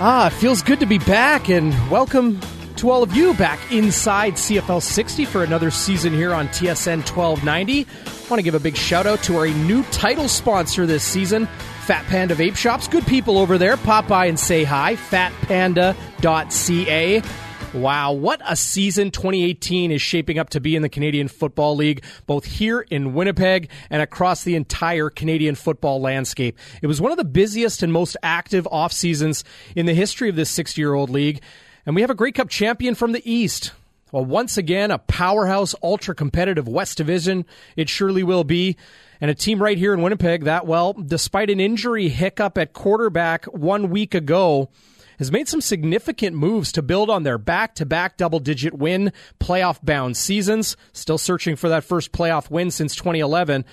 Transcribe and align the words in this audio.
Ah, 0.00 0.28
it 0.28 0.32
feels 0.34 0.62
good 0.62 0.78
to 0.78 0.86
be 0.86 0.98
back, 0.98 1.48
and 1.48 1.72
welcome 1.90 2.38
to 2.76 2.88
all 2.88 3.02
of 3.02 3.16
you 3.16 3.34
back 3.34 3.58
inside 3.72 4.34
CFL 4.34 4.80
60 4.80 5.24
for 5.24 5.42
another 5.42 5.72
season 5.72 6.12
here 6.12 6.32
on 6.32 6.46
TSN 6.48 6.98
1290. 6.98 7.84
I 7.84 8.30
want 8.30 8.38
to 8.38 8.44
give 8.44 8.54
a 8.54 8.60
big 8.60 8.76
shout 8.76 9.08
out 9.08 9.24
to 9.24 9.36
our 9.36 9.48
new 9.48 9.82
title 9.84 10.28
sponsor 10.28 10.86
this 10.86 11.02
season, 11.02 11.46
Fat 11.84 12.04
Panda 12.06 12.36
Vape 12.36 12.54
Shops. 12.54 12.86
Good 12.86 13.08
people 13.08 13.38
over 13.38 13.58
there. 13.58 13.76
Pop 13.76 14.06
by 14.06 14.26
and 14.26 14.38
say 14.38 14.62
hi. 14.62 14.94
Fatpanda.ca. 14.94 15.96
Wow, 17.74 18.12
what 18.12 18.40
a 18.46 18.56
season 18.56 19.10
2018 19.10 19.92
is 19.92 20.00
shaping 20.00 20.38
up 20.38 20.48
to 20.50 20.60
be 20.60 20.74
in 20.74 20.80
the 20.80 20.88
Canadian 20.88 21.28
Football 21.28 21.76
League, 21.76 22.02
both 22.26 22.46
here 22.46 22.80
in 22.80 23.12
Winnipeg 23.12 23.68
and 23.90 24.00
across 24.00 24.42
the 24.42 24.54
entire 24.54 25.10
Canadian 25.10 25.54
football 25.54 26.00
landscape. 26.00 26.56
It 26.80 26.86
was 26.86 26.98
one 26.98 27.12
of 27.12 27.18
the 27.18 27.24
busiest 27.24 27.82
and 27.82 27.92
most 27.92 28.16
active 28.22 28.66
off 28.68 28.94
seasons 28.94 29.44
in 29.76 29.84
the 29.84 29.92
history 29.92 30.30
of 30.30 30.36
this 30.36 30.48
60 30.48 30.80
year 30.80 30.94
old 30.94 31.10
league. 31.10 31.42
And 31.84 31.94
we 31.94 32.00
have 32.00 32.10
a 32.10 32.14
Grey 32.14 32.32
Cup 32.32 32.48
champion 32.48 32.94
from 32.94 33.12
the 33.12 33.30
East. 33.30 33.72
Well, 34.12 34.24
once 34.24 34.56
again, 34.56 34.90
a 34.90 34.98
powerhouse, 34.98 35.74
ultra 35.82 36.14
competitive 36.14 36.66
West 36.66 36.96
Division. 36.96 37.44
It 37.76 37.90
surely 37.90 38.22
will 38.22 38.44
be. 38.44 38.78
And 39.20 39.30
a 39.30 39.34
team 39.34 39.62
right 39.62 39.76
here 39.76 39.92
in 39.92 40.00
Winnipeg 40.00 40.44
that, 40.44 40.66
well, 40.66 40.94
despite 40.94 41.50
an 41.50 41.60
injury 41.60 42.08
hiccup 42.08 42.56
at 42.56 42.72
quarterback 42.72 43.44
one 43.46 43.90
week 43.90 44.14
ago, 44.14 44.70
has 45.18 45.32
made 45.32 45.48
some 45.48 45.60
significant 45.60 46.36
moves 46.36 46.72
to 46.72 46.82
build 46.82 47.10
on 47.10 47.22
their 47.22 47.38
back 47.38 47.74
to 47.76 47.86
back 47.86 48.16
double 48.16 48.40
digit 48.40 48.74
win, 48.74 49.12
playoff 49.40 49.78
bound 49.82 50.16
seasons. 50.16 50.76
Still 50.92 51.18
searching 51.18 51.56
for 51.56 51.68
that 51.68 51.84
first 51.84 52.12
playoff 52.12 52.50
win 52.50 52.70
since 52.70 52.94
2011. 52.94 53.64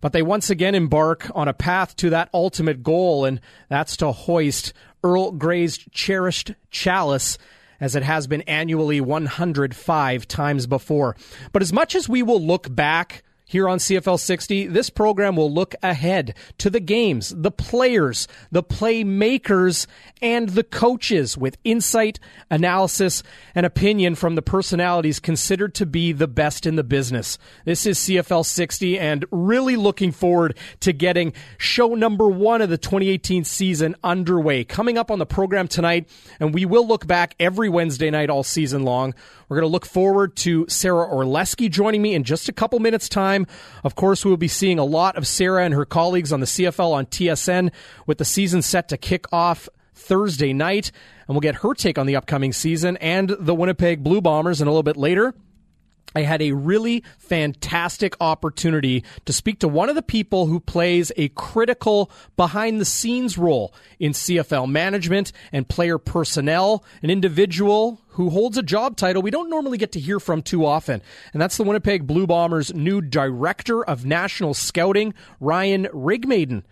But 0.00 0.12
they 0.12 0.22
once 0.22 0.50
again 0.50 0.74
embark 0.74 1.30
on 1.34 1.48
a 1.48 1.54
path 1.54 1.96
to 1.96 2.10
that 2.10 2.28
ultimate 2.34 2.82
goal, 2.82 3.24
and 3.24 3.40
that's 3.68 3.96
to 3.98 4.12
hoist 4.12 4.72
Earl 5.02 5.32
Grey's 5.32 5.78
cherished 5.78 6.52
chalice 6.70 7.38
as 7.80 7.96
it 7.96 8.02
has 8.02 8.26
been 8.26 8.42
annually 8.42 9.00
105 9.00 10.28
times 10.28 10.66
before. 10.66 11.16
But 11.52 11.62
as 11.62 11.72
much 11.72 11.94
as 11.94 12.08
we 12.08 12.22
will 12.22 12.40
look 12.40 12.74
back 12.74 13.23
here 13.46 13.68
on 13.68 13.78
CFL 13.78 14.18
60, 14.18 14.68
this 14.68 14.88
program 14.88 15.36
will 15.36 15.52
look 15.52 15.74
ahead 15.82 16.34
to 16.58 16.70
the 16.70 16.80
games, 16.80 17.34
the 17.36 17.50
players, 17.50 18.26
the 18.50 18.62
playmakers, 18.62 19.86
and 20.22 20.48
the 20.50 20.64
coaches 20.64 21.36
with 21.36 21.58
insight, 21.62 22.18
analysis, 22.50 23.22
and 23.54 23.66
opinion 23.66 24.14
from 24.14 24.34
the 24.34 24.42
personalities 24.42 25.20
considered 25.20 25.74
to 25.74 25.84
be 25.84 26.12
the 26.12 26.26
best 26.26 26.64
in 26.64 26.76
the 26.76 26.82
business. 26.82 27.36
This 27.66 27.84
is 27.84 27.98
CFL 27.98 28.46
60 28.46 28.98
and 28.98 29.26
really 29.30 29.76
looking 29.76 30.10
forward 30.10 30.56
to 30.80 30.94
getting 30.94 31.34
show 31.58 31.94
number 31.94 32.28
one 32.28 32.62
of 32.62 32.70
the 32.70 32.78
2018 32.78 33.44
season 33.44 33.94
underway. 34.02 34.64
Coming 34.64 34.96
up 34.96 35.10
on 35.10 35.18
the 35.18 35.26
program 35.26 35.68
tonight, 35.68 36.08
and 36.40 36.54
we 36.54 36.64
will 36.64 36.86
look 36.86 37.06
back 37.06 37.34
every 37.38 37.68
Wednesday 37.68 38.10
night 38.10 38.30
all 38.30 38.42
season 38.42 38.84
long. 38.84 39.14
We're 39.48 39.56
going 39.56 39.68
to 39.68 39.72
look 39.72 39.86
forward 39.86 40.34
to 40.36 40.64
Sarah 40.68 41.06
Orlesky 41.06 41.70
joining 41.70 42.00
me 42.00 42.14
in 42.14 42.24
just 42.24 42.48
a 42.48 42.52
couple 42.52 42.78
minutes' 42.78 43.08
time. 43.08 43.33
Of 43.82 43.94
course, 43.94 44.24
we 44.24 44.30
will 44.30 44.36
be 44.36 44.48
seeing 44.48 44.78
a 44.78 44.84
lot 44.84 45.16
of 45.16 45.26
Sarah 45.26 45.64
and 45.64 45.74
her 45.74 45.84
colleagues 45.84 46.32
on 46.32 46.40
the 46.40 46.46
CFL 46.46 46.92
on 46.92 47.06
TSN 47.06 47.72
with 48.06 48.18
the 48.18 48.24
season 48.24 48.62
set 48.62 48.88
to 48.88 48.96
kick 48.96 49.26
off 49.32 49.68
Thursday 49.94 50.52
night. 50.52 50.90
And 51.26 51.34
we'll 51.34 51.40
get 51.40 51.56
her 51.56 51.74
take 51.74 51.98
on 51.98 52.06
the 52.06 52.16
upcoming 52.16 52.52
season 52.52 52.96
and 52.98 53.30
the 53.38 53.54
Winnipeg 53.54 54.02
Blue 54.02 54.20
Bombers 54.20 54.60
in 54.60 54.68
a 54.68 54.70
little 54.70 54.82
bit 54.82 54.96
later. 54.96 55.34
I 56.14 56.22
had 56.22 56.42
a 56.42 56.52
really 56.52 57.02
fantastic 57.18 58.14
opportunity 58.20 59.02
to 59.24 59.32
speak 59.32 59.58
to 59.60 59.68
one 59.68 59.88
of 59.88 59.96
the 59.96 60.02
people 60.02 60.46
who 60.46 60.60
plays 60.60 61.10
a 61.16 61.28
critical 61.30 62.10
behind 62.36 62.80
the 62.80 62.84
scenes 62.84 63.36
role 63.36 63.74
in 63.98 64.12
CFL 64.12 64.70
management 64.70 65.32
and 65.50 65.68
player 65.68 65.98
personnel, 65.98 66.84
an 67.02 67.10
individual 67.10 68.00
who 68.10 68.30
holds 68.30 68.56
a 68.56 68.62
job 68.62 68.96
title 68.96 69.22
we 69.22 69.32
don't 69.32 69.50
normally 69.50 69.76
get 69.76 69.90
to 69.92 70.00
hear 70.00 70.20
from 70.20 70.40
too 70.40 70.64
often. 70.64 71.02
And 71.32 71.42
that's 71.42 71.56
the 71.56 71.64
Winnipeg 71.64 72.06
Blue 72.06 72.28
Bombers' 72.28 72.72
new 72.72 73.00
director 73.00 73.84
of 73.84 74.04
national 74.04 74.54
scouting, 74.54 75.14
Ryan 75.40 75.86
Rigmaiden. 75.92 76.62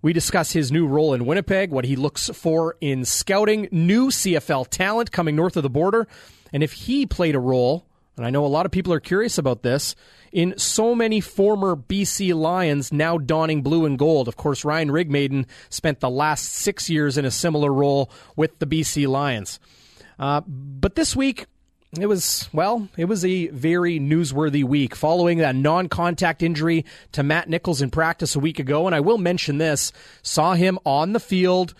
We 0.00 0.14
discuss 0.14 0.52
his 0.52 0.72
new 0.72 0.86
role 0.86 1.12
in 1.12 1.26
Winnipeg, 1.26 1.70
what 1.70 1.84
he 1.84 1.96
looks 1.96 2.30
for 2.32 2.76
in 2.80 3.04
scouting, 3.04 3.68
new 3.70 4.08
CFL 4.08 4.68
talent 4.68 5.12
coming 5.12 5.36
north 5.36 5.58
of 5.58 5.62
the 5.62 5.68
border, 5.68 6.08
and 6.50 6.62
if 6.62 6.72
he 6.72 7.04
played 7.04 7.34
a 7.34 7.38
role 7.38 7.84
and 8.16 8.26
I 8.26 8.30
know 8.30 8.44
a 8.44 8.48
lot 8.48 8.66
of 8.66 8.72
people 8.72 8.92
are 8.92 9.00
curious 9.00 9.38
about 9.38 9.62
this, 9.62 9.94
in 10.32 10.56
so 10.58 10.94
many 10.94 11.20
former 11.20 11.74
BC 11.74 12.34
Lions 12.34 12.92
now 12.92 13.18
donning 13.18 13.62
blue 13.62 13.84
and 13.84 13.98
gold. 13.98 14.28
Of 14.28 14.36
course, 14.36 14.64
Ryan 14.64 14.90
Rigmaiden 14.90 15.46
spent 15.68 16.00
the 16.00 16.10
last 16.10 16.52
six 16.52 16.88
years 16.88 17.18
in 17.18 17.24
a 17.24 17.30
similar 17.30 17.72
role 17.72 18.10
with 18.36 18.58
the 18.58 18.66
BC 18.66 19.08
Lions. 19.08 19.58
Uh, 20.18 20.42
but 20.46 20.94
this 20.94 21.16
week, 21.16 21.46
it 21.98 22.06
was, 22.06 22.48
well, 22.52 22.88
it 22.96 23.06
was 23.06 23.24
a 23.24 23.48
very 23.48 23.98
newsworthy 23.98 24.62
week 24.62 24.94
following 24.94 25.38
that 25.38 25.56
non 25.56 25.88
contact 25.88 26.42
injury 26.42 26.84
to 27.12 27.24
Matt 27.24 27.48
Nichols 27.48 27.82
in 27.82 27.90
practice 27.90 28.36
a 28.36 28.40
week 28.40 28.60
ago. 28.60 28.86
And 28.86 28.94
I 28.94 29.00
will 29.00 29.18
mention 29.18 29.58
this 29.58 29.92
saw 30.22 30.54
him 30.54 30.78
on 30.84 31.12
the 31.14 31.20
field 31.20 31.74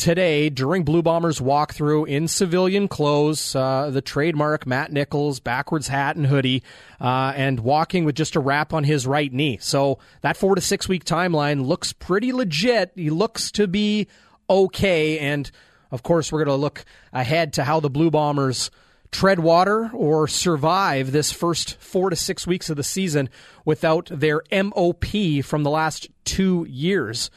today 0.00 0.48
during 0.48 0.82
Blue 0.82 1.02
Bombers 1.02 1.40
walkthrough 1.40 2.08
in 2.08 2.26
civilian 2.26 2.88
clothes, 2.88 3.54
uh, 3.54 3.90
the 3.90 4.00
trademark 4.00 4.66
Matt 4.66 4.90
Nichols 4.90 5.40
backwards 5.40 5.88
hat 5.88 6.16
and 6.16 6.26
hoodie, 6.26 6.62
uh, 7.00 7.34
and 7.36 7.60
walking 7.60 8.06
with 8.06 8.14
just 8.14 8.34
a 8.34 8.40
wrap 8.40 8.72
on 8.72 8.82
his 8.82 9.06
right 9.06 9.30
knee. 9.30 9.58
So 9.60 9.98
that 10.22 10.38
four 10.38 10.54
to 10.54 10.60
six 10.62 10.88
week 10.88 11.04
timeline 11.04 11.66
looks 11.66 11.92
pretty 11.92 12.32
legit. 12.32 12.92
He 12.94 13.10
looks 13.10 13.52
to 13.52 13.68
be 13.68 14.08
okay. 14.48 15.18
And 15.18 15.50
of 15.90 16.02
course, 16.02 16.32
we're 16.32 16.44
going 16.44 16.56
to 16.56 16.60
look 16.60 16.84
ahead 17.12 17.52
to 17.54 17.64
how 17.64 17.80
the 17.80 17.90
Blue 17.90 18.10
Bombers 18.10 18.70
tread 19.12 19.40
water 19.40 19.90
or 19.92 20.26
survive 20.28 21.12
this 21.12 21.30
first 21.30 21.76
four 21.78 22.08
to 22.08 22.16
six 22.16 22.46
weeks 22.46 22.70
of 22.70 22.76
the 22.76 22.82
season 22.82 23.28
without 23.66 24.08
their 24.10 24.42
MOP 24.50 25.44
from 25.44 25.62
the 25.62 25.70
last 25.70 26.08
two 26.24 26.66
years. 26.70 27.30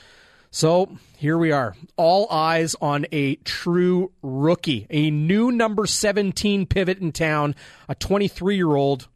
So 0.55 0.97
here 1.17 1.35
we 1.35 1.51
are. 1.51 1.75
All 1.97 2.27
eyes 2.29 2.75
on 2.79 3.07
a 3.11 3.37
true 3.37 4.11
rookie, 4.21 4.85
a 4.91 5.09
new 5.09 5.51
number 5.51 5.87
17 5.87 6.67
pivot 6.67 6.99
in 6.99 7.11
town, 7.11 7.55
a 7.89 7.95
23 7.95 8.55
year 8.55 8.75
old 8.75 9.07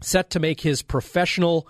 set 0.00 0.30
to 0.30 0.38
make 0.38 0.60
his 0.60 0.80
professional 0.80 1.66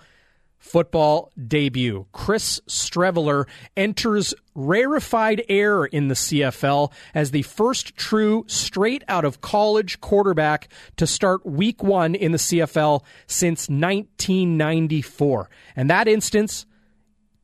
football 0.59 1.31
debut. 1.47 2.05
Chris 2.11 2.61
Streveler 2.67 3.47
enters 3.75 4.35
rarefied 4.53 5.43
air 5.49 5.85
in 5.85 6.07
the 6.07 6.13
CFL 6.13 6.91
as 7.15 7.31
the 7.31 7.41
first 7.41 7.97
true 7.97 8.45
straight 8.45 9.03
out 9.07 9.25
of 9.25 9.41
college 9.41 9.99
quarterback 9.99 10.69
to 10.97 11.07
start 11.07 11.43
week 11.43 11.81
one 11.81 12.13
in 12.13 12.33
the 12.33 12.37
CFL 12.37 13.03
since 13.25 13.67
1994. 13.67 15.49
And 15.75 15.89
that 15.89 16.07
instance, 16.07 16.67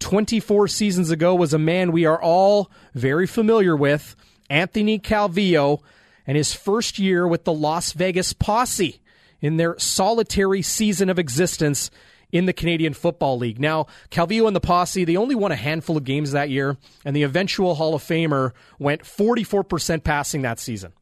24 0.01 0.67
seasons 0.67 1.11
ago 1.11 1.33
was 1.33 1.53
a 1.53 1.59
man 1.59 1.91
we 1.91 2.05
are 2.05 2.21
all 2.21 2.69
very 2.93 3.25
familiar 3.25 3.75
with, 3.75 4.15
Anthony 4.49 4.99
Calvillo, 4.99 5.81
and 6.27 6.35
his 6.35 6.53
first 6.53 6.99
year 6.99 7.27
with 7.27 7.45
the 7.45 7.53
Las 7.53 7.93
Vegas 7.93 8.33
Posse 8.33 8.99
in 9.39 9.57
their 9.57 9.77
solitary 9.79 10.61
season 10.61 11.09
of 11.09 11.17
existence 11.17 11.89
in 12.31 12.45
the 12.45 12.53
Canadian 12.53 12.93
Football 12.93 13.37
League. 13.37 13.59
Now, 13.59 13.87
Calvillo 14.09 14.47
and 14.47 14.55
the 14.55 14.61
Posse, 14.61 15.05
they 15.05 15.17
only 15.17 15.35
won 15.35 15.51
a 15.51 15.55
handful 15.55 15.97
of 15.97 16.03
games 16.03 16.31
that 16.31 16.49
year, 16.49 16.77
and 17.05 17.15
the 17.15 17.23
eventual 17.23 17.75
Hall 17.75 17.93
of 17.93 18.03
Famer 18.03 18.51
went 18.79 19.03
44% 19.03 20.03
passing 20.03 20.41
that 20.41 20.59
season 20.59 20.93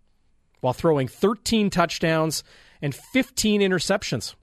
while 0.62 0.74
throwing 0.74 1.08
13 1.08 1.70
touchdowns 1.70 2.44
and 2.82 2.94
15 2.94 3.62
interceptions. 3.62 4.36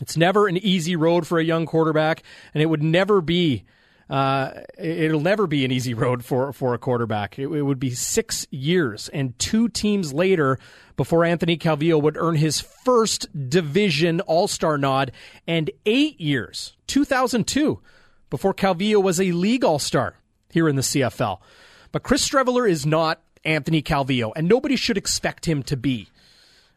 It's 0.00 0.16
never 0.16 0.46
an 0.46 0.56
easy 0.56 0.96
road 0.96 1.26
for 1.26 1.38
a 1.38 1.44
young 1.44 1.66
quarterback, 1.66 2.22
and 2.54 2.62
it 2.62 2.66
would 2.66 2.82
never 2.82 3.20
be. 3.20 3.64
Uh, 4.10 4.62
it'll 4.78 5.20
never 5.20 5.46
be 5.46 5.66
an 5.66 5.70
easy 5.70 5.92
road 5.92 6.24
for 6.24 6.52
for 6.52 6.72
a 6.72 6.78
quarterback. 6.78 7.38
It, 7.38 7.48
it, 7.48 7.62
would 7.62 7.78
be 7.78 7.90
six 7.90 8.46
years 8.50 9.10
and 9.10 9.38
two 9.38 9.68
teams 9.68 10.14
later 10.14 10.58
before 10.96 11.26
Anthony 11.26 11.58
Calvillo 11.58 12.00
would 12.00 12.16
earn 12.16 12.36
his 12.36 12.58
first 12.58 13.26
division 13.50 14.22
All 14.22 14.48
Star 14.48 14.78
nod, 14.78 15.12
and 15.46 15.70
eight 15.84 16.18
years, 16.20 16.74
2002, 16.86 17.80
before 18.30 18.54
Calvillo 18.54 19.02
was 19.02 19.20
a 19.20 19.32
league 19.32 19.64
All 19.64 19.78
Star 19.78 20.14
here 20.50 20.68
in 20.68 20.76
the 20.76 20.82
CFL. 20.82 21.40
But 21.92 22.02
Chris 22.02 22.26
Streveler 22.26 22.68
is 22.68 22.86
not 22.86 23.22
Anthony 23.44 23.82
Calvillo, 23.82 24.32
and 24.36 24.48
nobody 24.48 24.76
should 24.76 24.96
expect 24.96 25.46
him 25.46 25.62
to 25.64 25.76
be. 25.76 26.08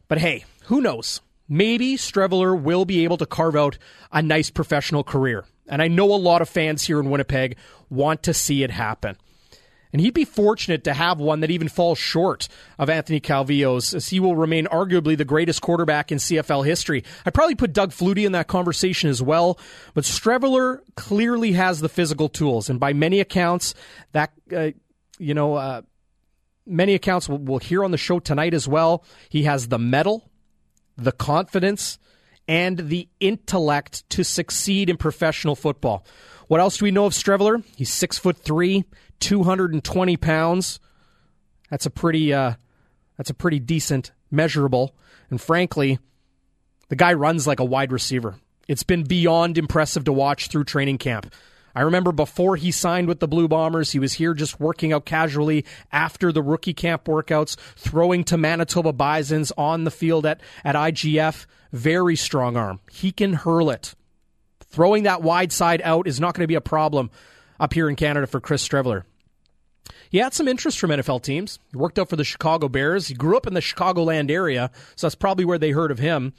But 0.08 0.18
hey, 0.18 0.44
who 0.64 0.80
knows? 0.80 1.20
Maybe 1.48 1.96
Streveler 1.96 2.60
will 2.60 2.84
be 2.84 3.04
able 3.04 3.16
to 3.18 3.26
carve 3.26 3.56
out 3.56 3.78
a 4.10 4.22
nice 4.22 4.50
professional 4.50 5.04
career. 5.04 5.44
And 5.68 5.80
I 5.80 5.88
know 5.88 6.12
a 6.12 6.16
lot 6.16 6.42
of 6.42 6.48
fans 6.48 6.84
here 6.84 7.00
in 7.00 7.10
Winnipeg 7.10 7.56
want 7.88 8.22
to 8.24 8.34
see 8.34 8.62
it 8.62 8.70
happen. 8.70 9.16
And 9.92 10.00
he'd 10.00 10.14
be 10.14 10.24
fortunate 10.24 10.84
to 10.84 10.94
have 10.94 11.20
one 11.20 11.40
that 11.40 11.50
even 11.50 11.68
falls 11.68 11.98
short 11.98 12.48
of 12.78 12.88
Anthony 12.88 13.20
Calvillo's, 13.20 13.92
as 13.92 14.08
he 14.08 14.20
will 14.20 14.34
remain 14.34 14.66
arguably 14.66 15.16
the 15.16 15.24
greatest 15.24 15.60
quarterback 15.60 16.10
in 16.10 16.18
CFL 16.18 16.64
history. 16.64 17.04
I'd 17.26 17.34
probably 17.34 17.54
put 17.54 17.74
Doug 17.74 17.90
Flutie 17.90 18.24
in 18.24 18.32
that 18.32 18.48
conversation 18.48 19.10
as 19.10 19.22
well, 19.22 19.58
but 19.92 20.04
Streveler 20.04 20.80
clearly 20.96 21.52
has 21.52 21.80
the 21.80 21.90
physical 21.90 22.30
tools, 22.30 22.70
and 22.70 22.80
by 22.80 22.94
many 22.94 23.20
accounts, 23.20 23.74
that 24.12 24.32
uh, 24.56 24.70
you 25.18 25.34
know 25.34 25.54
uh, 25.54 25.82
many 26.66 26.94
accounts 26.94 27.28
we'll, 27.28 27.38
we'll 27.38 27.58
hear 27.58 27.84
on 27.84 27.90
the 27.90 27.98
show 27.98 28.18
tonight 28.18 28.54
as 28.54 28.66
well. 28.66 29.04
He 29.28 29.42
has 29.42 29.68
the 29.68 29.78
mettle, 29.78 30.30
the 31.04 31.12
confidence, 31.12 31.98
and 32.48 32.78
the 32.88 33.08
intellect 33.20 34.08
to 34.10 34.24
succeed 34.24 34.90
in 34.90 34.96
professional 34.96 35.54
football. 35.54 36.04
What 36.48 36.60
else 36.60 36.78
do 36.78 36.84
we 36.84 36.90
know 36.90 37.06
of 37.06 37.12
Streveler? 37.12 37.62
He's 37.76 37.92
six 37.92 38.18
foot 38.18 38.36
three, 38.36 38.84
two 39.20 39.42
hundred 39.44 39.72
and 39.72 39.82
twenty 39.82 40.16
pounds. 40.16 40.80
That's 41.70 41.86
a 41.86 41.90
pretty 41.90 42.34
uh, 42.34 42.54
that's 43.16 43.30
a 43.30 43.34
pretty 43.34 43.58
decent 43.58 44.12
measurable. 44.30 44.94
And 45.30 45.40
frankly, 45.40 45.98
the 46.88 46.96
guy 46.96 47.14
runs 47.14 47.46
like 47.46 47.60
a 47.60 47.64
wide 47.64 47.92
receiver. 47.92 48.36
It's 48.68 48.82
been 48.82 49.04
beyond 49.04 49.56
impressive 49.56 50.04
to 50.04 50.12
watch 50.12 50.48
through 50.48 50.64
training 50.64 50.98
camp. 50.98 51.32
I 51.74 51.82
remember 51.82 52.12
before 52.12 52.56
he 52.56 52.70
signed 52.70 53.08
with 53.08 53.20
the 53.20 53.28
Blue 53.28 53.48
Bombers, 53.48 53.92
he 53.92 53.98
was 53.98 54.14
here 54.14 54.34
just 54.34 54.60
working 54.60 54.92
out 54.92 55.04
casually 55.04 55.64
after 55.90 56.32
the 56.32 56.42
rookie 56.42 56.74
camp 56.74 57.04
workouts, 57.04 57.56
throwing 57.76 58.24
to 58.24 58.36
Manitoba 58.36 58.92
Bisons 58.92 59.52
on 59.56 59.84
the 59.84 59.90
field 59.90 60.26
at, 60.26 60.40
at 60.64 60.74
IGF. 60.74 61.46
Very 61.72 62.16
strong 62.16 62.56
arm. 62.56 62.80
He 62.90 63.12
can 63.12 63.32
hurl 63.32 63.70
it. 63.70 63.94
Throwing 64.60 65.04
that 65.04 65.22
wide 65.22 65.52
side 65.52 65.82
out 65.82 66.06
is 66.06 66.20
not 66.20 66.34
going 66.34 66.44
to 66.44 66.48
be 66.48 66.54
a 66.54 66.60
problem 66.60 67.10
up 67.58 67.72
here 67.72 67.88
in 67.88 67.96
Canada 67.96 68.26
for 68.26 68.40
Chris 68.40 68.66
Streveler. 68.66 69.04
He 70.10 70.18
had 70.18 70.34
some 70.34 70.46
interest 70.46 70.78
from 70.78 70.90
NFL 70.90 71.22
teams. 71.22 71.58
He 71.70 71.78
worked 71.78 71.98
out 71.98 72.10
for 72.10 72.16
the 72.16 72.24
Chicago 72.24 72.68
Bears. 72.68 73.08
He 73.08 73.14
grew 73.14 73.36
up 73.36 73.46
in 73.46 73.54
the 73.54 73.60
Chicagoland 73.60 74.30
area, 74.30 74.70
so 74.94 75.06
that's 75.06 75.14
probably 75.14 75.46
where 75.46 75.58
they 75.58 75.70
heard 75.70 75.90
of 75.90 75.98
him. 75.98 76.34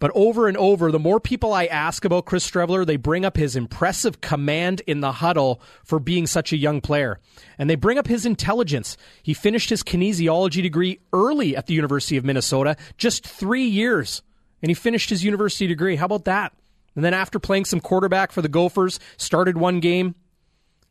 But 0.00 0.12
over 0.14 0.46
and 0.46 0.56
over, 0.56 0.92
the 0.92 0.98
more 0.98 1.18
people 1.18 1.52
I 1.52 1.66
ask 1.66 2.04
about 2.04 2.24
Chris 2.24 2.48
Streveler, 2.48 2.86
they 2.86 2.96
bring 2.96 3.24
up 3.24 3.36
his 3.36 3.56
impressive 3.56 4.20
command 4.20 4.80
in 4.86 5.00
the 5.00 5.12
huddle 5.12 5.60
for 5.82 5.98
being 5.98 6.26
such 6.26 6.52
a 6.52 6.56
young 6.56 6.80
player. 6.80 7.18
And 7.58 7.68
they 7.68 7.74
bring 7.74 7.98
up 7.98 8.06
his 8.06 8.24
intelligence. 8.24 8.96
He 9.22 9.34
finished 9.34 9.70
his 9.70 9.82
kinesiology 9.82 10.62
degree 10.62 11.00
early 11.12 11.56
at 11.56 11.66
the 11.66 11.74
University 11.74 12.16
of 12.16 12.24
Minnesota, 12.24 12.76
just 12.96 13.26
three 13.26 13.64
years. 13.64 14.22
And 14.62 14.70
he 14.70 14.74
finished 14.74 15.10
his 15.10 15.24
university 15.24 15.66
degree. 15.66 15.96
How 15.96 16.06
about 16.06 16.26
that? 16.26 16.52
And 16.94 17.04
then 17.04 17.14
after 17.14 17.38
playing 17.38 17.64
some 17.64 17.80
quarterback 17.80 18.30
for 18.32 18.42
the 18.42 18.48
Gophers, 18.48 19.00
started 19.16 19.56
one 19.56 19.80
game. 19.80 20.14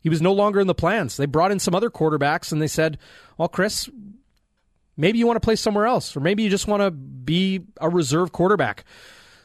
He 0.00 0.08
was 0.08 0.22
no 0.22 0.32
longer 0.32 0.60
in 0.60 0.66
the 0.66 0.74
plans. 0.74 1.16
They 1.16 1.26
brought 1.26 1.50
in 1.50 1.58
some 1.58 1.74
other 1.74 1.90
quarterbacks 1.90 2.52
and 2.52 2.62
they 2.62 2.68
said, 2.68 2.98
Well, 3.36 3.48
Chris, 3.48 3.90
Maybe 4.98 5.18
you 5.18 5.26
want 5.26 5.36
to 5.36 5.46
play 5.46 5.56
somewhere 5.56 5.86
else, 5.86 6.16
or 6.16 6.20
maybe 6.20 6.42
you 6.42 6.50
just 6.50 6.66
want 6.66 6.82
to 6.82 6.90
be 6.90 7.60
a 7.80 7.88
reserve 7.88 8.32
quarterback. 8.32 8.84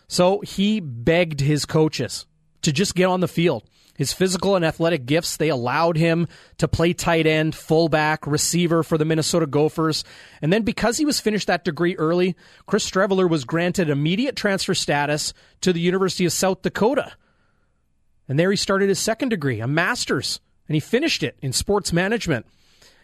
So 0.07 0.41
he 0.41 0.79
begged 0.79 1.39
his 1.39 1.65
coaches 1.65 2.25
to 2.63 2.71
just 2.71 2.95
get 2.95 3.05
on 3.05 3.19
the 3.19 3.27
field. 3.27 3.63
His 3.95 4.11
physical 4.11 4.55
and 4.55 4.65
athletic 4.65 5.05
gifts, 5.05 5.37
they 5.37 5.49
allowed 5.49 5.97
him 5.97 6.27
to 6.57 6.67
play 6.67 6.93
tight 6.93 7.27
end, 7.27 7.53
fullback, 7.53 8.25
receiver 8.25 8.81
for 8.81 8.97
the 8.97 9.05
Minnesota 9.05 9.45
Gophers. 9.45 10.03
And 10.41 10.51
then 10.51 10.63
because 10.63 10.97
he 10.97 11.05
was 11.05 11.19
finished 11.19 11.45
that 11.45 11.63
degree 11.63 11.95
early, 11.97 12.35
Chris 12.65 12.89
Streveler 12.89 13.29
was 13.29 13.45
granted 13.45 13.91
immediate 13.91 14.35
transfer 14.35 14.73
status 14.73 15.35
to 15.61 15.71
the 15.71 15.79
University 15.79 16.25
of 16.25 16.33
South 16.33 16.63
Dakota. 16.63 17.13
And 18.27 18.39
there 18.39 18.49
he 18.49 18.57
started 18.57 18.89
his 18.89 18.97
second 18.97 19.29
degree, 19.29 19.59
a 19.59 19.67
master's, 19.67 20.39
and 20.67 20.73
he 20.73 20.79
finished 20.79 21.21
it 21.21 21.37
in 21.43 21.53
sports 21.53 21.93
management. 21.93 22.47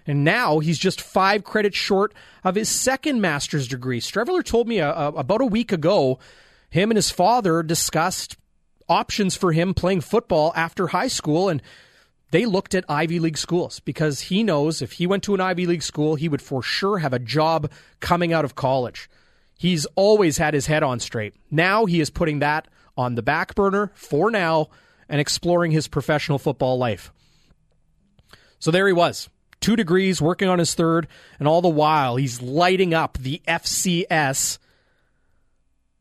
And 0.09 0.23
now 0.23 0.57
he's 0.57 0.79
just 0.79 1.01
five 1.01 1.44
credits 1.44 1.77
short 1.77 2.15
of 2.44 2.56
his 2.56 2.67
second 2.67 3.21
master's 3.21 3.67
degree. 3.67 4.01
Streveler 4.01 4.44
told 4.44 4.67
me 4.67 4.79
a, 4.79 4.91
a, 4.91 5.09
about 5.09 5.39
a 5.39 5.45
week 5.45 5.71
ago, 5.71 6.17
him 6.71 6.89
and 6.89 6.95
his 6.97 7.11
father 7.11 7.61
discussed 7.61 8.35
options 8.89 9.35
for 9.35 9.51
him 9.51 9.75
playing 9.75 10.01
football 10.01 10.51
after 10.56 10.88
high 10.88 11.09
school. 11.09 11.47
And 11.47 11.61
they 12.31 12.47
looked 12.47 12.73
at 12.73 12.85
Ivy 12.89 13.19
League 13.19 13.38
schools 13.38 13.81
because 13.81 14.21
he 14.21 14.41
knows 14.41 14.81
if 14.81 14.94
he 14.94 15.06
went 15.06 15.21
to 15.25 15.35
an 15.35 15.41
Ivy 15.41 15.67
League 15.67 15.83
school, 15.83 16.15
he 16.15 16.27
would 16.27 16.41
for 16.41 16.63
sure 16.63 16.97
have 16.97 17.13
a 17.13 17.19
job 17.19 17.69
coming 18.00 18.33
out 18.33 18.45
of 18.45 18.56
college. 18.56 19.11
He's 19.59 19.85
always 19.95 20.39
had 20.39 20.56
his 20.56 20.65
head 20.65 20.81
on 20.81 21.00
straight. 21.00 21.35
Now 21.51 21.85
he 21.85 22.01
is 22.01 22.09
putting 22.09 22.39
that 22.39 22.67
on 22.97 23.13
the 23.13 23.21
back 23.21 23.53
burner 23.53 23.91
for 23.94 24.31
now 24.31 24.69
and 25.07 25.21
exploring 25.21 25.69
his 25.69 25.88
professional 25.88 26.39
football 26.39 26.79
life. 26.79 27.13
So 28.57 28.71
there 28.71 28.88
he 28.88 28.94
was, 28.94 29.29
two 29.61 29.75
degrees, 29.75 30.21
working 30.21 30.47
on 30.47 30.59
his 30.59 30.73
third, 30.73 31.07
and 31.38 31.47
all 31.47 31.61
the 31.61 31.67
while 31.67 32.15
he's 32.15 32.41
lighting 32.41 32.94
up 32.94 33.17
the 33.17 33.41
FCS, 33.47 34.57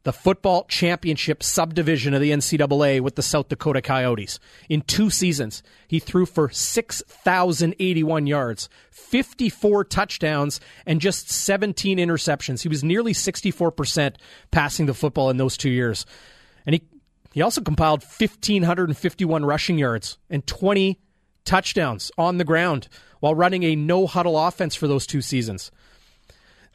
the 0.05 0.13
football 0.13 0.65
championship 0.69 1.43
subdivision 1.43 2.15
of 2.15 2.21
the 2.21 2.31
NCAA 2.31 3.01
with 3.01 3.17
the 3.17 3.23
South 3.23 3.49
Dakota 3.49 3.83
Coyotes. 3.83 4.39
In 4.69 4.81
two 4.83 5.11
seasons, 5.11 5.63
he 5.87 5.99
threw 5.99 6.25
for 6.25 6.49
6,081 6.49 8.27
yards, 8.27 8.69
54 8.91 9.85
touchdowns, 9.85 10.61
and 10.87 11.01
just 11.01 11.29
17 11.31 11.99
interceptions. 11.99 12.63
He 12.63 12.69
was 12.69 12.85
nearly 12.85 13.13
64% 13.13 14.15
passing 14.51 14.87
the 14.87 14.95
football 14.95 15.31
in 15.31 15.37
those 15.37 15.57
two 15.57 15.71
years. 15.71 16.07
And 16.65 16.75
he, 16.75 16.83
he 17.33 17.43
also 17.43 17.61
compiled 17.61 18.03
1,551 18.03 19.45
rushing 19.45 19.79
yards 19.79 20.17
and 20.31 20.47
20 20.47 20.99
touchdowns 21.45 22.13
on 22.17 22.39
the 22.39 22.45
ground 22.45 22.89
while 23.21 23.35
running 23.35 23.63
a 23.63 23.77
no 23.77 24.07
huddle 24.07 24.39
offense 24.39 24.75
for 24.75 24.87
those 24.87 25.07
two 25.07 25.21
seasons. 25.23 25.71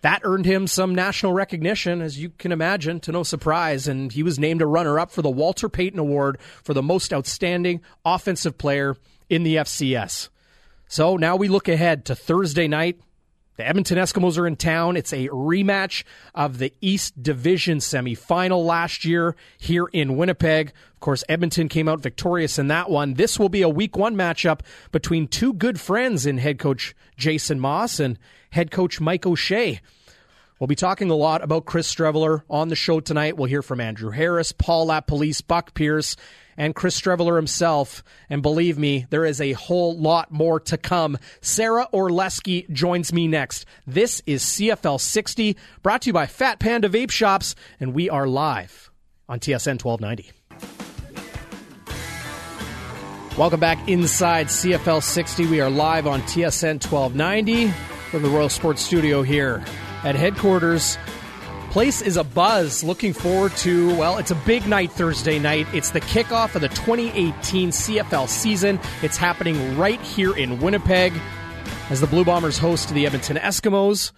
That 0.01 0.21
earned 0.25 0.45
him 0.45 0.67
some 0.67 0.93
national 0.93 1.31
recognition, 1.31 2.01
as 2.01 2.19
you 2.19 2.31
can 2.31 2.51
imagine, 2.51 2.99
to 3.01 3.13
no 3.13 3.23
surprise, 3.23 3.87
and 3.87 4.11
he 4.11 4.21
was 4.21 4.37
named 4.37 4.61
a 4.61 4.67
runner 4.67 4.99
up 4.99 5.11
for 5.11 5.21
the 5.21 5.29
Walter 5.29 5.69
Payton 5.69 5.97
Award 5.97 6.39
for 6.61 6.73
the 6.73 6.83
most 6.83 7.13
outstanding 7.13 7.79
offensive 8.03 8.57
player 8.57 8.97
in 9.29 9.43
the 9.43 9.55
FCS. 9.55 10.27
So 10.89 11.15
now 11.15 11.37
we 11.37 11.47
look 11.47 11.69
ahead 11.69 12.03
to 12.05 12.15
Thursday 12.15 12.67
night 12.67 12.99
the 13.55 13.67
Edmonton 13.67 13.97
Eskimos 13.97 14.37
are 14.37 14.47
in 14.47 14.55
town. 14.55 14.97
It's 14.97 15.13
a 15.13 15.27
rematch 15.27 16.03
of 16.33 16.57
the 16.57 16.73
East 16.81 17.21
Division 17.21 17.77
semifinal 17.77 18.65
last 18.65 19.05
year 19.05 19.35
here 19.57 19.87
in 19.93 20.17
Winnipeg. 20.17 20.69
Of 20.93 20.99
course, 20.99 21.23
Edmonton 21.29 21.69
came 21.69 21.87
out 21.87 21.99
victorious 21.99 22.57
in 22.57 22.67
that 22.69 22.89
one. 22.89 23.13
This 23.13 23.37
will 23.37 23.49
be 23.49 23.61
a 23.61 23.69
week 23.69 23.95
one 23.95 24.15
matchup 24.15 24.61
between 24.91 25.27
two 25.27 25.53
good 25.53 25.79
friends 25.79 26.25
in 26.25 26.39
head 26.39 26.57
coach 26.57 26.95
Jason 27.17 27.59
Maas 27.59 27.99
and 27.99 28.17
head 28.49 28.71
coach 28.71 28.99
Mike 28.99 29.25
O'Shea. 29.25 29.81
We'll 30.59 30.67
be 30.67 30.75
talking 30.75 31.09
a 31.09 31.15
lot 31.15 31.43
about 31.43 31.65
Chris 31.65 31.93
Streveler 31.93 32.43
on 32.49 32.69
the 32.69 32.75
show 32.75 33.01
tonight. 33.01 33.35
We'll 33.35 33.49
hear 33.49 33.61
from 33.61 33.81
Andrew 33.81 34.11
Harris, 34.11 34.51
Paul 34.51 34.87
LaPolice, 34.87 35.45
Buck 35.45 35.73
Pierce, 35.73 36.15
and 36.57 36.75
Chris 36.75 36.99
Streveler 36.99 37.35
himself. 37.35 38.03
And 38.29 38.41
believe 38.41 38.77
me, 38.77 39.05
there 39.09 39.25
is 39.25 39.41
a 39.41 39.53
whole 39.53 39.97
lot 39.97 40.31
more 40.31 40.59
to 40.61 40.77
come. 40.77 41.17
Sarah 41.41 41.87
Orlesky 41.93 42.69
joins 42.71 43.13
me 43.13 43.27
next. 43.27 43.65
This 43.85 44.21
is 44.25 44.43
CFL 44.43 44.99
60, 44.99 45.57
brought 45.81 46.03
to 46.03 46.09
you 46.09 46.13
by 46.13 46.25
Fat 46.25 46.59
Panda 46.59 46.89
Vape 46.89 47.11
Shops, 47.11 47.55
and 47.79 47.93
we 47.93 48.09
are 48.09 48.27
live 48.27 48.91
on 49.27 49.39
TSN 49.39 49.83
1290. 49.83 50.31
Welcome 53.37 53.59
back 53.59 53.89
inside 53.89 54.47
CFL 54.47 55.01
60. 55.01 55.47
We 55.47 55.59
are 55.59 55.69
live 55.69 56.05
on 56.05 56.21
TSN 56.21 56.83
1290 56.85 57.69
from 58.11 58.21
the 58.21 58.29
Royal 58.29 58.47
Sports 58.47 58.83
Studio 58.83 59.23
here 59.23 59.63
at 60.03 60.15
headquarters 60.15 60.99
Place 61.73 62.03
is 62.03 62.17
a 62.17 62.23
buzz. 62.23 62.83
Looking 62.83 63.13
forward 63.13 63.51
to, 63.57 63.95
well, 63.95 64.19
it's 64.19 64.29
a 64.29 64.35
big 64.35 64.67
night 64.67 64.91
Thursday 64.91 65.39
night. 65.39 65.65
It's 65.73 65.89
the 65.89 66.01
kickoff 66.01 66.53
of 66.53 66.61
the 66.61 66.67
2018 66.69 67.71
CFL 67.71 68.29
season. 68.29 68.79
It's 69.01 69.17
happening 69.17 69.75
right 69.75 69.99
here 69.99 70.37
in 70.37 70.59
Winnipeg 70.59 71.11
as 71.89 71.99
the 71.99 72.05
Blue 72.05 72.23
Bombers 72.23 72.59
host 72.59 72.89
the 72.89 73.07
Edmonton 73.07 73.37
Eskimos. 73.37 74.11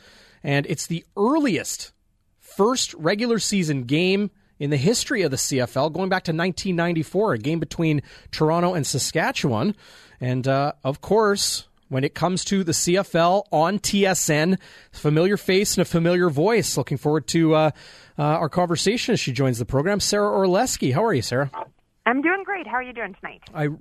And 0.43 0.65
it's 0.65 0.88
the 0.88 1.05
earliest 1.15 1.93
first 2.41 2.93
regular 2.95 3.39
season 3.39 3.83
game 3.83 4.31
in 4.59 4.69
the 4.69 4.75
history 4.75 5.21
of 5.21 5.31
the 5.31 5.38
CFL, 5.38 5.93
going 5.93 6.09
back 6.09 6.25
to 6.25 6.31
1994, 6.31 7.35
a 7.35 7.38
game 7.38 7.59
between 7.62 8.01
Toronto 8.31 8.74
and 8.74 8.85
Saskatchewan. 8.85 9.77
And 10.19 10.45
uh, 10.45 10.74
of 10.83 11.00
course, 11.00 11.69
when 11.89 12.04
it 12.04 12.13
comes 12.15 12.44
to 12.46 12.63
the 12.63 12.72
CFL 12.72 13.46
on 13.51 13.80
TSN. 13.80 14.58
Familiar 14.92 15.38
face 15.38 15.77
and 15.77 15.82
a 15.82 15.86
familiar 15.86 16.30
voice. 16.30 16.77
Looking 16.77 16.98
forward 16.98 17.27
to 17.27 17.56
uh, 17.56 17.72
uh, 18.18 18.24
our 18.24 18.50
conversation 18.50 19.13
as 19.13 19.20
she 19.20 19.32
joins 19.32 19.60
the 19.60 19.65
program. 19.65 20.00
Sarah 20.00 20.32
Orlesky. 20.32 20.94
How 20.94 21.04
are 21.04 21.13
you, 21.13 21.22
Sarah? 21.22 21.51
I'm 22.08 22.22
doing 22.22 22.44
great. 22.44 22.68
How 22.68 22.75
are 22.75 22.84
you 22.84 22.94
doing 22.94 23.15
tonight? 23.15 23.42
I'm 23.54 23.80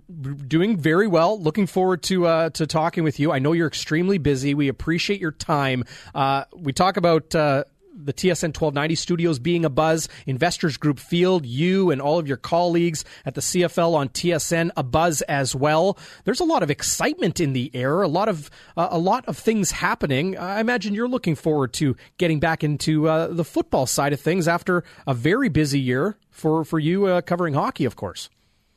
doing 0.48 0.78
very 0.78 1.06
well. 1.06 1.38
Looking 1.38 1.66
forward 1.66 2.02
to 2.04 2.26
uh, 2.26 2.50
to 2.50 2.66
talking 2.66 3.04
with 3.04 3.20
you. 3.20 3.32
I 3.32 3.38
know 3.38 3.52
you're 3.52 3.68
extremely 3.68 4.16
busy. 4.16 4.54
We 4.54 4.68
appreciate 4.68 5.20
your 5.20 5.32
time. 5.32 5.84
Uh, 6.14 6.44
we 6.56 6.72
talk 6.72 6.96
about 6.96 7.34
uh, 7.34 7.64
the 7.94 8.12
TSN 8.12 8.48
1290 8.48 8.94
studios 8.96 9.38
being 9.38 9.64
a 9.64 9.70
buzz, 9.70 10.08
Investors 10.26 10.76
Group 10.76 10.98
Field, 10.98 11.46
you 11.46 11.90
and 11.90 12.00
all 12.00 12.18
of 12.18 12.26
your 12.26 12.36
colleagues 12.36 13.04
at 13.24 13.34
the 13.34 13.40
CFL 13.40 13.94
on 13.94 14.08
TSN 14.08 14.70
a 14.76 14.82
buzz 14.82 15.22
as 15.22 15.54
well. 15.54 15.96
There's 16.24 16.40
a 16.40 16.44
lot 16.44 16.62
of 16.62 16.70
excitement 16.70 17.40
in 17.40 17.52
the 17.52 17.70
air, 17.74 18.02
a 18.02 18.08
lot 18.08 18.28
of 18.28 18.50
uh, 18.76 18.88
a 18.90 18.98
lot 18.98 19.24
of 19.26 19.38
things 19.38 19.70
happening. 19.70 20.36
I 20.36 20.60
imagine 20.60 20.94
you're 20.94 21.08
looking 21.08 21.34
forward 21.34 21.72
to 21.74 21.96
getting 22.18 22.40
back 22.40 22.64
into 22.64 23.08
uh, 23.08 23.28
the 23.28 23.44
football 23.44 23.86
side 23.86 24.12
of 24.12 24.20
things 24.20 24.48
after 24.48 24.84
a 25.06 25.14
very 25.14 25.48
busy 25.48 25.80
year 25.80 26.16
for 26.30 26.64
for 26.64 26.78
you 26.78 27.06
uh, 27.06 27.20
covering 27.20 27.54
hockey, 27.54 27.84
of 27.84 27.96
course. 27.96 28.28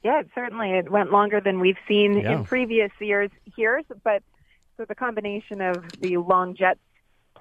Yeah, 0.03 0.21
certainly 0.33 0.71
it 0.71 0.91
went 0.91 1.11
longer 1.11 1.41
than 1.41 1.59
we've 1.59 1.77
seen 1.87 2.19
yeah. 2.19 2.37
in 2.37 2.45
previous 2.45 2.91
years. 2.99 3.31
Years, 3.55 3.83
but 4.03 4.21
So 4.77 4.85
the 4.85 4.95
combination 4.95 5.61
of 5.61 5.83
the 5.99 6.17
long 6.17 6.55
Jets 6.55 6.79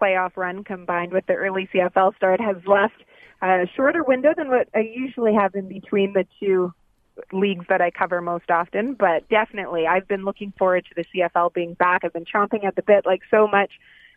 playoff 0.00 0.36
run 0.36 0.64
combined 0.64 1.12
with 1.12 1.26
the 1.26 1.34
early 1.34 1.68
CFL 1.72 2.16
start 2.16 2.40
has 2.40 2.56
left 2.66 3.02
a 3.42 3.66
shorter 3.74 4.02
window 4.02 4.32
than 4.36 4.48
what 4.48 4.68
I 4.74 4.80
usually 4.80 5.34
have 5.34 5.54
in 5.54 5.68
between 5.68 6.12
the 6.12 6.26
two 6.40 6.72
leagues 7.32 7.66
that 7.68 7.80
I 7.80 7.90
cover 7.90 8.20
most 8.20 8.50
often. 8.50 8.94
But 8.94 9.28
definitely, 9.28 9.86
I've 9.86 10.08
been 10.08 10.24
looking 10.24 10.52
forward 10.58 10.86
to 10.86 10.94
the 10.94 11.04
CFL 11.04 11.52
being 11.52 11.74
back. 11.74 12.04
I've 12.04 12.12
been 12.12 12.24
chomping 12.24 12.64
at 12.64 12.76
the 12.76 12.82
bit 12.82 13.06
like 13.06 13.22
so 13.30 13.46
much 13.46 13.72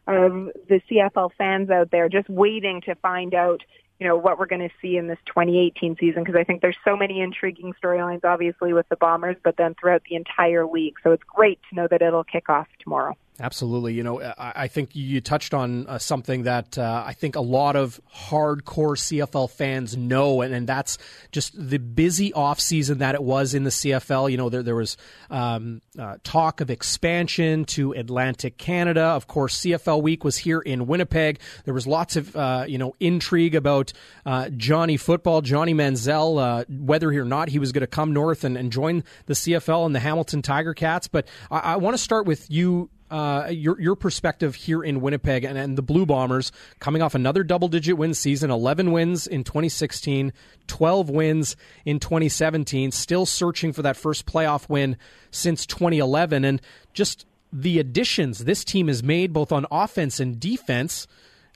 of 0.07 0.49
the 0.67 0.81
CFL 0.89 1.31
fans 1.37 1.69
out 1.69 1.91
there, 1.91 2.09
just 2.09 2.29
waiting 2.29 2.81
to 2.81 2.95
find 2.95 3.33
out 3.33 3.61
you 3.99 4.07
know, 4.07 4.15
what 4.15 4.39
we're 4.39 4.45
going 4.45 4.67
to 4.67 4.73
see 4.81 4.95
in 4.95 5.07
this 5.07 5.17
2018 5.25 5.97
season 5.99 6.23
because 6.23 6.39
I 6.39 6.45
think 6.45 6.61
there's 6.61 6.77
so 6.85 6.95
many 6.95 7.19
intriguing 7.19 7.73
storylines, 7.83 8.23
obviously, 8.23 8.71
with 8.71 8.87
the 8.87 8.95
Bombers, 8.95 9.35
but 9.43 9.57
then 9.57 9.75
throughout 9.75 10.03
the 10.09 10.15
entire 10.15 10.65
league. 10.65 10.95
So 11.03 11.11
it's 11.11 11.23
great 11.23 11.59
to 11.69 11.75
know 11.75 11.87
that 11.89 12.01
it'll 12.01 12.23
kick 12.23 12.49
off 12.49 12.67
tomorrow. 12.81 13.17
Absolutely. 13.41 13.93
You 13.93 14.03
know, 14.03 14.33
I 14.37 14.67
think 14.67 14.95
you 14.95 15.21
touched 15.21 15.53
on 15.53 15.87
uh, 15.87 15.97
something 15.97 16.43
that 16.43 16.77
uh, 16.77 17.03
I 17.05 17.13
think 17.13 17.37
a 17.37 17.41
lot 17.41 17.77
of 17.77 18.01
hardcore 18.13 18.97
CFL 18.97 19.49
fans 19.49 19.95
know, 19.95 20.41
and, 20.41 20.53
and 20.53 20.67
that's 20.67 20.97
just 21.31 21.53
the 21.57 21.77
busy 21.77 22.31
offseason 22.31 22.97
that 22.97 23.15
it 23.15 23.23
was 23.23 23.53
in 23.53 23.63
the 23.63 23.69
CFL. 23.69 24.29
You 24.29 24.35
know, 24.35 24.49
there, 24.49 24.61
there 24.61 24.75
was 24.75 24.97
um, 25.29 25.81
uh, 25.97 26.17
talk 26.23 26.59
of 26.59 26.69
expansion 26.69 27.63
to 27.65 27.93
Atlantic 27.93 28.57
Canada. 28.57 29.03
Of 29.03 29.27
course, 29.27 29.61
CFL 29.61 30.01
Week 30.01 30.25
was 30.25 30.37
here 30.37 30.59
in 30.59 30.85
Winnipeg. 30.85 31.39
There 31.63 31.73
was 31.73 31.87
lots 31.87 32.17
of, 32.17 32.35
uh, 32.35 32.65
you 32.67 32.77
know, 32.77 32.93
intrigue 32.99 33.55
about 33.55 33.93
uh, 34.25 34.49
Johnny 34.49 34.97
Football, 34.97 35.41
Johnny 35.41 35.73
Manziel, 35.73 36.41
uh, 36.41 36.65
whether 36.67 37.09
or 37.09 37.23
not 37.23 37.47
he 37.47 37.59
was 37.59 37.71
going 37.71 37.81
to 37.81 37.87
come 37.87 38.11
north 38.11 38.43
and, 38.43 38.57
and, 38.57 38.69
join 38.69 39.03
the 39.25 39.33
CFL 39.33 39.85
and 39.85 39.95
the 39.95 39.99
Hamilton 39.99 40.41
Tiger 40.41 40.75
Cats. 40.75 41.07
But 41.07 41.27
I, 41.49 41.59
I 41.59 41.75
want 41.77 41.95
to 41.95 42.03
start 42.03 42.27
with 42.27 42.51
you 42.51 42.89
uh, 43.09 43.47
your 43.51 43.79
your 43.79 43.95
perspective 43.95 44.55
here 44.55 44.83
in 44.83 45.01
Winnipeg 45.01 45.43
and, 45.43 45.57
and 45.57 45.77
the 45.77 45.81
Blue 45.81 46.05
Bombers 46.05 46.51
coming 46.79 47.01
off 47.01 47.15
another 47.15 47.43
double 47.43 47.67
digit 47.67 47.97
win 47.97 48.13
season, 48.13 48.51
11 48.51 48.91
wins 48.91 49.27
in 49.27 49.43
2016, 49.43 50.33
12 50.67 51.09
wins 51.09 51.55
in 51.85 51.99
2017, 51.99 52.91
still 52.91 53.25
searching 53.25 53.73
for 53.73 53.81
that 53.81 53.97
first 53.97 54.25
playoff 54.25 54.69
win 54.69 54.97
since 55.31 55.65
2011, 55.65 56.45
and 56.45 56.61
just 56.93 57.25
the 57.51 57.79
additions 57.79 58.45
this 58.45 58.63
team 58.63 58.87
has 58.87 59.01
made 59.01 59.33
both 59.33 59.51
on 59.51 59.65
offense 59.71 60.19
and 60.19 60.39
defense. 60.39 61.07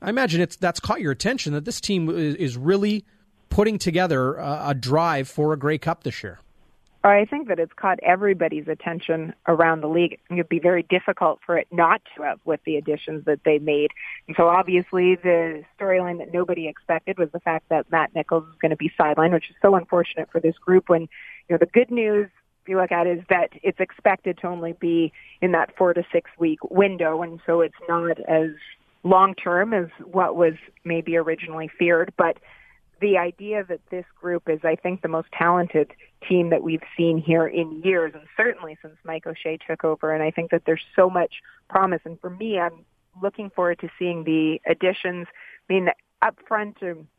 I 0.02 0.10
imagine 0.10 0.42
it's 0.42 0.56
that's 0.56 0.80
caught 0.80 1.02
your 1.02 1.12
attention 1.12 1.54
that 1.54 1.66
this 1.66 1.80
team 1.80 2.10
is 2.10 2.58
really 2.58 3.06
putting 3.50 3.78
together 3.78 4.36
a, 4.36 4.70
a 4.70 4.74
drive 4.74 5.28
for 5.28 5.54
a 5.54 5.58
Grey 5.58 5.78
Cup 5.78 6.04
this 6.04 6.24
year. 6.24 6.40
I 7.06 7.26
think 7.26 7.50
that 7.50 7.60
it's 7.60 7.74
caught 7.74 8.00
everybody's 8.02 8.68
attention 8.70 9.34
around 9.48 9.82
the 9.82 9.90
league. 9.90 10.20
It'd 10.32 10.48
be 10.48 10.60
very 10.60 10.84
difficult 10.84 11.40
for 11.46 11.58
it 11.58 11.68
not 11.70 12.02
to 12.16 12.24
have 12.24 12.40
with 12.46 12.62
the 12.66 12.78
additions 12.78 13.26
that 13.26 13.42
they 13.44 13.60
made. 13.60 13.92
And 14.28 14.38
so 14.38 14.48
obviously 14.48 15.16
the 15.16 15.64
storyline 15.78 16.20
that 16.20 16.34
nobody 16.34 16.68
expected 16.68 17.18
was 17.18 17.30
the 17.34 17.42
fact 17.42 17.68
that 17.70 17.92
Matt 17.92 18.16
Nichols 18.16 18.46
is 18.48 18.56
going 18.62 18.72
to 18.72 18.78
be 18.78 18.90
sidelined, 18.98 19.34
which 19.34 19.50
is 19.50 19.56
so 19.62 19.76
unfortunate 19.76 20.30
for 20.32 20.40
this 20.40 20.58
group 20.58 20.88
when, 20.88 21.02
you 21.02 21.10
know, 21.50 21.58
the 21.58 21.66
good 21.66 21.92
news 21.92 22.30
if 22.62 22.70
you 22.70 22.80
look 22.80 22.94
at 22.94 23.06
is 23.06 23.20
that 23.30 23.50
it's 23.62 23.82
expected 23.82 24.38
to 24.38 24.48
only 24.48 24.72
be 24.72 25.12
in 25.42 25.52
that 25.52 25.76
four 25.78 25.94
to 25.94 26.06
six 26.14 26.32
week 26.40 26.60
window. 26.72 27.22
And 27.22 27.42
so 27.46 27.60
it's 27.60 27.76
not 27.90 28.18
as 28.30 28.52
long 29.04 29.36
term 29.36 29.74
as 29.74 29.88
what 30.06 30.38
was 30.38 30.54
maybe 30.86 31.18
originally 31.18 31.70
feared. 31.78 32.14
But 32.18 32.38
the 33.04 33.18
idea 33.18 33.66
that 33.66 33.82
this 33.92 34.06
group 34.20 34.48
is, 34.48 34.62
I 34.64 34.76
think, 34.76 35.02
the 35.02 35.10
most 35.10 35.28
talented 35.38 35.92
team 36.28 36.52
that 36.52 36.64
we've 36.64 36.82
seen 36.96 37.18
here 37.18 37.46
in 37.46 37.82
years, 37.84 38.14
and 38.16 38.24
certainly 38.38 38.78
since 38.82 38.96
Mike 39.04 39.28
O'Shea 39.28 39.58
took 39.68 39.84
over. 39.84 40.14
And 40.14 40.24
I 40.24 40.32
think 40.32 40.52
that 40.52 40.64
there's 40.66 40.86
so 40.96 41.10
much 41.10 41.42
promise. 41.70 42.00
And 42.06 42.18
for 42.22 42.30
me, 42.30 42.58
I'm 42.60 42.86
looking 43.22 43.50
forward 43.50 43.80
to 43.80 43.90
seeing 44.00 44.24
the 44.24 44.62
additions. 44.66 45.28
I 45.70 45.74
mean, 45.74 45.90
up 46.22 46.38
front, 46.48 46.78
um, 46.82 47.10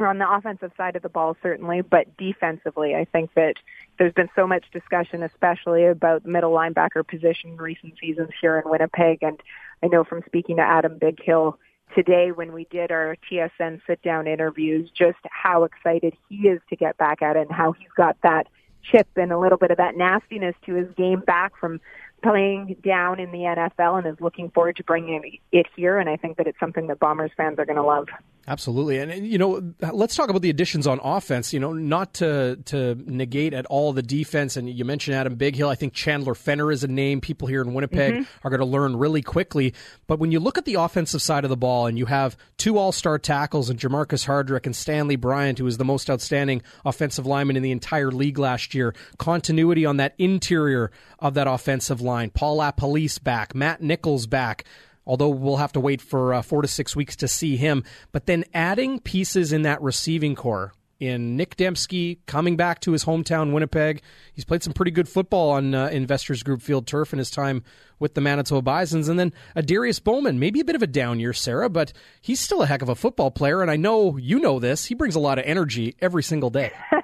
or 0.00 0.08
on 0.08 0.18
the 0.18 0.28
offensive 0.28 0.72
side 0.76 0.96
of 0.96 1.02
the 1.02 1.08
ball, 1.08 1.36
certainly, 1.40 1.80
but 1.80 2.16
defensively, 2.16 2.96
I 2.96 3.04
think 3.04 3.32
that 3.34 3.54
there's 3.96 4.12
been 4.12 4.30
so 4.34 4.48
much 4.48 4.64
discussion, 4.72 5.22
especially 5.22 5.86
about 5.86 6.26
middle 6.26 6.50
linebacker 6.50 7.06
position 7.06 7.50
in 7.50 7.56
recent 7.58 7.94
seasons 8.00 8.30
here 8.40 8.58
in 8.58 8.68
Winnipeg. 8.68 9.22
And 9.22 9.40
I 9.80 9.86
know 9.86 10.02
from 10.02 10.24
speaking 10.26 10.56
to 10.56 10.62
Adam 10.62 10.98
Bighill 10.98 11.54
today 11.94 12.32
when 12.32 12.52
we 12.52 12.66
did 12.70 12.90
our 12.90 13.16
TSN 13.30 13.80
sit 13.86 14.02
down 14.02 14.26
interviews 14.26 14.90
just 14.96 15.18
how 15.30 15.64
excited 15.64 16.14
he 16.28 16.48
is 16.48 16.60
to 16.70 16.76
get 16.76 16.96
back 16.96 17.22
at 17.22 17.36
it 17.36 17.42
and 17.46 17.52
how 17.52 17.72
he's 17.72 17.88
got 17.96 18.16
that 18.22 18.46
chip 18.82 19.08
and 19.16 19.32
a 19.32 19.38
little 19.38 19.58
bit 19.58 19.70
of 19.70 19.76
that 19.76 19.96
nastiness 19.96 20.54
to 20.66 20.74
his 20.74 20.88
game 20.96 21.20
back 21.20 21.52
from 21.58 21.80
playing 22.24 22.76
down 22.82 23.20
in 23.20 23.30
the 23.30 23.38
NFL 23.38 23.98
and 23.98 24.06
is 24.06 24.20
looking 24.20 24.50
forward 24.50 24.76
to 24.76 24.84
bringing 24.84 25.38
it 25.52 25.66
here. 25.76 25.98
And 25.98 26.08
I 26.08 26.16
think 26.16 26.38
that 26.38 26.46
it's 26.46 26.58
something 26.58 26.86
that 26.88 26.98
Bombers 26.98 27.30
fans 27.36 27.58
are 27.58 27.66
going 27.66 27.76
to 27.76 27.82
love. 27.82 28.08
Absolutely, 28.46 28.98
and 28.98 29.26
you 29.26 29.38
know, 29.38 29.72
let's 29.80 30.14
talk 30.14 30.28
about 30.28 30.42
the 30.42 30.50
additions 30.50 30.86
on 30.86 31.00
offense. 31.02 31.54
You 31.54 31.60
know, 31.60 31.72
not 31.72 32.12
to 32.14 32.58
to 32.66 32.94
negate 33.06 33.54
at 33.54 33.64
all 33.66 33.94
the 33.94 34.02
defense. 34.02 34.58
And 34.58 34.68
you 34.68 34.84
mentioned 34.84 35.16
Adam 35.16 35.36
Bighill. 35.36 35.66
I 35.66 35.74
think 35.74 35.94
Chandler 35.94 36.34
Fenner 36.34 36.70
is 36.70 36.84
a 36.84 36.88
name 36.88 37.22
people 37.22 37.48
here 37.48 37.62
in 37.62 37.72
Winnipeg 37.72 38.12
mm-hmm. 38.12 38.46
are 38.46 38.50
going 38.50 38.60
to 38.60 38.66
learn 38.66 38.96
really 38.96 39.22
quickly. 39.22 39.72
But 40.06 40.18
when 40.18 40.30
you 40.30 40.40
look 40.40 40.58
at 40.58 40.66
the 40.66 40.74
offensive 40.74 41.22
side 41.22 41.44
of 41.44 41.50
the 41.50 41.56
ball, 41.56 41.86
and 41.86 41.96
you 41.96 42.04
have 42.04 42.36
two 42.58 42.76
All 42.76 42.92
Star 42.92 43.18
tackles 43.18 43.70
and 43.70 43.80
Jamarcus 43.80 44.26
Hardrick 44.26 44.66
and 44.66 44.76
Stanley 44.76 45.16
Bryant, 45.16 45.58
who 45.58 45.66
is 45.66 45.78
the 45.78 45.84
most 45.84 46.10
outstanding 46.10 46.60
offensive 46.84 47.24
lineman 47.24 47.56
in 47.56 47.62
the 47.62 47.72
entire 47.72 48.10
league 48.10 48.38
last 48.38 48.74
year, 48.74 48.94
continuity 49.16 49.86
on 49.86 49.96
that 49.96 50.14
interior 50.18 50.90
of 51.18 51.32
that 51.32 51.46
offensive 51.46 52.02
line. 52.02 52.13
Paul 52.34 52.58
LaPolice 52.58 53.22
back, 53.22 53.54
Matt 53.54 53.82
Nichols 53.82 54.26
back 54.26 54.64
although 55.06 55.28
we'll 55.28 55.58
have 55.58 55.72
to 55.72 55.80
wait 55.80 56.00
for 56.00 56.32
uh, 56.32 56.40
four 56.40 56.62
to 56.62 56.68
six 56.68 56.96
weeks 56.96 57.16
to 57.16 57.28
see 57.28 57.56
him. 57.56 57.84
But 58.12 58.24
then 58.26 58.44
adding 58.54 59.00
pieces 59.00 59.52
in 59.52 59.62
that 59.62 59.82
receiving 59.82 60.34
corps 60.34 60.72
in 61.00 61.36
Nick 61.36 61.56
Demski 61.56 62.18
coming 62.26 62.56
back 62.56 62.80
to 62.80 62.92
his 62.92 63.04
hometown 63.04 63.52
Winnipeg. 63.52 64.00
He's 64.32 64.44
played 64.44 64.62
some 64.62 64.72
pretty 64.72 64.90
good 64.90 65.08
football 65.08 65.50
on 65.50 65.74
uh, 65.74 65.88
Investors 65.88 66.42
Group 66.42 66.62
Field 66.62 66.86
turf 66.86 67.12
in 67.12 67.18
his 67.18 67.30
time 67.30 67.62
with 67.98 68.14
the 68.14 68.20
Manitoba 68.20 68.62
Bisons. 68.62 69.08
And 69.08 69.18
then 69.18 69.32
Adarius 69.56 70.02
Bowman, 70.02 70.38
maybe 70.38 70.60
a 70.60 70.64
bit 70.64 70.76
of 70.76 70.82
a 70.82 70.86
down 70.86 71.20
year, 71.20 71.32
Sarah, 71.32 71.68
but 71.68 71.92
he's 72.20 72.40
still 72.40 72.62
a 72.62 72.66
heck 72.66 72.82
of 72.82 72.88
a 72.88 72.94
football 72.94 73.30
player. 73.30 73.60
And 73.60 73.70
I 73.70 73.76
know 73.76 74.16
you 74.16 74.38
know 74.38 74.58
this. 74.58 74.86
He 74.86 74.94
brings 74.94 75.14
a 75.14 75.20
lot 75.20 75.38
of 75.38 75.44
energy 75.44 75.96
every 76.00 76.22
single 76.22 76.50
day. 76.50 76.72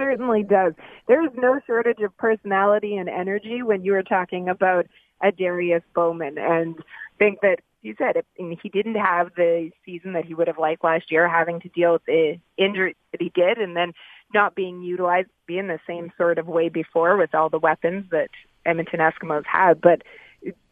certainly 0.00 0.42
does. 0.42 0.72
There's 1.08 1.30
no 1.36 1.60
shortage 1.66 2.00
of 2.00 2.16
personality 2.16 2.96
and 2.96 3.08
energy 3.08 3.62
when 3.62 3.84
you 3.84 3.94
are 3.94 4.02
talking 4.02 4.48
about 4.48 4.86
Adarius 5.22 5.82
Bowman. 5.94 6.38
And 6.38 6.76
think 7.18 7.40
that 7.42 7.60
you 7.82 7.94
said 7.98 8.16
it, 8.16 8.26
he 8.36 8.68
didn't 8.70 8.94
have 8.94 9.34
the 9.36 9.70
season 9.84 10.14
that 10.14 10.24
he 10.24 10.32
would 10.32 10.46
have 10.46 10.58
liked 10.58 10.82
last 10.82 11.10
year, 11.10 11.28
having 11.28 11.60
to 11.60 11.68
deal 11.68 11.92
with 11.92 12.04
the 12.06 12.38
injury 12.56 12.96
that 13.12 13.20
he 13.20 13.30
did, 13.34 13.58
and 13.58 13.76
then 13.76 13.92
not 14.32 14.54
being 14.54 14.82
utilized, 14.82 15.28
being 15.46 15.66
the 15.66 15.80
same 15.86 16.10
sort 16.16 16.38
of 16.38 16.46
way 16.46 16.70
before 16.70 17.16
with 17.16 17.34
all 17.34 17.50
the 17.50 17.58
weapons 17.58 18.06
that 18.10 18.30
Edmonton 18.64 19.00
Eskimos 19.00 19.44
had. 19.44 19.80
But 19.80 20.02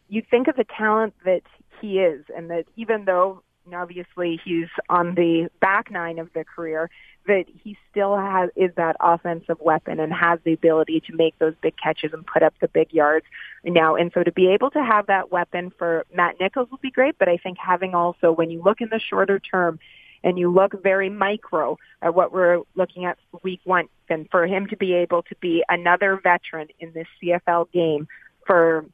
you 0.07 0.23
think 0.29 0.47
of 0.47 0.55
the 0.55 0.65
talent 0.65 1.13
that 1.25 1.41
he 1.81 1.99
is, 1.99 2.25
and 2.35 2.49
that 2.49 2.65
even 2.75 3.05
though 3.05 3.43
obviously 3.73 4.39
he's 4.43 4.69
on 4.89 5.13
the 5.13 5.49
back 5.61 5.91
nine 5.91 6.17
of 6.17 6.33
the 6.33 6.43
career, 6.43 6.89
that 7.27 7.45
he 7.63 7.77
still 7.91 8.17
has 8.17 8.49
is 8.55 8.71
that 8.75 8.95
offensive 8.99 9.57
weapon 9.59 9.99
and 9.99 10.11
has 10.11 10.39
the 10.43 10.53
ability 10.53 11.01
to 11.07 11.15
make 11.15 11.37
those 11.37 11.53
big 11.61 11.75
catches 11.81 12.11
and 12.13 12.25
put 12.25 12.43
up 12.43 12.53
the 12.59 12.67
big 12.67 12.91
yards 12.91 13.25
now. 13.63 13.95
And 13.95 14.11
so 14.13 14.23
to 14.23 14.31
be 14.31 14.51
able 14.53 14.71
to 14.71 14.83
have 14.83 15.07
that 15.07 15.31
weapon 15.31 15.71
for 15.77 16.05
Matt 16.13 16.39
Nichols 16.39 16.69
would 16.71 16.81
be 16.81 16.91
great, 16.91 17.17
but 17.19 17.29
I 17.29 17.37
think 17.37 17.57
having 17.57 17.93
also 17.93 18.31
when 18.31 18.49
you 18.49 18.61
look 18.63 18.81
in 18.81 18.89
the 18.89 18.99
shorter 18.99 19.39
term 19.39 19.79
and 20.23 20.37
you 20.37 20.51
look 20.51 20.81
very 20.81 21.09
micro 21.09 21.77
at 22.01 22.13
what 22.13 22.33
we're 22.33 22.61
looking 22.75 23.05
at 23.05 23.17
week 23.43 23.61
one, 23.63 23.87
and 24.09 24.27
for 24.29 24.45
him 24.45 24.67
to 24.67 24.77
be 24.77 24.93
able 24.93 25.23
to 25.23 25.35
be 25.39 25.63
another 25.69 26.19
veteran 26.21 26.67
in 26.79 26.91
this 26.93 27.07
CFL 27.21 27.71
game 27.71 28.07
for 28.45 28.85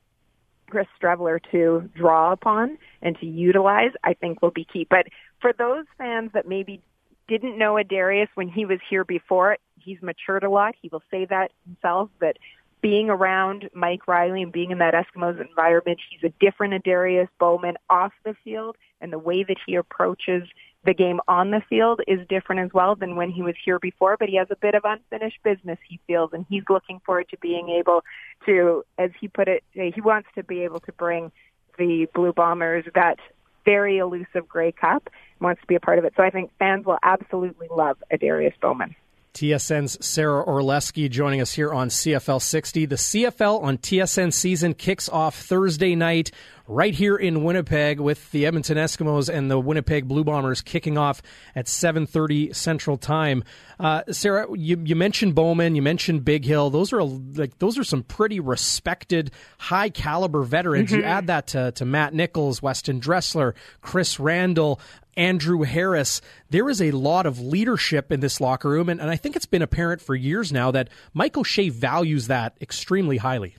Chris 0.69 0.87
Streveler 1.01 1.39
to 1.51 1.89
draw 1.95 2.31
upon 2.31 2.77
and 3.01 3.17
to 3.19 3.25
utilize, 3.25 3.91
I 4.03 4.13
think 4.13 4.41
will 4.41 4.51
be 4.51 4.65
key. 4.65 4.85
But 4.89 5.07
for 5.41 5.53
those 5.53 5.85
fans 5.97 6.31
that 6.33 6.47
maybe 6.47 6.81
didn't 7.27 7.57
know 7.57 7.75
Adarius 7.75 8.27
when 8.35 8.49
he 8.49 8.65
was 8.65 8.79
here 8.89 9.03
before, 9.03 9.57
he's 9.79 10.01
matured 10.01 10.43
a 10.43 10.49
lot. 10.49 10.75
He 10.81 10.89
will 10.89 11.03
say 11.11 11.25
that 11.25 11.51
himself, 11.65 12.09
that 12.19 12.37
being 12.81 13.09
around 13.09 13.69
Mike 13.73 14.07
Reilly 14.07 14.43
and 14.43 14.51
being 14.51 14.71
in 14.71 14.77
that 14.77 14.93
Eskimos 14.93 15.41
environment, 15.41 15.99
he's 16.09 16.23
a 16.23 16.33
different 16.39 16.83
Adarius 16.83 17.29
Bowman 17.39 17.77
off 17.89 18.13
the 18.23 18.35
field, 18.43 18.77
and 19.01 19.11
the 19.11 19.19
way 19.19 19.43
that 19.43 19.57
he 19.65 19.75
approaches 19.75 20.43
the 20.85 20.93
game 20.93 21.19
on 21.27 21.49
the 21.49 21.61
field 21.67 22.01
is 22.07 22.19
different 22.29 22.61
as 22.61 22.71
well 22.71 22.95
than 22.95 23.15
when 23.15 23.31
he 23.31 23.41
was 23.41 23.55
here 23.63 23.79
before, 23.79 24.17
but 24.19 24.29
he 24.29 24.35
has 24.35 24.47
a 24.51 24.55
bit 24.55 24.75
of 24.75 24.83
unfinished 24.85 25.39
business, 25.43 25.79
he 25.87 25.99
feels, 26.05 26.29
and 26.31 26.45
he's 26.47 26.61
looking 26.69 27.01
forward 27.03 27.27
to 27.29 27.37
being 27.39 27.69
able 27.69 28.03
to, 28.45 28.83
as 28.99 29.09
he 29.19 29.27
put 29.27 29.47
it, 29.47 29.63
he 29.73 30.01
wants 30.01 30.27
to 30.35 30.43
be 30.43 30.61
able 30.61 30.79
to 30.81 30.91
bring 30.91 31.31
the 31.79 32.07
Blue 32.13 32.33
Bombers 32.33 32.85
that 32.93 33.17
very 33.65 33.97
elusive 33.97 34.47
Grey 34.47 34.71
Cup, 34.71 35.09
wants 35.39 35.61
to 35.61 35.67
be 35.67 35.75
a 35.75 35.79
part 35.79 35.99
of 35.99 36.05
it. 36.05 36.13
So 36.15 36.23
I 36.23 36.29
think 36.29 36.51
fans 36.59 36.85
will 36.85 36.99
absolutely 37.03 37.67
love 37.69 37.97
Adarius 38.11 38.53
Bowman. 38.61 38.95
TSN's 39.35 40.03
Sarah 40.03 40.45
Orlesky 40.45 41.09
joining 41.09 41.41
us 41.41 41.51
here 41.51 41.73
on 41.73 41.89
CFL 41.89 42.41
60. 42.41 42.85
The 42.85 42.95
CFL 42.95 43.61
on 43.61 43.77
TSN 43.77 44.31
season 44.31 44.73
kicks 44.73 45.09
off 45.09 45.35
Thursday 45.35 45.93
night 45.93 46.31
right 46.67 46.93
here 46.93 47.15
in 47.15 47.43
Winnipeg 47.43 47.99
with 47.99 48.31
the 48.31 48.45
Edmonton 48.45 48.77
Eskimos 48.77 49.27
and 49.29 49.51
the 49.51 49.59
Winnipeg 49.59 50.07
Blue 50.07 50.23
Bombers 50.23 50.61
kicking 50.61 50.97
off 50.97 51.21
at 51.53 51.65
7:30 51.67 52.55
Central 52.55 52.97
Time. 52.97 53.43
Uh, 53.77 54.03
Sarah, 54.09 54.47
you, 54.57 54.81
you, 54.85 54.95
mentioned 54.95 55.35
Bowman, 55.35 55.75
you 55.75 55.81
mentioned 55.81 56.23
Bighill. 56.23 56.71
Those 56.71 56.93
are 56.93 57.03
like 57.03 57.59
those 57.59 57.77
are 57.77 57.83
some 57.83 58.03
pretty 58.03 58.39
respected, 58.39 59.31
high 59.57 59.89
caliber 59.89 60.43
veterans. 60.43 60.91
Mm-hmm. 60.91 61.01
You 61.01 61.05
add 61.05 61.27
that 61.27 61.47
to, 61.47 61.71
to 61.73 61.85
Matt 61.85 62.13
Nichols, 62.13 62.61
Weston 62.61 62.99
Dressler, 62.99 63.53
Chris 63.81 64.19
Randall. 64.19 64.79
Andrew 65.17 65.63
Harris. 65.63 66.21
There 66.49 66.69
is 66.69 66.81
a 66.81 66.91
lot 66.91 67.25
of 67.25 67.39
leadership 67.39 68.11
in 68.11 68.19
this 68.19 68.41
locker 68.41 68.69
room, 68.69 68.89
and, 68.89 68.99
and 68.99 69.09
I 69.09 69.15
think 69.15 69.35
it's 69.35 69.45
been 69.45 69.61
apparent 69.61 70.01
for 70.01 70.15
years 70.15 70.51
now 70.51 70.71
that 70.71 70.89
Mike 71.13 71.37
O'Shea 71.37 71.69
values 71.69 72.27
that 72.27 72.57
extremely 72.61 73.17
highly. 73.17 73.55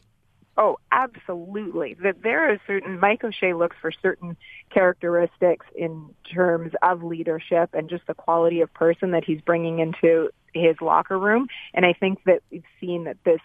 Oh, 0.59 0.79
absolutely. 0.91 1.95
That 2.03 2.23
there 2.23 2.53
is 2.53 2.61
certain 2.67 2.99
Mike 2.99 3.23
O'Shea 3.23 3.53
looks 3.53 3.77
for 3.81 3.93
certain 3.93 4.37
characteristics 4.73 5.67
in 5.75 6.15
terms 6.35 6.73
of 6.83 7.03
leadership 7.03 7.71
and 7.75 7.91
just 7.91 8.07
the 8.07 8.15
quality 8.15 8.63
of 8.63 8.73
person 8.73 9.11
that 9.11 9.25
he's 9.25 9.41
bringing 9.43 9.81
into 9.81 10.31
his 10.55 10.77
locker 10.81 11.19
room. 11.19 11.49
And 11.75 11.85
I 11.85 11.93
think 11.93 12.25
that 12.25 12.43
we've 12.51 12.65
seen 12.81 13.05
that 13.05 13.19
this 13.25 13.41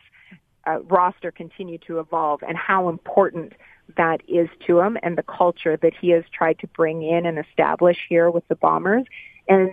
uh, 0.66 0.80
roster 0.84 1.32
continue 1.32 1.80
to 1.80 2.00
evolve 2.00 2.44
and 2.48 2.56
how 2.56 2.88
important 2.88 3.54
that 3.98 4.22
is 4.28 4.50
to 4.68 4.80
him 4.80 4.98
and 5.04 5.18
the 5.18 5.24
culture 5.24 5.78
that 5.78 5.94
he 6.00 6.10
has 6.10 6.24
tried 6.32 6.60
to 6.60 6.68
bring 6.68 7.04
in 7.04 7.26
and 7.26 7.38
establish 7.38 7.98
here 8.08 8.30
with 8.30 8.48
the 8.48 8.56
Bombers. 8.56 9.06
And 9.48 9.72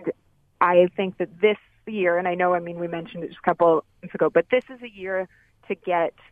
I 0.61 0.88
think 0.97 1.19
that 1.19 1.41
this 1.41 1.59
year, 1.87 2.19
and 2.19 2.29
I 2.29 2.35
know, 2.35 2.55
I 2.55 2.61
mean, 2.61 2.79
we 2.79 2.88
mentioned 2.88 3.25
it 3.25 3.29
just 3.29 3.41
a 3.43 3.45
couple 3.45 3.79
of 3.79 3.85
months 4.03 4.15
ago, 4.15 4.31
but 4.31 4.47
this 4.50 4.65
is 4.69 4.83
a 4.83 4.91
year 4.91 5.29
to 5.69 5.75
get– 5.75 6.15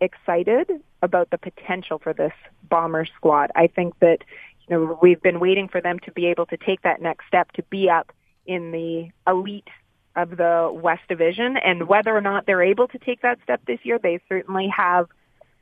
excited 0.00 0.70
about 1.02 1.30
the 1.30 1.38
potential 1.38 1.98
for 1.98 2.12
this 2.12 2.32
bomber 2.68 3.06
squad. 3.16 3.50
I 3.54 3.66
think 3.66 3.98
that 4.00 4.18
you 4.66 4.76
know 4.76 4.98
we've 5.00 5.22
been 5.22 5.40
waiting 5.40 5.68
for 5.68 5.80
them 5.80 5.98
to 6.00 6.12
be 6.12 6.26
able 6.26 6.46
to 6.46 6.56
take 6.56 6.82
that 6.82 7.00
next 7.00 7.26
step 7.26 7.52
to 7.52 7.62
be 7.64 7.88
up 7.88 8.12
in 8.46 8.72
the 8.72 9.10
elite 9.30 9.68
of 10.16 10.36
the 10.36 10.70
West 10.72 11.02
Division, 11.08 11.56
and 11.56 11.86
whether 11.86 12.16
or 12.16 12.20
not 12.20 12.46
they're 12.46 12.62
able 12.62 12.88
to 12.88 12.98
take 12.98 13.22
that 13.22 13.38
step 13.42 13.60
this 13.66 13.78
year, 13.84 13.98
they 13.98 14.20
certainly 14.28 14.68
have 14.68 15.06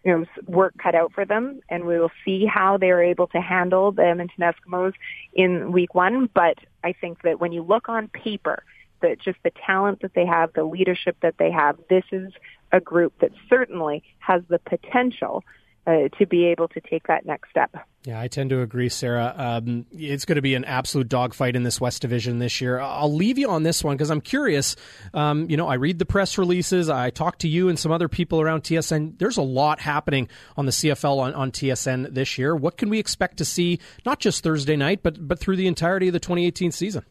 you 0.07 0.13
know 0.13 0.25
work 0.47 0.73
cut 0.79 0.95
out 0.95 1.13
for 1.13 1.25
them, 1.25 1.61
and 1.69 1.85
we 1.85 1.99
will 1.99 2.13
see 2.25 2.47
how 2.47 2.77
they're 2.79 3.03
able 3.03 3.27
to 3.29 3.41
handle 3.41 3.91
the 3.91 4.07
Edmonton 4.07 4.45
Eskimos 4.45 4.93
in 5.35 5.73
Week 5.73 5.97
One. 5.97 6.31
But 6.33 6.59
I 6.85 6.93
think 6.93 7.23
that 7.23 7.41
when 7.41 7.51
you 7.51 7.63
look 7.63 7.89
on 7.89 8.07
paper, 8.09 8.63
that 9.03 9.19
just 9.21 9.39
the 9.43 9.51
talent 9.67 10.03
that 10.03 10.15
they 10.15 10.25
have, 10.25 10.53
the 10.53 10.63
leadership 10.63 11.17
that 11.23 11.35
they 11.39 11.51
have, 11.51 11.77
this 11.91 12.05
is 12.13 12.33
a 12.71 12.81
group 12.81 13.15
that 13.21 13.33
certainly 13.49 14.05
has 14.21 14.43
the 14.49 14.61
potential 14.61 15.43
uh, 15.87 16.09
to 16.19 16.26
be 16.26 16.47
able 16.47 16.69
to 16.69 16.81
take 16.81 17.07
that 17.07 17.25
next 17.26 17.50
step. 17.50 17.76
Yeah, 18.05 18.21
I 18.21 18.28
tend 18.28 18.50
to 18.50 18.61
agree, 18.61 18.88
Sarah. 18.88 19.35
Um, 19.37 19.87
it's 19.90 20.25
going 20.25 20.37
to 20.37 20.43
be 20.43 20.55
an 20.55 20.64
absolute 20.64 21.09
dogfight 21.09 21.57
in 21.57 21.64
this 21.64 21.81
West 21.81 22.02
Division 22.02 22.38
this 22.38 22.61
year. 22.61 22.78
I'll 22.78 23.12
leave 23.12 23.37
you 23.37 23.49
on 23.50 23.62
this 23.64 23.83
one 23.83 23.97
because 23.97 24.11
I'm 24.11 24.21
curious. 24.21 24.76
Um, 25.12 25.50
you 25.50 25.57
know, 25.57 25.66
I 25.66 25.75
read 25.75 25.99
the 25.99 26.07
press 26.07 26.38
releases, 26.38 26.88
I 26.88 27.11
talk 27.11 27.38
to 27.38 27.49
you 27.49 27.69
and 27.69 27.78
some 27.78 27.90
other 27.90 28.09
people 28.09 28.40
around 28.40 28.62
TSN. 28.62 29.19
There's 29.19 29.37
a 29.37 29.43
lot 29.43 29.81
happening 29.81 30.28
on 30.57 30.66
the 30.66 30.73
CFL 30.73 31.19
on, 31.19 31.35
on 31.35 31.50
TSN 31.50 32.14
this 32.14 32.38
year. 32.38 32.55
What 32.55 32.76
can 32.76 32.90
we 32.90 32.99
expect 32.99 33.38
to 33.38 33.45
see, 33.45 33.81
not 34.05 34.21
just 34.21 34.43
Thursday 34.43 34.76
night, 34.76 35.02
but 35.02 35.26
but 35.26 35.38
through 35.38 35.57
the 35.57 35.66
entirety 35.66 36.09
of 36.09 36.12
the 36.12 36.21
2018 36.21 36.73
season? 36.73 37.05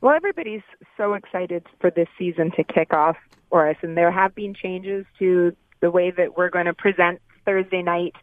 Well, 0.00 0.14
everybody's 0.14 0.62
so 0.98 1.14
excited 1.14 1.66
for 1.80 1.90
this 1.90 2.08
season 2.18 2.50
to 2.56 2.64
kick 2.64 2.92
off 2.92 3.16
for 3.48 3.68
us. 3.68 3.76
And 3.82 3.96
there 3.96 4.10
have 4.10 4.34
been 4.34 4.52
changes 4.52 5.06
to 5.18 5.56
the 5.80 5.90
way 5.90 6.10
that 6.10 6.36
we're 6.36 6.50
going 6.50 6.66
to 6.66 6.74
present 6.74 7.22
Thursday 7.44 7.82
night 7.82 8.14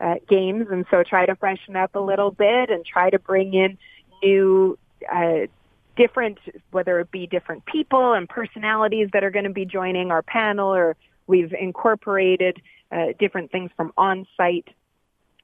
uh, 0.00 0.14
games. 0.28 0.66
And 0.70 0.84
so 0.90 1.02
try 1.02 1.26
to 1.26 1.34
freshen 1.36 1.76
up 1.76 1.94
a 1.94 2.00
little 2.00 2.30
bit 2.30 2.70
and 2.70 2.84
try 2.84 3.10
to 3.10 3.18
bring 3.18 3.54
in 3.54 3.78
new, 4.22 4.78
uh, 5.12 5.46
different, 5.96 6.38
whether 6.70 7.00
it 7.00 7.10
be 7.10 7.26
different 7.26 7.64
people 7.64 8.12
and 8.12 8.28
personalities 8.28 9.08
that 9.12 9.24
are 9.24 9.30
going 9.30 9.46
to 9.46 9.52
be 9.52 9.64
joining 9.64 10.10
our 10.10 10.22
panel 10.22 10.74
or 10.74 10.96
we've 11.26 11.52
incorporated 11.58 12.60
uh, 12.92 13.06
different 13.18 13.50
things 13.50 13.70
from 13.76 13.92
on 13.96 14.26
site 14.36 14.68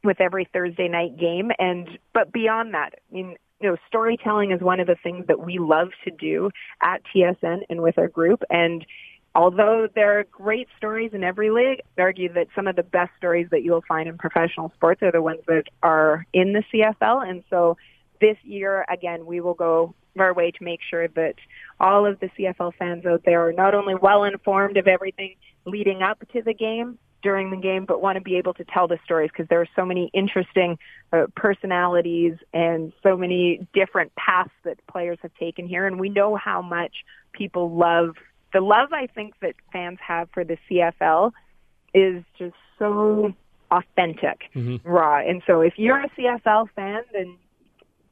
with 0.04 0.20
every 0.20 0.48
Thursday 0.52 0.88
night 0.88 1.16
game. 1.16 1.50
And, 1.58 1.98
but 2.12 2.32
beyond 2.32 2.74
that, 2.74 2.94
I 3.10 3.14
mean, 3.14 3.36
you 3.60 3.70
know, 3.70 3.76
storytelling 3.86 4.50
is 4.50 4.60
one 4.60 4.80
of 4.80 4.86
the 4.86 4.96
things 5.02 5.26
that 5.28 5.38
we 5.38 5.58
love 5.58 5.88
to 6.04 6.10
do 6.10 6.50
at 6.82 7.02
TSN 7.14 7.60
and 7.70 7.80
with 7.80 7.96
our 7.96 8.08
group. 8.08 8.42
And 8.50 8.84
although 9.34 9.88
there 9.94 10.18
are 10.18 10.24
great 10.24 10.68
stories 10.76 11.12
in 11.12 11.24
every 11.24 11.50
league, 11.50 11.80
I 11.98 12.02
argue 12.02 12.32
that 12.34 12.48
some 12.54 12.66
of 12.66 12.76
the 12.76 12.82
best 12.82 13.10
stories 13.18 13.48
that 13.50 13.62
you'll 13.62 13.84
find 13.86 14.08
in 14.08 14.18
professional 14.18 14.72
sports 14.74 15.02
are 15.02 15.12
the 15.12 15.22
ones 15.22 15.40
that 15.46 15.64
are 15.82 16.26
in 16.32 16.52
the 16.52 16.62
CFL. 16.72 17.28
And 17.28 17.42
so 17.50 17.76
this 18.20 18.36
year, 18.42 18.84
again, 18.90 19.26
we 19.26 19.40
will 19.40 19.54
go 19.54 19.94
our 20.18 20.34
way 20.34 20.50
to 20.50 20.64
make 20.64 20.80
sure 20.88 21.08
that 21.08 21.34
all 21.80 22.04
of 22.04 22.20
the 22.20 22.28
CFL 22.38 22.74
fans 22.78 23.06
out 23.06 23.22
there 23.24 23.48
are 23.48 23.52
not 23.52 23.74
only 23.74 23.94
well 23.94 24.24
informed 24.24 24.76
of 24.76 24.86
everything 24.86 25.36
leading 25.64 26.02
up 26.02 26.18
to 26.32 26.42
the 26.42 26.52
game, 26.52 26.98
during 27.22 27.50
the 27.50 27.56
game, 27.56 27.84
but 27.86 28.02
want 28.02 28.16
to 28.16 28.20
be 28.20 28.36
able 28.36 28.54
to 28.54 28.64
tell 28.64 28.88
the 28.88 28.98
stories 29.04 29.30
because 29.32 29.48
there 29.48 29.60
are 29.60 29.68
so 29.76 29.86
many 29.86 30.10
interesting 30.12 30.78
uh, 31.12 31.26
personalities 31.36 32.34
and 32.52 32.92
so 33.02 33.16
many 33.16 33.66
different 33.72 34.12
paths 34.16 34.50
that 34.64 34.84
players 34.86 35.18
have 35.22 35.32
taken 35.34 35.66
here. 35.66 35.86
And 35.86 35.98
we 35.98 36.08
know 36.08 36.36
how 36.36 36.60
much 36.60 36.92
people 37.32 37.74
love 37.74 38.16
the 38.52 38.60
love 38.60 38.92
I 38.92 39.06
think 39.06 39.34
that 39.40 39.54
fans 39.72 39.98
have 40.06 40.28
for 40.32 40.44
the 40.44 40.58
CFL 40.70 41.32
is 41.94 42.22
just 42.38 42.54
so 42.78 43.34
authentic, 43.70 44.50
mm-hmm. 44.54 44.76
raw. 44.88 45.18
And 45.18 45.42
so 45.46 45.60
if 45.60 45.74
you're 45.76 45.98
a 45.98 46.10
CFL 46.10 46.68
fan, 46.74 47.02
then 47.12 47.36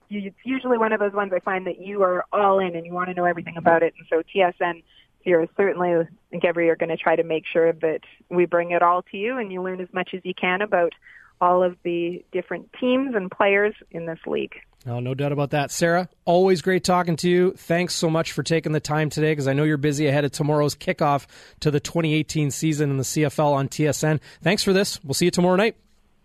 you, 0.09 0.27
it's 0.27 0.37
usually 0.45 0.79
one 0.79 0.93
of 0.93 1.01
those 1.01 1.13
ones 1.13 1.33
I 1.35 1.41
find 1.41 1.67
that 1.67 1.81
you 1.81 2.03
are 2.03 2.25
all 2.33 2.59
in 2.59 2.75
and 2.75 2.85
you 2.85 2.93
want 2.93 3.09
to 3.09 3.15
know 3.15 3.25
everything 3.25 3.57
about 3.57 3.83
it. 3.83 3.95
And 3.99 4.07
so 4.09 4.23
TSN 4.35 4.83
here 5.21 5.43
is 5.43 5.49
certainly, 5.57 5.91
I 5.93 6.07
think 6.31 6.45
every 6.45 6.65
year 6.65 6.77
going 6.77 6.89
to 6.89 6.97
try 6.97 7.17
to 7.17 7.23
make 7.25 7.45
sure 7.47 7.73
that 7.73 8.01
we 8.29 8.47
bring 8.47 8.71
it 8.71 8.83
all 8.83 9.03
to 9.03 9.17
you 9.17 9.39
and 9.39 9.53
you 9.53 9.63
learn 9.63 9.81
as 9.81 9.93
much 9.93 10.11
as 10.15 10.21
you 10.25 10.35
can 10.35 10.63
about 10.63 10.93
all 11.41 11.63
of 11.63 11.77
the 11.83 12.25
different 12.33 12.71
teams 12.79 13.15
and 13.15 13.31
players 13.31 13.75
in 13.91 14.07
this 14.07 14.19
league. 14.27 14.55
Oh, 14.87 14.99
no 14.99 15.15
doubt 15.15 15.33
about 15.33 15.51
that. 15.51 15.71
Sarah, 15.71 16.09
always 16.25 16.63
great 16.63 16.85
talking 16.85 17.17
to 17.17 17.29
you. 17.29 17.53
Thanks 17.53 17.95
so 17.95 18.09
much 18.09 18.33
for 18.33 18.43
taking 18.43 18.73
the 18.73 18.81
time 18.81 19.11
today 19.11 19.33
because 19.33 19.47
I 19.47 19.53
know 19.53 19.65
you're 19.65 19.77
busy 19.77 20.07
ahead 20.07 20.25
of 20.25 20.33
tomorrow's 20.33 20.75
kickoff 20.75 21.27
to 21.61 21.71
the 21.71 21.81
2018 21.81 22.51
season 22.51 22.91
in 22.91 22.97
the 22.97 23.03
CFL 23.03 23.53
on 23.53 23.69
TSN. 23.69 24.21
Thanks 24.43 24.65
for 24.65 24.73
this. 24.73 25.03
We'll 25.05 25.15
see 25.15 25.27
you 25.27 25.31
tomorrow 25.31 25.57
night. 25.57 25.77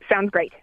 Sounds 0.09 0.29
great. 0.29 0.53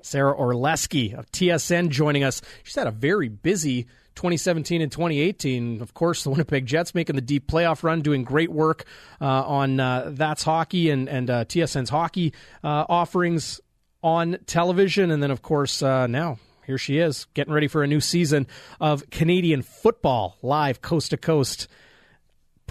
Sarah 0.00 0.36
Orlesky 0.36 1.16
of 1.16 1.30
TSN 1.30 1.90
joining 1.90 2.24
us. 2.24 2.42
She's 2.64 2.74
had 2.74 2.88
a 2.88 2.90
very 2.90 3.28
busy 3.28 3.84
2017 4.16 4.82
and 4.82 4.90
2018. 4.90 5.80
Of 5.80 5.94
course, 5.94 6.24
the 6.24 6.30
Winnipeg 6.30 6.66
Jets 6.66 6.92
making 6.92 7.14
the 7.14 7.22
deep 7.22 7.46
playoff 7.46 7.84
run, 7.84 8.02
doing 8.02 8.24
great 8.24 8.50
work 8.50 8.84
uh, 9.20 9.26
on 9.26 9.78
uh, 9.78 10.10
That's 10.12 10.42
Hockey 10.42 10.90
and, 10.90 11.08
and 11.08 11.30
uh, 11.30 11.44
TSN's 11.44 11.90
hockey 11.90 12.32
uh, 12.64 12.84
offerings 12.88 13.60
on 14.02 14.38
television. 14.46 15.10
And 15.10 15.22
then, 15.22 15.30
of 15.30 15.42
course, 15.42 15.82
uh, 15.82 16.06
now 16.06 16.38
here 16.66 16.78
she 16.78 16.98
is, 16.98 17.26
getting 17.34 17.52
ready 17.52 17.68
for 17.68 17.82
a 17.82 17.86
new 17.86 18.00
season 18.00 18.46
of 18.80 19.08
Canadian 19.10 19.62
football 19.62 20.38
live 20.42 20.80
coast 20.80 21.10
to 21.10 21.16
coast 21.16 21.68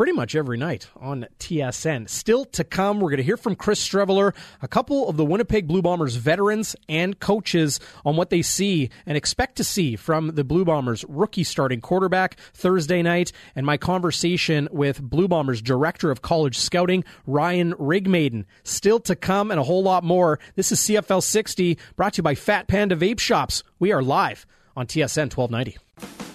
pretty 0.01 0.13
much 0.13 0.35
every 0.35 0.57
night 0.57 0.87
on 0.99 1.27
TSN. 1.37 2.09
Still 2.09 2.43
to 2.45 2.63
come, 2.63 2.99
we're 2.99 3.11
going 3.11 3.17
to 3.17 3.23
hear 3.23 3.37
from 3.37 3.55
Chris 3.55 3.87
Streveler, 3.87 4.33
a 4.59 4.67
couple 4.67 5.07
of 5.07 5.15
the 5.15 5.23
Winnipeg 5.23 5.67
Blue 5.67 5.83
Bombers 5.83 6.15
veterans 6.15 6.75
and 6.89 7.19
coaches 7.19 7.79
on 8.03 8.15
what 8.15 8.31
they 8.31 8.41
see 8.41 8.89
and 9.05 9.15
expect 9.15 9.57
to 9.57 9.63
see 9.63 9.95
from 9.95 10.29
the 10.33 10.43
Blue 10.43 10.65
Bombers 10.65 11.05
rookie 11.07 11.43
starting 11.43 11.81
quarterback 11.81 12.35
Thursday 12.51 13.03
night, 13.03 13.31
and 13.55 13.63
my 13.63 13.77
conversation 13.77 14.67
with 14.71 14.99
Blue 14.99 15.27
Bombers 15.27 15.61
Director 15.61 16.09
of 16.09 16.23
College 16.23 16.57
Scouting, 16.57 17.03
Ryan 17.27 17.73
Rigmaiden. 17.73 18.45
Still 18.63 18.99
to 19.01 19.15
come 19.15 19.51
and 19.51 19.59
a 19.59 19.63
whole 19.63 19.83
lot 19.83 20.03
more. 20.03 20.39
This 20.55 20.71
is 20.71 20.79
CFL 20.79 21.21
60 21.21 21.77
brought 21.95 22.13
to 22.13 22.17
you 22.21 22.23
by 22.23 22.33
Fat 22.33 22.67
Panda 22.67 22.95
Vape 22.95 23.19
Shops. 23.19 23.61
We 23.77 23.91
are 23.91 24.01
live 24.01 24.47
on 24.75 24.87
TSN 24.87 25.31
1290. 25.31 26.30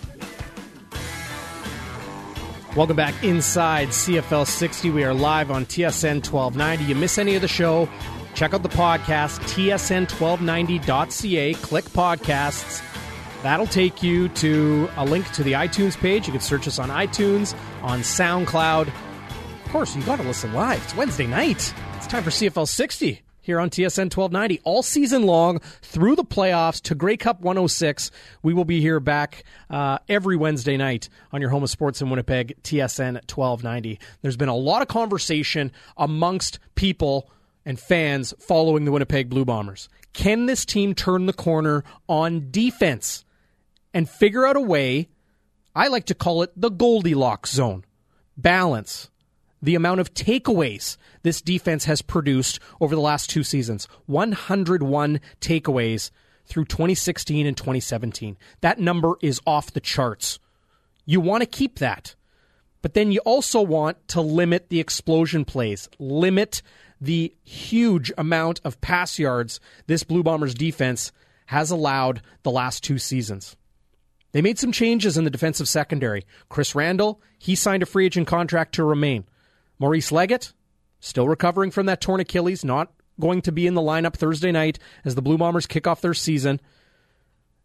Welcome 2.76 2.96
back 2.96 3.24
inside 3.24 3.88
CFL 3.88 4.46
60. 4.46 4.90
We 4.90 5.02
are 5.02 5.14
live 5.14 5.50
on 5.50 5.64
TSN 5.64 6.16
1290. 6.16 6.84
You 6.84 6.94
miss 6.94 7.16
any 7.16 7.34
of 7.34 7.40
the 7.40 7.48
show? 7.48 7.88
Check 8.34 8.52
out 8.52 8.62
the 8.62 8.68
podcast, 8.68 9.40
tsn1290.ca. 9.48 11.54
Click 11.54 11.84
podcasts. 11.86 12.82
That'll 13.42 13.66
take 13.66 14.02
you 14.02 14.28
to 14.28 14.90
a 14.98 15.06
link 15.06 15.32
to 15.32 15.42
the 15.42 15.52
iTunes 15.52 15.96
page. 15.96 16.26
You 16.26 16.32
can 16.32 16.42
search 16.42 16.68
us 16.68 16.78
on 16.78 16.90
iTunes, 16.90 17.56
on 17.82 18.00
SoundCloud. 18.00 18.88
Of 18.88 19.72
course, 19.72 19.96
you 19.96 20.02
got 20.02 20.16
to 20.16 20.24
listen 20.24 20.52
live. 20.52 20.84
It's 20.84 20.94
Wednesday 20.94 21.26
night. 21.26 21.72
It's 21.96 22.06
time 22.06 22.24
for 22.24 22.30
CFL 22.30 22.68
60 22.68 23.22
here 23.46 23.60
on 23.60 23.70
TSN 23.70 24.14
1290 24.14 24.60
all 24.64 24.82
season 24.82 25.22
long 25.22 25.60
through 25.80 26.16
the 26.16 26.24
playoffs 26.24 26.82
to 26.82 26.96
Grey 26.96 27.16
Cup 27.16 27.40
106. 27.40 28.10
We 28.42 28.52
will 28.52 28.64
be 28.64 28.80
here 28.80 28.98
back 28.98 29.44
uh, 29.70 29.98
every 30.08 30.36
Wednesday 30.36 30.76
night 30.76 31.08
on 31.32 31.40
your 31.40 31.50
home 31.50 31.62
of 31.62 31.70
sports 31.70 32.02
in 32.02 32.10
Winnipeg, 32.10 32.60
TSN 32.64 33.14
1290. 33.32 34.00
There's 34.20 34.36
been 34.36 34.48
a 34.48 34.56
lot 34.56 34.82
of 34.82 34.88
conversation 34.88 35.70
amongst 35.96 36.58
people 36.74 37.30
and 37.64 37.78
fans 37.78 38.34
following 38.40 38.84
the 38.84 38.90
Winnipeg 38.92 39.30
Blue 39.30 39.44
Bombers. 39.44 39.88
Can 40.12 40.46
this 40.46 40.64
team 40.64 40.92
turn 40.92 41.26
the 41.26 41.32
corner 41.32 41.84
on 42.08 42.48
defense 42.50 43.24
and 43.94 44.10
figure 44.10 44.44
out 44.44 44.56
a 44.56 44.60
way? 44.60 45.08
I 45.72 45.86
like 45.86 46.06
to 46.06 46.14
call 46.14 46.42
it 46.42 46.50
the 46.56 46.70
Goldilocks 46.70 47.52
zone 47.52 47.84
balance 48.36 49.08
the 49.62 49.74
amount 49.74 50.00
of 50.00 50.14
takeaways 50.14 50.96
this 51.22 51.40
defense 51.40 51.84
has 51.84 52.02
produced 52.02 52.60
over 52.80 52.94
the 52.94 53.00
last 53.00 53.30
two 53.30 53.42
seasons 53.42 53.88
101 54.06 55.20
takeaways 55.40 56.10
through 56.44 56.64
2016 56.64 57.46
and 57.46 57.56
2017. 57.56 58.36
That 58.60 58.78
number 58.78 59.14
is 59.20 59.40
off 59.46 59.72
the 59.72 59.80
charts. 59.80 60.38
You 61.04 61.20
want 61.20 61.42
to 61.42 61.46
keep 61.46 61.78
that. 61.78 62.14
But 62.82 62.94
then 62.94 63.10
you 63.10 63.20
also 63.20 63.62
want 63.62 64.06
to 64.08 64.20
limit 64.20 64.68
the 64.68 64.78
explosion 64.78 65.44
plays, 65.44 65.88
limit 65.98 66.62
the 67.00 67.34
huge 67.42 68.12
amount 68.16 68.60
of 68.64 68.80
pass 68.80 69.18
yards 69.18 69.60
this 69.86 70.04
Blue 70.04 70.22
Bombers 70.22 70.54
defense 70.54 71.10
has 71.46 71.70
allowed 71.70 72.22
the 72.42 72.50
last 72.50 72.84
two 72.84 72.98
seasons. 72.98 73.56
They 74.32 74.42
made 74.42 74.58
some 74.58 74.72
changes 74.72 75.16
in 75.16 75.24
the 75.24 75.30
defensive 75.30 75.68
secondary. 75.68 76.26
Chris 76.48 76.74
Randall, 76.74 77.20
he 77.38 77.54
signed 77.54 77.82
a 77.82 77.86
free 77.86 78.06
agent 78.06 78.26
contract 78.26 78.74
to 78.74 78.84
remain. 78.84 79.24
Maurice 79.78 80.12
Leggett, 80.12 80.52
still 81.00 81.28
recovering 81.28 81.70
from 81.70 81.86
that 81.86 82.00
torn 82.00 82.20
Achilles, 82.20 82.64
not 82.64 82.92
going 83.20 83.42
to 83.42 83.52
be 83.52 83.66
in 83.66 83.74
the 83.74 83.80
lineup 83.80 84.14
Thursday 84.14 84.52
night 84.52 84.78
as 85.04 85.14
the 85.14 85.22
Blue 85.22 85.38
Bombers 85.38 85.66
kick 85.66 85.86
off 85.86 86.00
their 86.00 86.14
season. 86.14 86.60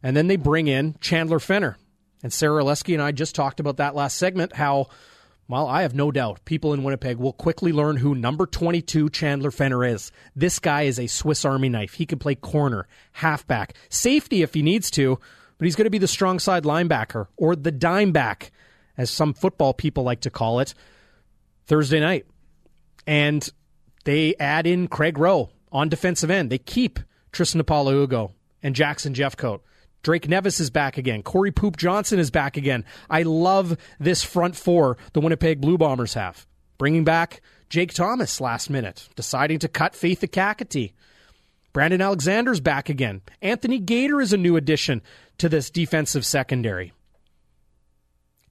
And 0.04 0.16
then 0.16 0.28
they 0.28 0.36
bring 0.36 0.68
in 0.68 0.96
Chandler 1.00 1.40
Fenner. 1.40 1.78
And 2.24 2.32
Sarah 2.32 2.64
Orlesky 2.64 2.94
and 2.94 3.02
I 3.02 3.12
just 3.12 3.36
talked 3.36 3.60
about 3.60 3.78
that 3.78 3.96
last 3.96 4.18
segment, 4.18 4.54
how, 4.54 4.88
well, 5.48 5.68
I 5.68 5.82
have 5.82 5.96
no 5.96 6.12
doubt 6.12 6.46
people 6.46 6.74
in 6.74 6.84
Winnipeg 6.84 7.18
will 7.18 7.34
quickly 7.34 7.72
learn 7.72 7.98
who 7.98 8.14
number 8.16 8.46
22 8.46 9.10
Chandler 9.10 9.52
Fenner 9.52 9.84
is. 9.84 10.12
This 10.36 10.60
guy 10.60 10.84
is 10.84 11.00
a 11.00 11.08
Swiss 11.08 11.46
Army 11.46 11.70
knife. 11.70 11.94
He 11.94 12.06
can 12.06 12.20
play 12.20 12.36
corner, 12.36 12.88
halfback, 13.14 13.76
safety 13.90 14.44
if 14.44 14.54
he 14.54 14.62
needs 14.62 14.92
to, 14.92 15.20
but 15.58 15.66
he's 15.66 15.76
going 15.76 15.86
to 15.86 15.92
be 15.92 15.98
the 15.98 16.08
strong 16.08 16.40
side 16.40 16.64
linebacker 16.64 17.28
or 17.38 17.56
the 17.56 17.72
dime 17.72 18.12
back, 18.12 18.52
as 18.98 19.10
some 19.10 19.34
football 19.34 19.74
people 19.74 20.04
like 20.04 20.22
to 20.22 20.30
call 20.30 20.60
it. 20.60 20.74
Thursday 21.66 22.00
night. 22.00 22.26
And 23.08 23.48
they 24.04 24.36
add 24.40 24.68
in 24.68 24.88
Craig 24.88 25.18
Roh 25.18 25.50
on 25.72 25.90
defensive 25.90 26.32
end. 26.32 26.50
They 26.50 26.58
keep 26.58 27.00
Tristan 27.32 27.64
Hugo 27.68 28.34
and 28.62 28.76
Jackson 28.76 29.14
Jeffcoat. 29.14 29.62
Drake 30.04 30.28
Nevis 30.28 30.60
is 30.60 30.70
back 30.70 30.98
again. 30.98 31.22
Corey 31.22 31.52
Poop 31.52 31.78
Johnson 31.78 32.20
is 32.20 32.32
back 32.32 32.58
again. 32.58 32.86
I 33.10 33.24
love 33.24 33.78
this 34.00 34.24
front 34.24 34.56
four 34.56 34.98
the 35.14 35.22
Winnipeg 35.22 35.62
Blue 35.62 35.78
Bombers 35.78 36.16
have. 36.16 36.48
Bringing 36.78 37.04
back 37.04 37.42
Jake 37.70 37.94
Thomas 37.94 38.42
last 38.42 38.70
minute, 38.70 39.08
deciding 39.16 39.60
to 39.60 39.68
cut 39.68 39.96
Faith 39.96 40.20
the 40.22 40.28
Kakati. 40.28 40.94
Brandon 41.74 42.02
Alexander's 42.02 42.60
back 42.60 42.90
again. 42.90 43.22
Anthony 43.42 43.80
Gaitor 43.80 44.20
is 44.20 44.34
a 44.34 44.38
new 44.38 44.58
addition 44.58 45.02
to 45.38 45.48
this 45.48 45.70
defensive 45.70 46.26
secondary. 46.26 46.92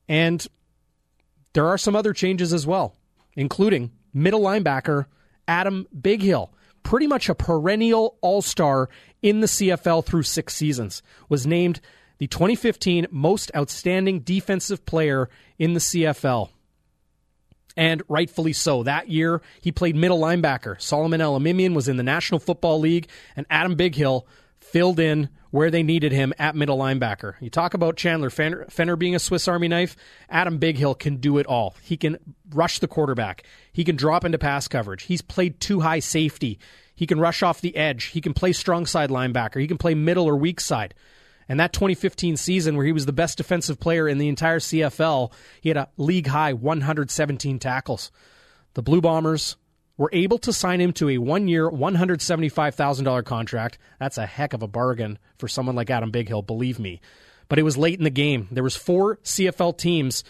And 0.09 0.47
there 1.53 1.67
are 1.67 1.77
some 1.77 1.97
other 1.97 2.13
changes 2.13 2.53
as 2.53 2.67
well 2.67 2.97
including 3.41 3.91
middle 4.13 4.41
linebacker 4.41 5.07
Adam 5.49 5.87
Bighill, 5.99 6.51
pretty 6.83 7.07
much 7.07 7.29
a 7.29 7.35
perennial 7.35 8.17
all 8.21 8.43
star 8.43 8.89
in 9.23 9.41
the 9.41 9.47
CFL 9.47 10.05
through 10.05 10.23
six 10.23 10.55
seasons, 10.55 11.03
was 11.29 11.47
named 11.47 11.81
the 12.19 12.27
2015 12.27 13.07
most 13.11 13.51
outstanding 13.57 14.21
defensive 14.21 14.85
player 14.85 15.29
in 15.59 15.73
the 15.73 15.81
CFL. 15.81 16.51
And 17.77 18.03
rightfully 18.09 18.53
so. 18.53 18.83
That 18.83 19.09
year, 19.09 19.41
he 19.61 19.73
played 19.73 19.97
middle 19.97 20.21
linebacker. 20.21 20.81
Solomon 20.81 21.21
Elimimian 21.21 21.75
was 21.75 21.89
in 21.89 21.97
the 21.97 22.03
National 22.03 22.41
Football 22.41 22.81
League, 22.81 23.09
and 23.37 23.47
Adam 23.49 23.75
Bighill 23.75 24.25
filled 24.71 25.01
in 25.01 25.29
where 25.51 25.71
they 25.71 25.83
needed 25.83 26.13
him 26.13 26.33
at 26.39 26.55
middle 26.55 26.79
linebacker. 26.79 27.35
You 27.41 27.51
talk 27.51 27.75
about 27.75 27.97
Chandler 27.97 28.31
Fenner, 28.31 28.67
Fenner, 28.71 28.97
being 28.97 29.17
a 29.17 29.19
Swiss 29.19 29.49
Army 29.49 29.69
knife. 29.69 29.97
Adam 30.29 30.59
Bighill 30.59 30.99
can 30.99 31.17
do 31.17 31.39
it 31.39 31.47
all. 31.47 31.75
He 31.83 31.97
can 31.97 32.19
rush 32.51 32.79
the 32.79 32.89
quarterback. 32.89 33.43
He 33.73 33.83
can 33.83 33.97
drop 33.97 34.25
into 34.25 34.39
pass 34.39 34.69
coverage. 34.69 35.05
He's 35.05 35.23
played 35.23 35.61
too 35.61 35.81
high 35.81 35.99
safety. 35.99 36.59
He 36.95 37.07
can 37.07 37.19
rush 37.19 37.43
off 37.43 37.61
the 37.61 37.77
edge. 37.77 38.07
He 38.07 38.21
can 38.21 38.33
play 38.33 38.53
strong 38.53 38.87
side 38.87 39.11
linebacker. 39.11 39.61
He 39.61 39.67
can 39.67 39.79
play 39.79 39.95
middle 39.95 40.27
or 40.27 40.37
weak 40.37 40.61
side. 40.61 40.95
And 41.49 41.59
that 41.59 41.73
2015 41.73 42.37
season, 42.37 42.77
where 42.77 42.87
he 42.87 42.93
was 42.93 43.07
the 43.07 43.13
best 43.13 43.39
defensive 43.39 43.81
player 43.81 44.07
in 44.07 44.19
the 44.19 44.29
entire 44.29 44.61
CFL, 44.61 45.33
he 45.61 45.71
had 45.71 45.79
a 45.79 45.89
league 45.97 46.29
high 46.29 46.53
117 46.53 47.59
tackles. 47.59 48.13
The 48.75 48.83
Blue 48.83 49.01
Bombers 49.01 49.57
were 50.01 50.09
able 50.15 50.39
to 50.39 50.51
sign 50.51 50.81
him 50.81 50.95
to 50.95 51.11
a 51.11 51.19
one 51.19 51.47
year, 51.47 51.71
$175,000 51.71 53.23
contract. 53.23 53.77
That's 53.99 54.17
a 54.17 54.25
heck 54.25 54.55
of 54.55 54.63
a 54.63 54.67
bargain 54.67 55.19
for 55.37 55.47
someone 55.47 55.77
like 55.77 55.91
Adam 55.91 56.11
Bighill, 56.11 56.47
believe 56.47 56.79
me. 56.79 57.03
But 57.51 57.59
it 57.59 57.65
was 57.65 57.77
late 57.77 57.99
in 57.99 58.05
the 58.05 58.09
game. 58.09 58.49
There 58.51 58.65
was 58.65 58.75
four 58.75 59.19
CFL 59.19 59.77
teams 59.77 60.25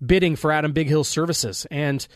bidding 0.00 0.36
for 0.36 0.52
Adam 0.52 0.72
Bighill's 0.72 1.08
services. 1.08 1.66
And 1.72 2.06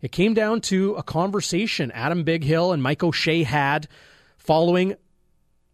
it 0.00 0.12
came 0.12 0.32
down 0.32 0.60
to 0.60 0.94
a 0.94 1.02
conversation 1.02 1.90
Adam 1.90 2.24
Bighill 2.24 2.72
and 2.72 2.80
Mike 2.80 3.02
O'Shea 3.02 3.42
had 3.42 3.88
following 4.38 4.94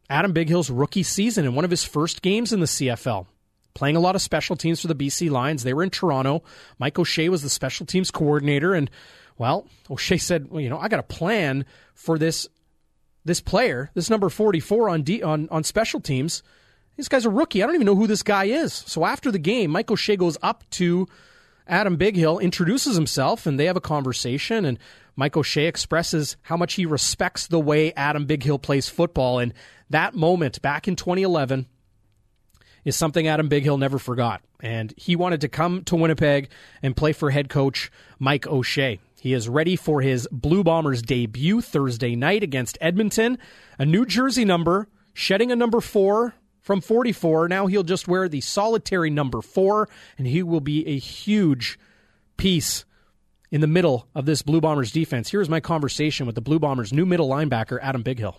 Adam 0.09 0.33
Bighill's 0.33 0.71
rookie 0.71 1.03
season 1.03 1.45
in 1.45 1.55
one 1.55 1.67
of 1.67 1.71
his 1.71 1.85
first 1.85 2.23
games 2.23 2.55
in 2.55 2.61
the 2.61 2.67
CFL. 2.67 3.27
Playing 3.75 3.97
a 3.97 4.01
lot 4.01 4.15
of 4.15 4.23
special 4.23 4.57
teams 4.57 4.81
for 4.81 4.89
the 4.89 4.95
BC 4.95 5.31
Lions. 5.31 5.63
They 5.63 5.75
were 5.75 5.83
in 5.83 5.91
Toronto. 5.91 6.43
Mike 6.79 6.99
O'Shea 6.99 7.29
was 7.29 7.43
the 7.43 7.51
special 7.51 7.85
teams 7.85 8.11
coordinator, 8.11 8.73
and 8.73 8.91
well, 9.39 9.67
O'Shea 9.91 10.19
said, 10.19 10.51
well, 10.51 10.61
you 10.61 10.69
know, 10.69 10.79
I 10.79 10.89
got 10.89 11.01
a 11.01 11.05
plan 11.05 11.67
for 11.95 12.19
this 12.19 12.49
this 13.25 13.41
player, 13.41 13.91
this 13.95 14.09
number 14.09 14.29
44 14.29 14.89
on 14.89 15.03
D, 15.03 15.23
on 15.23 15.49
on 15.51 15.65
special 15.65 16.01
teams. 16.01 16.43
This 16.97 17.09
guy's 17.09 17.27
a 17.27 17.31
rookie. 17.31 17.63
I 17.63 17.67
don't 17.67 17.75
even 17.75 17.87
know 17.87 17.97
who 17.97 18.07
this 18.07 18.23
guy 18.23 18.45
is. 18.45 18.73
So 18.73 19.05
after 19.05 19.31
the 19.31 19.39
game, 19.39 19.71
Mike 19.71 19.91
O'Shea 19.91 20.17
goes 20.17 20.39
up 20.43 20.65
to 20.71 21.07
Adam 21.67 21.99
Bighill, 21.99 22.41
introduces 22.41 22.95
himself, 22.95 23.47
and 23.47 23.61
they 23.61 23.67
have 23.67 23.77
a 23.77 23.83
conversation. 23.83 24.65
And 24.65 24.79
Mike 25.15 25.37
O'Shea 25.37 25.67
expresses 25.67 26.37
how 26.43 26.57
much 26.57 26.75
he 26.75 26.87
respects 26.87 27.47
the 27.49 27.61
way 27.61 27.93
Adam 27.95 28.27
Bighill 28.27 28.63
plays 28.63 28.89
football. 28.89 29.39
And 29.39 29.53
that 29.91 30.15
moment 30.15 30.63
back 30.63 30.89
in 30.89 30.97
2011 30.97 31.67
is 32.85 32.97
something 32.97 33.27
Adam 33.27 33.49
Bighill 33.49 33.79
never 33.79 33.99
forgot. 33.99 34.43
And 34.61 34.95
he 34.97 35.17
wanted 35.17 35.43
to 35.43 35.49
come 35.49 35.85
to 35.85 35.97
Winnipeg 35.97 36.49
and 36.83 36.97
play 36.97 37.13
for 37.13 37.31
head 37.31 37.51
coach 37.51 37.91
Mike 38.19 38.47
O'Shea. 38.47 39.01
He 39.27 39.33
is 39.33 39.49
ready 39.49 39.75
for 39.75 40.03
his 40.03 40.29
Blue 40.31 40.63
Bombers 40.63 41.03
debut 41.03 41.61
Thursday 41.61 42.15
night 42.15 42.45
against 42.45 42.79
Edmonton. 42.81 43.39
A 43.77 43.85
New 43.85 44.07
Jersey 44.07 44.45
number, 44.45 44.87
shedding 45.15 45.51
a 45.51 45.57
number 45.57 45.81
four 45.81 46.37
from 46.61 46.81
44. 46.81 47.49
Now 47.49 47.67
he'll 47.67 47.83
just 47.83 48.07
wear 48.07 48.29
the 48.29 48.41
solitary 48.41 49.11
number 49.11 49.43
four, 49.43 49.89
and 50.17 50.29
he 50.29 50.45
will 50.45 50.61
be 50.61 50.87
a 50.87 50.97
huge 50.97 51.77
piece 52.37 52.85
in 53.51 53.61
the 53.61 53.67
middle 53.67 54.07
of 54.15 54.27
this 54.27 54.43
Blue 54.43 54.61
Bombers 54.61 54.93
defense. 54.93 55.29
Here's 55.29 55.49
my 55.49 55.59
conversation 55.59 56.27
with 56.27 56.37
the 56.37 56.41
Blue 56.41 56.61
Bombers' 56.61 56.93
new 56.93 57.05
middle 57.05 57.29
linebacker, 57.29 57.81
Adam 57.83 58.05
Bighill. 58.05 58.37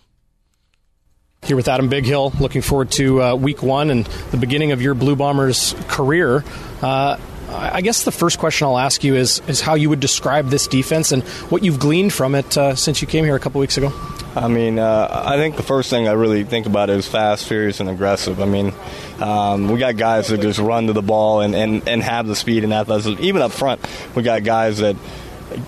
Here 1.42 1.56
with 1.56 1.68
Adam 1.68 1.90
Bighill, 1.90 2.40
looking 2.40 2.62
forward 2.62 2.90
to 2.92 3.22
uh, 3.22 3.34
week 3.34 3.62
one 3.62 3.90
and 3.90 4.06
the 4.30 4.38
beginning 4.38 4.72
of 4.72 4.80
your 4.80 4.94
Blue 4.94 5.16
Bombers 5.16 5.74
career. 5.88 6.44
Uh, 6.80 7.18
I 7.50 7.80
guess 7.80 8.04
the 8.04 8.12
first 8.12 8.38
question 8.38 8.66
I'll 8.66 8.78
ask 8.78 9.02
you 9.02 9.16
is 9.16 9.40
is 9.48 9.60
how 9.60 9.74
you 9.74 9.88
would 9.88 10.00
describe 10.00 10.48
this 10.48 10.66
defense 10.66 11.12
and 11.12 11.22
what 11.50 11.64
you've 11.64 11.78
gleaned 11.78 12.12
from 12.12 12.34
it 12.34 12.56
uh, 12.56 12.74
since 12.74 13.00
you 13.00 13.08
came 13.08 13.24
here 13.24 13.36
a 13.36 13.40
couple 13.40 13.60
weeks 13.60 13.76
ago. 13.78 13.92
I 14.36 14.48
mean, 14.48 14.78
uh, 14.78 15.24
I 15.26 15.36
think 15.36 15.56
the 15.56 15.62
first 15.62 15.90
thing 15.90 16.06
I 16.06 16.12
really 16.12 16.44
think 16.44 16.66
about 16.66 16.90
is 16.90 17.08
fast, 17.08 17.48
furious, 17.48 17.80
and 17.80 17.88
aggressive. 17.88 18.40
I 18.40 18.44
mean, 18.44 18.72
um, 19.18 19.70
we 19.70 19.78
got 19.78 19.96
guys 19.96 20.28
that 20.28 20.40
just 20.40 20.58
run 20.58 20.86
to 20.86 20.92
the 20.92 21.02
ball 21.02 21.40
and, 21.40 21.54
and, 21.54 21.88
and 21.88 22.02
have 22.02 22.26
the 22.26 22.36
speed 22.36 22.62
and 22.62 22.72
athleticism. 22.72 23.22
Even 23.22 23.42
up 23.42 23.52
front, 23.52 23.80
we 24.14 24.22
got 24.22 24.44
guys 24.44 24.78
that 24.78 24.96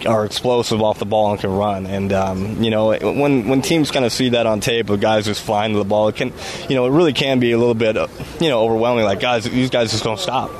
are 0.07 0.25
explosive 0.25 0.83
off 0.83 0.99
the 0.99 1.07
ball 1.07 1.33
and 1.33 1.41
can 1.41 1.51
run. 1.51 1.87
And 1.87 2.13
um, 2.13 2.63
you 2.63 2.71
know, 2.71 2.97
when 2.99 3.49
when 3.49 3.63
teams 3.63 3.91
kind 3.91 4.05
of 4.05 4.13
see 4.13 4.31
that 4.31 4.47
on 4.47 4.61
tape 4.61 4.91
of 4.91 5.01
guys 5.01 5.25
just 5.25 5.43
flying 5.43 5.73
to 5.73 5.79
the 5.79 5.85
ball, 5.85 6.09
it 6.09 6.17
can, 6.17 6.33
you 6.69 6.77
know, 6.77 6.87
it 6.87 6.91
really 6.91 7.13
can 7.13 7.41
be 7.41 7.53
a 7.53 7.59
little 7.59 7.75
bit, 7.75 7.97
you 8.41 8.49
know, 8.49 8.63
overwhelming. 8.63 9.05
Like 9.05 9.21
guys, 9.21 9.45
these 9.45 9.71
guys 9.71 9.91
just 9.91 10.05
don't 10.05 10.19
stop. 10.19 10.51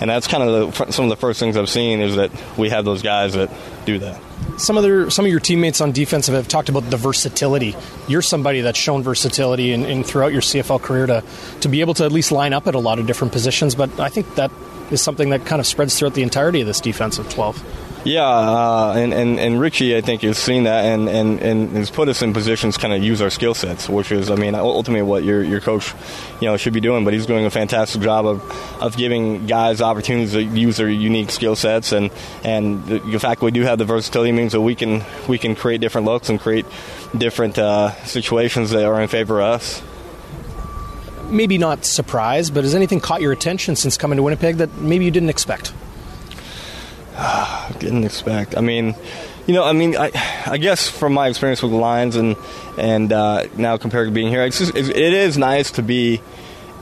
And 0.00 0.10
that's 0.10 0.26
kind 0.26 0.42
of 0.42 0.74
the, 0.74 0.92
some 0.92 1.06
of 1.06 1.08
the 1.08 1.16
first 1.16 1.40
things 1.40 1.56
I've 1.56 1.68
seen 1.68 2.00
is 2.00 2.16
that 2.16 2.30
we 2.58 2.70
have 2.70 2.84
those 2.84 3.02
guys 3.02 3.34
that 3.34 3.50
do 3.86 3.98
that. 4.00 4.20
Some 4.58 4.76
other 4.76 5.10
some 5.10 5.24
of 5.24 5.30
your 5.30 5.40
teammates 5.40 5.80
on 5.80 5.92
defense 5.92 6.26
have 6.26 6.48
talked 6.48 6.68
about 6.68 6.90
the 6.90 6.96
versatility. 6.96 7.74
You're 8.08 8.22
somebody 8.22 8.60
that's 8.60 8.78
shown 8.78 9.02
versatility 9.02 9.72
in, 9.72 9.84
in 9.84 10.04
throughout 10.04 10.32
your 10.32 10.42
CFL 10.42 10.82
career 10.82 11.06
to 11.06 11.24
to 11.60 11.68
be 11.68 11.80
able 11.80 11.94
to 11.94 12.04
at 12.04 12.12
least 12.12 12.32
line 12.32 12.52
up 12.52 12.66
at 12.66 12.74
a 12.74 12.78
lot 12.78 12.98
of 12.98 13.06
different 13.06 13.32
positions. 13.32 13.74
But 13.74 13.98
I 13.98 14.08
think 14.08 14.34
that 14.36 14.50
is 14.90 15.00
something 15.00 15.30
that 15.30 15.46
kind 15.46 15.60
of 15.60 15.66
spreads 15.66 15.98
throughout 15.98 16.14
the 16.14 16.22
entirety 16.22 16.60
of 16.60 16.66
this 16.66 16.80
defensive 16.80 17.28
twelve. 17.30 17.62
Yeah, 18.06 18.22
uh, 18.22 18.94
and, 18.96 19.12
and 19.12 19.40
and 19.40 19.60
Richie, 19.60 19.96
I 19.96 20.00
think, 20.00 20.22
has 20.22 20.38
seen 20.38 20.62
that 20.62 20.84
and, 20.84 21.08
and, 21.08 21.40
and 21.40 21.70
has 21.72 21.90
put 21.90 22.08
us 22.08 22.22
in 22.22 22.32
positions 22.32 22.76
kind 22.76 22.94
of 22.94 23.02
use 23.02 23.20
our 23.20 23.30
skill 23.30 23.52
sets, 23.52 23.88
which 23.88 24.12
is, 24.12 24.30
I 24.30 24.36
mean, 24.36 24.54
ultimately 24.54 25.02
what 25.02 25.24
your 25.24 25.42
your 25.42 25.60
coach, 25.60 25.92
you 26.40 26.46
know, 26.46 26.56
should 26.56 26.72
be 26.72 26.78
doing. 26.78 27.04
But 27.04 27.14
he's 27.14 27.26
doing 27.26 27.46
a 27.46 27.50
fantastic 27.50 28.00
job 28.00 28.24
of, 28.24 28.80
of 28.80 28.96
giving 28.96 29.46
guys 29.46 29.82
opportunities 29.82 30.34
to 30.34 30.42
use 30.42 30.76
their 30.76 30.88
unique 30.88 31.32
skill 31.32 31.56
sets, 31.56 31.90
and 31.90 32.12
and 32.44 32.86
the, 32.86 33.18
fact 33.18 33.42
we 33.42 33.50
do 33.50 33.62
have 33.62 33.76
the 33.76 33.84
versatility 33.84 34.30
means 34.30 34.52
that 34.52 34.60
we 34.60 34.76
can 34.76 35.04
we 35.26 35.36
can 35.36 35.56
create 35.56 35.80
different 35.80 36.04
looks 36.04 36.28
and 36.28 36.38
create 36.38 36.64
different 37.18 37.58
uh, 37.58 37.90
situations 38.04 38.70
that 38.70 38.84
are 38.84 39.02
in 39.02 39.08
favor 39.08 39.40
of 39.40 39.48
us 39.48 39.82
maybe 41.28 41.58
not 41.58 41.84
surprised, 41.84 42.54
but 42.54 42.62
has 42.62 42.76
anything 42.76 43.00
caught 43.00 43.20
your 43.20 43.32
attention 43.32 43.74
since 43.74 43.96
coming 43.96 44.16
to 44.16 44.22
Winnipeg 44.22 44.58
that 44.58 44.72
maybe 44.76 45.04
you 45.04 45.10
didn't 45.10 45.28
expect? 45.28 45.72
Didn't 47.78 48.04
expect. 48.04 48.56
I 48.56 48.60
mean, 48.60 48.94
you 49.46 49.54
know, 49.54 49.64
I 49.64 49.72
mean, 49.72 49.96
I, 49.96 50.10
I 50.46 50.58
guess 50.58 50.88
from 50.88 51.12
my 51.14 51.28
experience 51.28 51.62
with 51.62 51.70
the 51.70 51.78
Lions 51.78 52.16
and 52.16 52.36
and 52.78 53.12
uh, 53.12 53.46
now 53.56 53.76
compared 53.76 54.08
to 54.08 54.12
being 54.12 54.28
here, 54.28 54.44
it's 54.44 54.58
just, 54.58 54.74
it 54.74 54.96
is 54.96 55.38
nice 55.38 55.70
to 55.72 55.82
be 55.82 56.20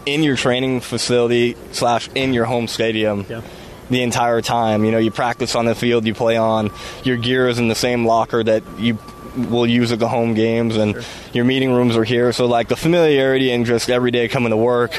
in 0.06 0.22
your 0.22 0.36
training 0.36 0.80
facility 0.80 1.56
slash 1.72 2.08
in 2.14 2.34
your 2.34 2.44
home 2.46 2.68
stadium. 2.68 3.26
Yeah. 3.28 3.42
The 3.90 4.02
entire 4.02 4.40
time, 4.40 4.84
you 4.84 4.90
know, 4.90 4.98
you 4.98 5.10
practice 5.10 5.54
on 5.54 5.66
the 5.66 5.74
field, 5.74 6.06
you 6.06 6.14
play 6.14 6.36
on. 6.38 6.72
Your 7.04 7.18
gear 7.18 7.48
is 7.48 7.58
in 7.58 7.68
the 7.68 7.74
same 7.74 8.06
locker 8.06 8.42
that 8.42 8.62
you 8.78 8.98
will 9.36 9.66
use 9.66 9.92
at 9.92 9.98
the 9.98 10.08
home 10.08 10.34
games, 10.34 10.76
and 10.76 10.94
sure. 10.94 11.02
your 11.32 11.44
meeting 11.44 11.70
rooms 11.70 11.96
are 11.96 12.04
here. 12.04 12.32
So, 12.32 12.46
like 12.46 12.68
the 12.68 12.76
familiarity 12.76 13.50
and 13.52 13.66
just 13.66 13.90
every 13.90 14.10
day 14.10 14.26
coming 14.28 14.50
to 14.50 14.56
work 14.56 14.98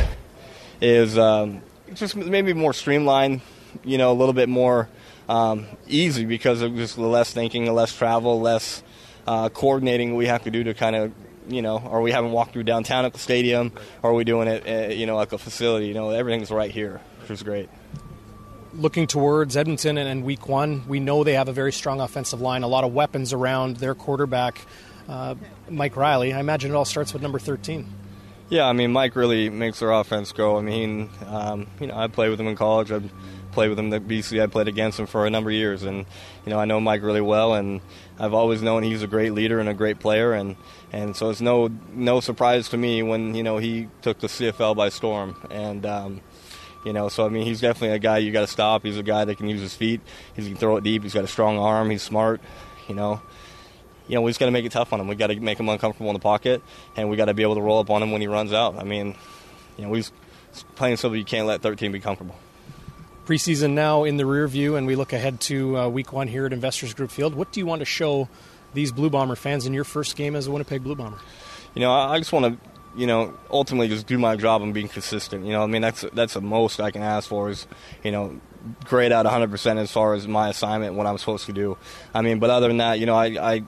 is 0.82 1.18
um, 1.18 1.62
just 1.94 2.16
maybe 2.16 2.54
more 2.54 2.74
streamlined. 2.74 3.42
You 3.84 3.98
know, 3.98 4.12
a 4.12 4.14
little 4.14 4.34
bit 4.34 4.50
more 4.50 4.88
um, 5.30 5.68
easy 5.88 6.26
because 6.26 6.62
of 6.62 6.76
just 6.76 6.96
the 6.96 7.02
less 7.02 7.34
thinking, 7.34 7.72
less 7.74 7.96
travel, 7.96 8.40
less 8.42 8.84
uh, 9.28 9.50
coordinating 9.50 10.16
we 10.16 10.28
have 10.28 10.44
to 10.44 10.52
do 10.52 10.64
to 10.64 10.74
kind 10.74 10.96
of 10.96 11.14
you 11.48 11.62
know, 11.62 11.78
are 11.78 12.02
we 12.02 12.12
having 12.12 12.32
walked 12.32 12.54
through 12.54 12.64
downtown 12.64 13.06
at 13.06 13.14
the 13.14 13.20
stadium, 13.20 13.72
or 14.02 14.12
are 14.12 14.14
we 14.14 14.24
doing 14.24 14.48
it, 14.48 14.68
uh, 14.68 14.94
you 14.94 15.06
know, 15.06 15.16
like 15.16 15.32
a 15.32 15.38
facility? 15.38 15.88
You 15.88 15.94
know, 15.94 16.10
everything's 16.10 16.52
right 16.52 16.72
here, 16.72 17.02
which 17.22 17.32
is 17.32 17.44
great. 17.44 17.70
Looking 18.74 19.08
towards 19.08 19.56
Edmonton 19.56 19.98
and, 19.98 20.10
and 20.10 20.24
Week 20.24 20.50
One, 20.50 20.88
we 20.88 21.00
know 21.00 21.24
they 21.24 21.34
have 21.34 21.48
a 21.48 21.54
very 21.54 21.72
strong 21.72 22.02
offensive 22.02 22.42
line, 22.42 22.64
a 22.64 22.68
lot 22.68 22.84
of 22.84 22.94
weapons 22.94 23.32
around 23.32 23.78
their 23.78 23.96
quarterback, 23.96 24.60
uh, 25.08 25.36
Mike 25.70 25.96
Reilly. 25.96 26.34
I 26.34 26.40
imagine 26.40 26.72
it 26.72 26.76
all 26.76 26.86
starts 26.86 27.14
with 27.14 27.22
number 27.22 27.40
thirteen. 27.40 27.88
Yeah, 28.50 28.68
I 28.68 28.74
mean, 28.74 28.92
Mike 28.92 29.16
really 29.16 29.50
makes 29.50 29.82
our 29.82 29.92
offense 29.92 30.32
go. 30.32 30.58
I 30.58 30.62
mean, 30.62 31.10
um, 31.26 31.68
you 31.80 31.88
know, 31.88 31.96
I 31.96 32.08
played 32.08 32.30
with 32.30 32.40
him 32.40 32.48
in 32.48 32.56
college. 32.56 32.92
I 32.92 33.02
played 33.54 33.70
with 33.70 33.80
him 33.80 33.92
at 33.92 34.08
BC. 34.08 34.42
I 34.42 34.46
played 34.46 34.68
against 34.68 35.00
him 35.00 35.08
for 35.08 35.26
a 35.26 35.30
number 35.32 35.50
of 35.50 35.56
years, 35.56 35.82
and 35.82 36.06
you 36.46 36.52
know 36.52 36.60
I 36.60 36.66
know 36.66 36.80
Mike 36.80 37.02
really 37.02 37.22
well, 37.22 37.56
and 37.56 37.82
I've 38.20 38.36
always 38.36 38.62
known 38.62 38.84
he's 38.84 39.02
a 39.02 39.08
great 39.08 39.34
leader 39.34 39.60
and 39.60 39.68
a 39.68 39.74
great 39.74 40.00
player, 40.00 40.34
and 40.34 40.58
and 40.92 41.16
so 41.16 41.32
it's 41.32 41.42
no 41.42 41.70
no 41.92 42.20
surprise 42.20 42.70
to 42.70 42.78
me 42.78 43.02
when 43.02 43.34
you 43.34 43.42
know 43.42 43.58
he 43.58 43.88
took 44.04 44.20
the 44.20 44.28
CFL 44.28 44.76
by 44.76 44.90
storm, 44.90 45.36
and. 45.50 45.86
Um, 45.86 46.22
you 46.84 46.94
know, 46.94 47.10
so 47.10 47.26
I 47.26 47.30
mean, 47.30 47.48
he's 47.48 47.62
definitely 47.62 47.96
a 47.96 48.00
guy 48.00 48.20
you 48.20 48.32
got 48.32 48.42
to 48.42 48.48
stop. 48.48 48.84
He's 48.84 49.00
a 49.00 49.02
guy 49.02 49.26
that 49.26 49.40
can 49.40 49.50
use 49.50 49.60
his 49.60 49.74
feet. 49.74 50.02
He 50.36 50.44
can 50.44 50.56
throw 50.56 50.78
it 50.78 50.84
deep. 50.84 51.02
He's 51.02 51.16
got 51.16 51.24
a 51.24 51.28
strong 51.28 51.58
arm. 51.58 51.90
He's 51.90 52.04
smart. 52.04 52.42
You 52.88 52.94
know, 52.94 53.22
you 54.08 54.16
know, 54.16 54.22
we 54.22 54.30
just 54.30 54.40
got 54.40 54.48
to 54.48 54.52
make 54.52 54.66
it 54.66 54.72
tough 54.72 54.94
on 54.94 55.00
him. 55.00 55.08
We 55.08 55.16
got 55.16 55.28
to 55.28 55.40
make 55.40 55.60
him 55.60 55.70
uncomfortable 55.70 56.10
in 56.10 56.14
the 56.14 56.20
pocket, 56.20 56.62
and 56.96 57.10
we 57.10 57.18
got 57.18 57.26
to 57.26 57.34
be 57.34 57.44
able 57.44 57.56
to 57.56 57.62
roll 57.62 57.80
up 57.80 57.90
on 57.90 58.04
him 58.04 58.12
when 58.12 58.22
he 58.22 58.28
runs 58.28 58.54
out. 58.54 58.78
I 58.78 58.84
mean, 58.84 59.16
you 59.78 59.86
know, 59.86 59.90
we 59.90 60.04
playing 60.76 60.98
so 60.98 61.12
you 61.14 61.26
can't 61.26 61.48
let 61.48 61.62
13 61.62 61.92
be 61.92 62.00
comfortable 62.00 62.36
preseason 63.26 63.72
now 63.72 64.04
in 64.04 64.18
the 64.18 64.26
rear 64.26 64.48
view, 64.48 64.76
and 64.76 64.86
we 64.86 64.96
look 64.96 65.12
ahead 65.12 65.42
to 65.42 65.78
uh, 65.78 65.88
week 65.90 66.14
one 66.14 66.28
here 66.28 66.46
at 66.46 66.54
Investors 66.54 66.94
Group 66.94 67.12
Field. 67.12 67.34
What 67.34 67.52
do 67.52 67.60
you 67.60 67.66
want 67.66 67.80
to 67.80 67.86
show 67.86 68.30
these 68.74 68.92
Blue 68.92 69.10
Bomber 69.10 69.36
fans 69.36 69.66
in 69.66 69.74
your 69.74 69.84
first 69.84 70.16
game 70.16 70.36
as 70.36 70.48
a 70.48 70.52
Winnipeg 70.52 70.84
Blue 70.84 70.96
Bomber? 70.96 71.18
You 71.74 71.82
know, 71.82 71.92
I 71.92 72.20
just 72.20 72.32
want 72.32 72.46
to, 72.46 72.70
you 73.00 73.08
know, 73.08 73.34
ultimately 73.50 73.88
just 73.88 74.06
do 74.06 74.18
my 74.18 74.36
job 74.36 74.62
and 74.62 74.74
being 74.74 74.88
consistent. 74.88 75.46
You 75.46 75.54
know, 75.54 75.64
I 75.64 75.66
mean, 75.66 75.82
that's 75.82 76.06
that's 76.14 76.36
the 76.36 76.42
most 76.42 76.80
I 76.80 76.92
can 76.92 77.02
ask 77.02 77.28
for 77.28 77.50
is, 77.50 77.68
you 78.04 78.12
know, 78.12 78.40
grade 78.86 79.12
out 79.12 79.26
100% 79.26 79.78
as 79.78 79.92
far 79.92 80.14
as 80.14 80.28
my 80.28 80.50
assignment, 80.50 80.94
what 80.96 81.08
I'm 81.08 81.18
supposed 81.18 81.48
to 81.48 81.54
do. 81.54 81.78
I 82.14 82.22
mean, 82.22 82.40
but 82.40 82.50
other 82.50 82.68
than 82.68 82.78
that, 82.78 83.00
you 83.00 83.06
know, 83.06 83.16
I, 83.16 83.54
I 83.56 83.64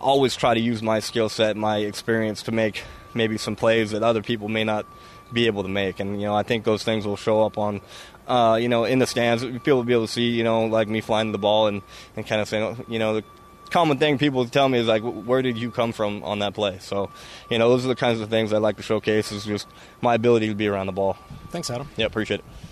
always 0.00 0.36
try 0.36 0.54
to 0.54 0.60
use 0.60 0.82
my 0.82 1.00
skill 1.00 1.28
set, 1.28 1.56
my 1.56 1.78
experience 1.78 2.42
to 2.44 2.52
make 2.52 2.82
maybe 3.14 3.38
some 3.38 3.56
plays 3.56 3.90
that 3.92 4.02
other 4.02 4.22
people 4.22 4.48
may 4.48 4.64
not 4.64 4.86
be 5.32 5.46
able 5.46 5.62
to 5.62 5.68
make. 5.68 6.00
And 6.00 6.20
you 6.20 6.26
know, 6.26 6.34
I 6.34 6.42
think 6.42 6.64
those 6.64 6.84
things 6.84 7.06
will 7.06 7.16
show 7.16 7.42
up 7.42 7.58
on 7.58 7.80
uh, 8.26 8.58
you 8.60 8.68
know, 8.68 8.84
in 8.84 8.98
the 8.98 9.06
stands. 9.06 9.44
People 9.44 9.76
will 9.76 9.84
be 9.84 9.92
able 9.92 10.06
to 10.06 10.12
see, 10.12 10.30
you 10.30 10.44
know, 10.44 10.64
like 10.66 10.88
me 10.88 11.00
flying 11.00 11.32
the 11.32 11.38
ball 11.38 11.68
and, 11.68 11.82
and 12.16 12.26
kind 12.26 12.40
of 12.40 12.48
saying, 12.48 12.84
you 12.88 12.98
know, 12.98 13.14
the 13.14 13.24
common 13.70 13.98
thing 13.98 14.18
people 14.18 14.46
tell 14.46 14.68
me 14.68 14.78
is 14.78 14.86
like, 14.86 15.02
where 15.02 15.42
did 15.42 15.56
you 15.56 15.70
come 15.70 15.92
from 15.92 16.22
on 16.24 16.40
that 16.40 16.54
play? 16.54 16.78
So, 16.80 17.10
you 17.50 17.58
know, 17.58 17.68
those 17.68 17.84
are 17.84 17.88
the 17.88 17.96
kinds 17.96 18.20
of 18.20 18.28
things 18.28 18.52
I 18.52 18.58
like 18.58 18.76
to 18.76 18.82
showcase 18.82 19.32
is 19.32 19.44
just 19.44 19.66
my 20.00 20.14
ability 20.14 20.48
to 20.48 20.54
be 20.54 20.66
around 20.66 20.86
the 20.86 20.92
ball. 20.92 21.16
Thanks, 21.50 21.70
Adam. 21.70 21.88
Yeah, 21.96 22.06
appreciate 22.06 22.40
it. 22.40 22.65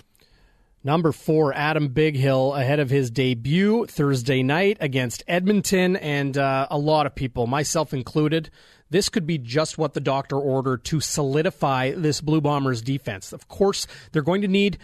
Number 0.85 1.11
four, 1.11 1.51
Adam 1.51 1.89
Bighill, 1.89 2.55
ahead 2.55 2.79
of 2.79 2.91
his 2.91 3.09
debut 3.09 3.87
Thursday 3.87 4.43
night 4.43 4.77
against 4.79 5.23
Edmonton, 5.27 5.95
and 5.95 6.37
uh, 6.37 6.67
a 6.69 6.77
lot 6.77 7.07
of 7.07 7.15
people, 7.15 7.47
myself 7.47 7.91
included, 7.91 8.51
this 8.91 9.09
could 9.09 9.25
be 9.25 9.39
just 9.39 9.79
what 9.79 9.95
the 9.95 9.99
doctor 9.99 10.37
ordered 10.37 10.83
to 10.85 10.99
solidify 10.99 11.93
this 11.93 12.21
Blue 12.21 12.39
Bombers 12.39 12.83
defense. 12.83 13.33
Of 13.33 13.47
course, 13.47 13.87
they're 14.11 14.21
going 14.21 14.43
to 14.43 14.47
need 14.47 14.77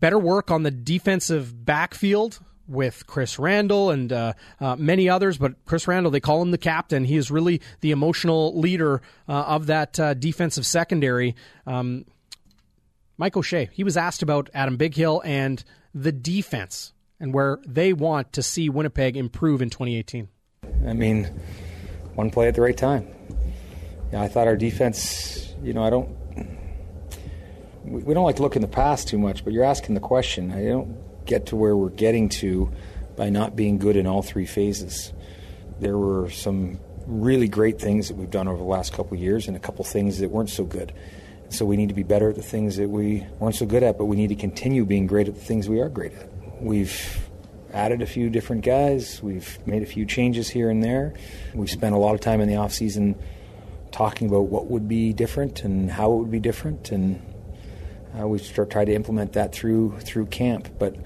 better 0.00 0.18
work 0.18 0.50
on 0.50 0.64
the 0.64 0.70
defensive 0.70 1.64
backfield 1.64 2.40
with 2.66 3.06
Chris 3.06 3.38
Randall 3.38 3.90
and 3.90 4.12
uh, 4.12 4.34
uh, 4.60 4.76
many 4.76 5.08
others, 5.08 5.38
but 5.38 5.64
Chris 5.64 5.88
Randall, 5.88 6.12
they 6.12 6.20
call 6.20 6.42
him 6.42 6.50
the 6.50 6.58
captain. 6.58 7.04
He 7.04 7.16
is 7.16 7.30
really 7.30 7.62
the 7.80 7.92
emotional 7.92 8.60
leader 8.60 9.00
uh, 9.26 9.32
of 9.32 9.64
that 9.68 9.98
uh, 9.98 10.12
defensive 10.12 10.66
secondary. 10.66 11.34
Um, 11.66 12.04
Mike 13.18 13.36
O'Shea, 13.36 13.68
he 13.72 13.82
was 13.82 13.96
asked 13.96 14.22
about 14.22 14.48
Adam 14.54 14.78
Bighill 14.78 15.20
and 15.24 15.62
the 15.92 16.12
defense 16.12 16.92
and 17.18 17.34
where 17.34 17.58
they 17.66 17.92
want 17.92 18.32
to 18.34 18.42
see 18.42 18.68
Winnipeg 18.68 19.16
improve 19.16 19.60
in 19.60 19.70
2018. 19.70 20.28
I 20.86 20.92
mean, 20.92 21.24
one 22.14 22.30
play 22.30 22.46
at 22.46 22.54
the 22.54 22.60
right 22.60 22.76
time. 22.76 23.08
Yeah, 24.12 24.22
I 24.22 24.28
thought 24.28 24.46
our 24.46 24.56
defense, 24.56 25.52
you 25.62 25.72
know, 25.72 25.82
I 25.82 25.90
don't 25.90 26.16
we 27.84 28.14
don't 28.14 28.24
like 28.24 28.36
to 28.36 28.42
look 28.42 28.54
in 28.54 28.62
the 28.62 28.68
past 28.68 29.08
too 29.08 29.18
much, 29.18 29.44
but 29.44 29.52
you're 29.52 29.64
asking 29.64 29.94
the 29.94 30.00
question. 30.00 30.52
I 30.52 30.64
don't 30.66 30.96
get 31.26 31.46
to 31.46 31.56
where 31.56 31.76
we're 31.76 31.88
getting 31.88 32.28
to 32.28 32.70
by 33.16 33.30
not 33.30 33.56
being 33.56 33.78
good 33.78 33.96
in 33.96 34.06
all 34.06 34.22
three 34.22 34.46
phases. 34.46 35.12
There 35.80 35.96
were 35.96 36.30
some 36.30 36.78
really 37.06 37.48
great 37.48 37.80
things 37.80 38.08
that 38.08 38.16
we've 38.16 38.30
done 38.30 38.46
over 38.46 38.58
the 38.58 38.68
last 38.68 38.92
couple 38.92 39.16
years 39.16 39.48
and 39.48 39.56
a 39.56 39.60
couple 39.60 39.84
things 39.84 40.18
that 40.18 40.30
weren't 40.30 40.50
so 40.50 40.64
good. 40.64 40.92
So 41.50 41.64
we 41.64 41.76
need 41.76 41.88
to 41.88 41.94
be 41.94 42.02
better 42.02 42.28
at 42.28 42.36
the 42.36 42.42
things 42.42 42.76
that 42.76 42.88
we 42.88 43.26
weren't 43.38 43.54
so 43.54 43.66
good 43.66 43.82
at, 43.82 43.96
but 43.96 44.04
we 44.04 44.16
need 44.16 44.28
to 44.28 44.34
continue 44.34 44.84
being 44.84 45.06
great 45.06 45.28
at 45.28 45.34
the 45.34 45.40
things 45.40 45.68
we 45.68 45.80
are 45.80 45.88
great 45.88 46.12
at. 46.12 46.28
We've 46.62 47.18
added 47.72 48.02
a 48.02 48.06
few 48.06 48.30
different 48.30 48.64
guys. 48.64 49.22
We've 49.22 49.58
made 49.66 49.82
a 49.82 49.86
few 49.86 50.04
changes 50.04 50.48
here 50.48 50.70
and 50.70 50.82
there. 50.82 51.14
We've 51.54 51.70
spent 51.70 51.94
a 51.94 51.98
lot 51.98 52.14
of 52.14 52.20
time 52.20 52.40
in 52.40 52.48
the 52.48 52.56
off 52.56 52.72
season 52.72 53.16
talking 53.92 54.28
about 54.28 54.42
what 54.42 54.66
would 54.66 54.88
be 54.88 55.12
different 55.12 55.64
and 55.64 55.90
how 55.90 56.12
it 56.12 56.16
would 56.16 56.30
be 56.30 56.40
different 56.40 56.92
and 56.92 57.22
uh, 58.18 58.26
we 58.26 58.38
try 58.38 58.84
to 58.84 58.94
implement 58.94 59.34
that 59.34 59.52
through 59.52 59.98
through 60.00 60.26
camp. 60.26 60.68
But 60.78 60.96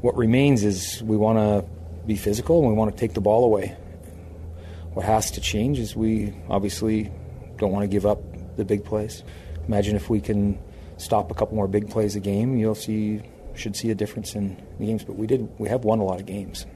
what 0.00 0.16
remains 0.16 0.64
is 0.64 1.02
we 1.02 1.16
want 1.16 1.38
to 1.38 1.64
be 2.06 2.16
physical 2.16 2.58
and 2.58 2.68
we 2.68 2.74
want 2.74 2.90
to 2.90 2.96
take 2.98 3.14
the 3.14 3.20
ball 3.20 3.44
away. 3.44 3.76
What 4.92 5.06
has 5.06 5.30
to 5.32 5.40
change 5.40 5.78
is 5.78 5.94
we 5.94 6.34
obviously 6.48 7.12
don't 7.56 7.70
want 7.70 7.84
to 7.84 7.88
give 7.88 8.06
up 8.06 8.18
the 8.56 8.64
big 8.64 8.84
plays. 8.84 9.22
Imagine 9.66 9.96
if 9.96 10.10
we 10.10 10.20
can 10.20 10.58
stop 10.96 11.30
a 11.30 11.34
couple 11.34 11.56
more 11.56 11.68
big 11.68 11.90
plays 11.90 12.16
a 12.16 12.20
game, 12.20 12.56
you'll 12.56 12.74
see 12.74 13.22
should 13.54 13.76
see 13.76 13.90
a 13.90 13.94
difference 13.94 14.34
in 14.34 14.56
the 14.78 14.86
games. 14.86 15.04
But 15.04 15.16
we 15.16 15.26
did 15.26 15.48
we 15.58 15.68
have 15.68 15.84
won 15.84 15.98
a 15.98 16.04
lot 16.04 16.20
of 16.20 16.26
games. 16.26 16.66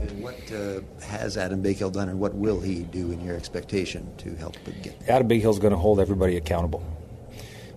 And 0.00 0.22
what 0.22 0.52
uh, 0.52 0.80
has 1.06 1.36
Adam 1.36 1.62
Bighill 1.62 1.92
done, 1.92 2.08
and 2.08 2.18
what 2.18 2.34
will 2.34 2.60
he 2.60 2.82
do 2.82 3.12
in 3.12 3.24
your 3.24 3.36
expectation 3.36 4.14
to 4.18 4.34
help 4.34 4.56
get? 4.82 5.00
Adam 5.08 5.28
Bighill 5.28 5.50
is 5.50 5.58
going 5.58 5.72
to 5.72 5.78
hold 5.78 6.00
everybody 6.00 6.36
accountable 6.36 6.82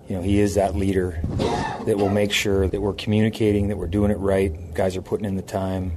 you 0.07 0.15
know, 0.15 0.21
he 0.21 0.39
is 0.39 0.55
that 0.55 0.75
leader 0.75 1.19
that 1.85 1.97
will 1.97 2.09
make 2.09 2.31
sure 2.31 2.67
that 2.67 2.81
we're 2.81 2.93
communicating, 2.93 3.67
that 3.67 3.77
we're 3.77 3.87
doing 3.87 4.09
it 4.09 4.17
right. 4.17 4.73
Guys 4.73 4.95
are 4.95 5.01
putting 5.01 5.25
in 5.25 5.35
the 5.35 5.41
time, 5.41 5.91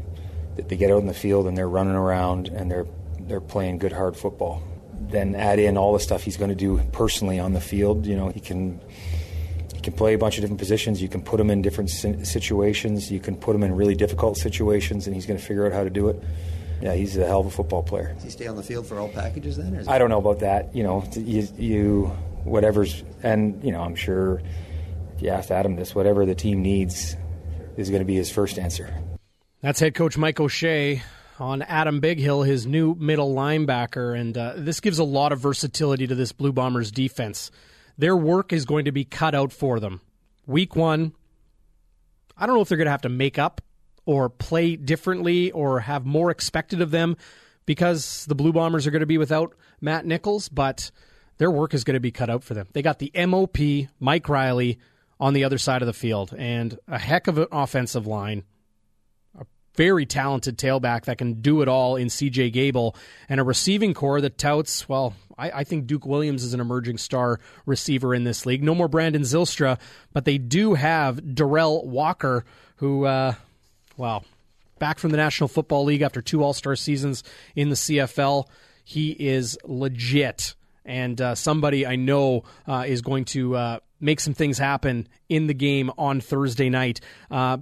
that 0.56 0.68
they 0.68 0.76
get 0.76 0.90
out 0.90 0.98
in 0.98 1.06
the 1.06 1.14
field 1.14 1.46
and 1.46 1.56
they're 1.56 1.68
running 1.68 1.94
around 1.94 2.48
and 2.48 2.70
they're 2.70 2.86
they're 3.20 3.40
playing 3.40 3.78
good 3.78 3.92
hard 3.92 4.16
football. 4.16 4.62
Then 5.10 5.34
add 5.34 5.58
in 5.58 5.76
all 5.76 5.92
the 5.92 6.00
stuff 6.00 6.22
he's 6.22 6.36
going 6.36 6.50
to 6.50 6.54
do 6.54 6.80
personally 6.92 7.38
on 7.38 7.52
the 7.52 7.60
field. 7.60 8.06
You 8.06 8.16
know, 8.16 8.28
he 8.28 8.40
can 8.40 8.80
he 9.74 9.80
can 9.80 9.92
play 9.92 10.14
a 10.14 10.18
bunch 10.18 10.36
of 10.36 10.42
different 10.42 10.60
positions. 10.60 11.00
You 11.02 11.08
can 11.08 11.22
put 11.22 11.40
him 11.40 11.50
in 11.50 11.62
different 11.62 11.90
situations. 11.90 13.10
You 13.10 13.18
can 13.18 13.36
put 13.36 13.56
him 13.56 13.62
in 13.62 13.74
really 13.74 13.94
difficult 13.94 14.36
situations, 14.36 15.06
and 15.06 15.14
he's 15.14 15.26
going 15.26 15.38
to 15.38 15.44
figure 15.44 15.66
out 15.66 15.72
how 15.72 15.84
to 15.84 15.90
do 15.90 16.08
it. 16.08 16.22
Yeah, 16.80 16.94
he's 16.94 17.16
a 17.16 17.26
hell 17.26 17.40
of 17.40 17.46
a 17.46 17.50
football 17.50 17.82
player. 17.82 18.14
Does 18.14 18.24
he 18.24 18.30
stay 18.30 18.46
on 18.46 18.56
the 18.56 18.62
field 18.62 18.86
for 18.86 18.98
all 18.98 19.08
packages 19.08 19.56
then? 19.56 19.84
I 19.88 19.98
don't 19.98 20.08
know 20.10 20.18
about 20.18 20.40
that. 20.40 20.74
You 20.74 20.82
know, 20.82 21.04
you, 21.14 21.46
you 21.58 22.06
whatever's, 22.44 23.02
and 23.22 23.62
you 23.64 23.72
know, 23.72 23.80
I'm 23.80 23.94
sure 23.94 24.40
if 25.16 25.22
you 25.22 25.28
asked 25.28 25.50
Adam 25.50 25.76
this, 25.76 25.94
whatever 25.94 26.24
the 26.24 26.34
team 26.34 26.62
needs 26.62 27.16
is 27.76 27.90
going 27.90 28.00
to 28.00 28.06
be 28.06 28.14
his 28.14 28.30
first 28.30 28.58
answer. 28.58 28.94
That's 29.60 29.80
head 29.80 29.94
coach 29.94 30.16
Mike 30.16 30.40
O'Shea 30.40 31.02
on 31.40 31.62
Adam 31.62 32.00
Bighill, 32.00 32.46
his 32.46 32.66
new 32.66 32.94
middle 32.94 33.34
linebacker, 33.34 34.18
and 34.18 34.36
uh, 34.36 34.54
this 34.56 34.80
gives 34.80 34.98
a 34.98 35.04
lot 35.04 35.32
of 35.32 35.40
versatility 35.40 36.06
to 36.06 36.14
this 36.14 36.32
Blue 36.32 36.52
Bombers 36.52 36.90
defense. 36.90 37.50
Their 37.98 38.16
work 38.16 38.52
is 38.52 38.64
going 38.64 38.84
to 38.84 38.92
be 38.92 39.04
cut 39.04 39.34
out 39.34 39.52
for 39.52 39.80
them. 39.80 40.00
Week 40.46 40.76
one, 40.76 41.12
I 42.36 42.46
don't 42.46 42.54
know 42.54 42.62
if 42.62 42.68
they're 42.68 42.78
going 42.78 42.86
to 42.86 42.92
have 42.92 43.02
to 43.02 43.08
make 43.08 43.38
up 43.38 43.60
or 44.06 44.28
play 44.28 44.76
differently 44.76 45.50
or 45.50 45.80
have 45.80 46.06
more 46.06 46.30
expected 46.30 46.80
of 46.80 46.90
them 46.90 47.16
because 47.66 48.24
the 48.26 48.34
Blue 48.34 48.52
Bombers 48.52 48.86
are 48.86 48.90
going 48.90 49.00
to 49.00 49.06
be 49.06 49.18
without 49.18 49.54
Matt 49.80 50.06
Nichols, 50.06 50.48
but 50.48 50.90
their 51.38 51.50
work 51.50 51.74
is 51.74 51.84
going 51.84 51.94
to 51.94 52.00
be 52.00 52.10
cut 52.10 52.30
out 52.30 52.42
for 52.42 52.54
them. 52.54 52.66
They 52.72 52.82
got 52.82 52.98
the 52.98 53.12
MOP, 53.14 53.88
Mike 53.98 54.28
Reilly, 54.28 54.78
on 55.18 55.34
the 55.34 55.44
other 55.44 55.58
side 55.58 55.82
of 55.82 55.86
the 55.86 55.92
field, 55.92 56.34
and 56.36 56.78
a 56.88 56.98
heck 56.98 57.26
of 57.26 57.38
an 57.38 57.46
offensive 57.52 58.06
line. 58.06 58.44
Very 59.74 60.04
talented 60.04 60.58
tailback 60.58 61.04
that 61.04 61.18
can 61.18 61.34
do 61.34 61.62
it 61.62 61.68
all 61.68 61.96
in 61.96 62.08
CJ 62.08 62.52
Gable, 62.52 62.96
and 63.28 63.40
a 63.40 63.44
receiving 63.44 63.94
corps 63.94 64.20
that 64.20 64.36
touts, 64.36 64.88
well, 64.88 65.14
I, 65.38 65.50
I 65.50 65.64
think 65.64 65.86
Duke 65.86 66.04
Williams 66.04 66.44
is 66.44 66.54
an 66.54 66.60
emerging 66.60 66.98
star 66.98 67.40
receiver 67.66 68.14
in 68.14 68.24
this 68.24 68.44
league. 68.46 68.62
No 68.62 68.74
more 68.74 68.88
Brandon 68.88 69.22
Zylstra, 69.22 69.78
but 70.12 70.24
they 70.24 70.38
do 70.38 70.74
have 70.74 71.16
Derel 71.16 71.84
Walker, 71.84 72.44
who, 72.76 73.04
uh, 73.04 73.34
well, 73.96 74.24
back 74.78 74.98
from 74.98 75.10
the 75.10 75.16
National 75.16 75.48
Football 75.48 75.84
League 75.84 76.02
after 76.02 76.20
two 76.20 76.42
All 76.42 76.52
Star 76.52 76.76
seasons 76.76 77.22
in 77.54 77.68
the 77.68 77.76
CFL. 77.76 78.46
He 78.84 79.10
is 79.12 79.56
legit 79.64 80.54
and 80.84 81.20
uh, 81.20 81.34
somebody 81.34 81.86
I 81.86 81.96
know 81.96 82.44
uh, 82.66 82.84
is 82.86 83.02
going 83.02 83.24
to 83.26 83.54
uh, 83.54 83.78
make 84.00 84.20
some 84.20 84.34
things 84.34 84.58
happen 84.58 85.06
in 85.28 85.46
the 85.46 85.54
game 85.54 85.90
on 85.96 86.20
Thursday 86.20 86.68
night. 86.68 87.00
Uh, 87.30 87.58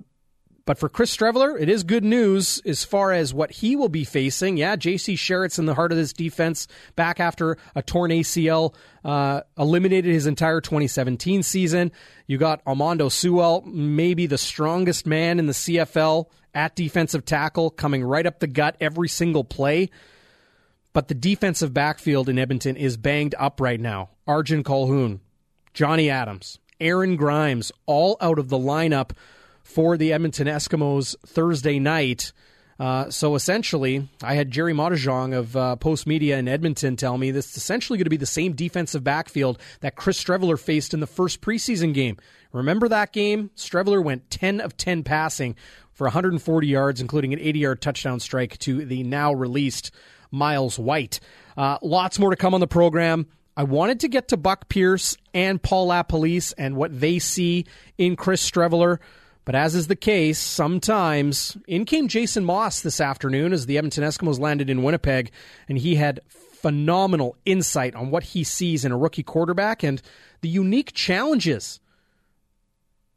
but 0.68 0.76
for 0.76 0.90
Chris 0.90 1.16
Streveler, 1.16 1.58
it 1.58 1.70
is 1.70 1.82
good 1.82 2.04
news 2.04 2.60
as 2.66 2.84
far 2.84 3.10
as 3.10 3.32
what 3.32 3.50
he 3.50 3.74
will 3.74 3.88
be 3.88 4.04
facing. 4.04 4.58
Yeah, 4.58 4.76
J.C. 4.76 5.16
Sherritt's 5.16 5.58
in 5.58 5.64
the 5.64 5.72
heart 5.72 5.92
of 5.92 5.96
this 5.96 6.12
defense 6.12 6.68
back 6.94 7.20
after 7.20 7.56
a 7.74 7.80
torn 7.80 8.10
ACL, 8.10 8.74
uh, 9.02 9.40
eliminated 9.56 10.12
his 10.12 10.26
entire 10.26 10.60
2017 10.60 11.42
season. 11.42 11.90
You 12.26 12.36
got 12.36 12.62
Almondo 12.66 13.10
Sewell, 13.10 13.62
maybe 13.62 14.26
the 14.26 14.36
strongest 14.36 15.06
man 15.06 15.38
in 15.38 15.46
the 15.46 15.54
CFL 15.54 16.26
at 16.52 16.76
defensive 16.76 17.24
tackle, 17.24 17.70
coming 17.70 18.04
right 18.04 18.26
up 18.26 18.38
the 18.38 18.46
gut 18.46 18.76
every 18.78 19.08
single 19.08 19.44
play. 19.44 19.88
But 20.92 21.08
the 21.08 21.14
defensive 21.14 21.72
backfield 21.72 22.28
in 22.28 22.38
Edmonton 22.38 22.76
is 22.76 22.98
banged 22.98 23.34
up 23.38 23.58
right 23.58 23.80
now. 23.80 24.10
Arjen 24.26 24.64
Colquhoun, 24.64 25.20
Johnny 25.72 26.10
Adams, 26.10 26.58
Aaron 26.78 27.16
Grymes, 27.16 27.72
all 27.86 28.18
out 28.20 28.38
of 28.38 28.50
the 28.50 28.58
lineup 28.58 29.12
for 29.68 29.98
the 29.98 30.14
Edmonton 30.14 30.46
Eskimos 30.46 31.14
Thursday 31.26 31.78
night. 31.78 32.32
Uh, 32.80 33.10
so 33.10 33.34
essentially, 33.34 34.08
I 34.22 34.32
had 34.32 34.50
Gerry 34.50 34.72
Moddejonge 34.72 35.36
of 35.36 35.54
uh, 35.54 35.76
Postmedia 35.78 36.38
in 36.38 36.48
Edmonton 36.48 36.96
tell 36.96 37.18
me 37.18 37.30
this 37.30 37.50
is 37.50 37.58
essentially 37.58 37.98
going 37.98 38.04
to 38.04 38.10
be 38.10 38.16
the 38.16 38.24
same 38.24 38.54
defensive 38.54 39.04
backfield 39.04 39.60
that 39.80 39.94
Chris 39.94 40.22
Streveler 40.22 40.58
faced 40.58 40.94
in 40.94 41.00
the 41.00 41.06
first 41.06 41.42
preseason 41.42 41.92
game. 41.92 42.16
Remember 42.50 42.88
that 42.88 43.12
game? 43.12 43.50
Streveler 43.56 44.02
went 44.02 44.30
10 44.30 44.62
of 44.62 44.76
10 44.78 45.02
passing 45.02 45.54
for 45.92 46.04
140 46.04 46.66
yards, 46.66 47.02
including 47.02 47.34
an 47.34 47.38
80 47.40 47.58
yard 47.58 47.82
touchdown 47.82 48.20
strike 48.20 48.56
to 48.60 48.86
the 48.86 49.02
now 49.02 49.34
released 49.34 49.90
Miles 50.30 50.78
White. 50.78 51.20
Uh, 51.58 51.76
lots 51.82 52.18
more 52.18 52.30
to 52.30 52.36
come 52.36 52.54
on 52.54 52.60
the 52.60 52.66
program. 52.66 53.26
I 53.54 53.64
wanted 53.64 54.00
to 54.00 54.08
get 54.08 54.28
to 54.28 54.38
Buck 54.38 54.70
Pierce 54.70 55.16
and 55.34 55.62
Paul 55.62 55.88
LaPolice 55.88 56.54
and 56.56 56.74
what 56.74 56.98
they 56.98 57.18
see 57.18 57.66
in 57.98 58.16
Chris 58.16 58.48
Streveler. 58.48 58.98
But 59.48 59.54
as 59.54 59.74
is 59.74 59.86
the 59.86 59.96
case, 59.96 60.38
sometimes 60.38 61.56
in 61.66 61.86
came 61.86 62.06
Jason 62.06 62.44
Maas 62.44 62.82
this 62.82 63.00
afternoon 63.00 63.54
as 63.54 63.64
the 63.64 63.78
Edmonton 63.78 64.04
Eskimos 64.04 64.38
landed 64.38 64.68
in 64.68 64.82
Winnipeg, 64.82 65.30
and 65.70 65.78
he 65.78 65.94
had 65.94 66.20
phenomenal 66.28 67.34
insight 67.46 67.94
on 67.94 68.10
what 68.10 68.24
he 68.24 68.44
sees 68.44 68.84
in 68.84 68.92
a 68.92 68.98
rookie 68.98 69.22
quarterback 69.22 69.82
and 69.82 70.02
the 70.42 70.50
unique 70.50 70.92
challenges 70.92 71.80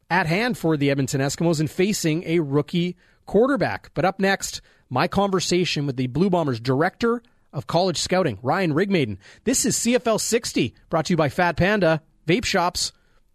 at 0.08 0.24
hand 0.24 0.56
for 0.56 0.78
the 0.78 0.90
Edmonton 0.90 1.20
Eskimos 1.20 1.60
in 1.60 1.66
facing 1.66 2.24
a 2.24 2.38
rookie 2.38 2.96
quarterback. 3.26 3.90
But 3.92 4.06
up 4.06 4.18
next, 4.18 4.62
my 4.88 5.08
conversation 5.08 5.84
with 5.84 5.98
the 5.98 6.06
Blue 6.06 6.30
Bombers 6.30 6.60
director 6.60 7.22
of 7.52 7.66
college 7.66 7.98
scouting, 7.98 8.38
Ryan 8.40 8.72
Rigmaiden. 8.72 9.18
This 9.44 9.66
is 9.66 9.76
CFL 9.76 10.18
60, 10.18 10.74
brought 10.88 11.04
to 11.04 11.12
you 11.12 11.18
by 11.18 11.28
Fat 11.28 11.58
Panda 11.58 12.00
Vape 12.26 12.46
Shops. 12.46 12.90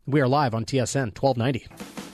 We 0.07 0.19
are 0.19 0.27
live 0.27 0.55
on 0.55 0.65
TSN 0.65 1.15
1290. 1.15 2.06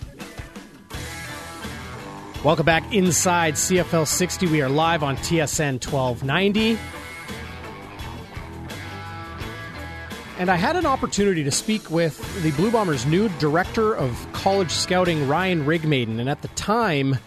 Welcome 2.44 2.66
back 2.66 2.94
inside 2.94 3.54
CFL 3.54 4.06
60. 4.06 4.48
We 4.48 4.62
are 4.62 4.68
live 4.68 5.02
on 5.02 5.16
TSN 5.16 5.82
1290. 5.82 6.78
And 10.38 10.50
I 10.52 10.58
had 10.58 10.76
an 10.76 10.86
opportunity 10.86 11.46
to 11.46 11.52
speak 11.52 11.90
with 11.90 12.44
the 12.44 12.52
Blue 12.52 12.70
Bombers' 12.70 13.06
new 13.06 13.30
director 13.40 13.96
of 13.96 14.28
college 14.34 14.72
scouting, 14.72 15.26
Ryan 15.26 15.64
Rigmaiden. 15.64 16.20
And 16.20 16.28
at 16.28 16.42
the 16.42 16.50
time, 16.50 17.18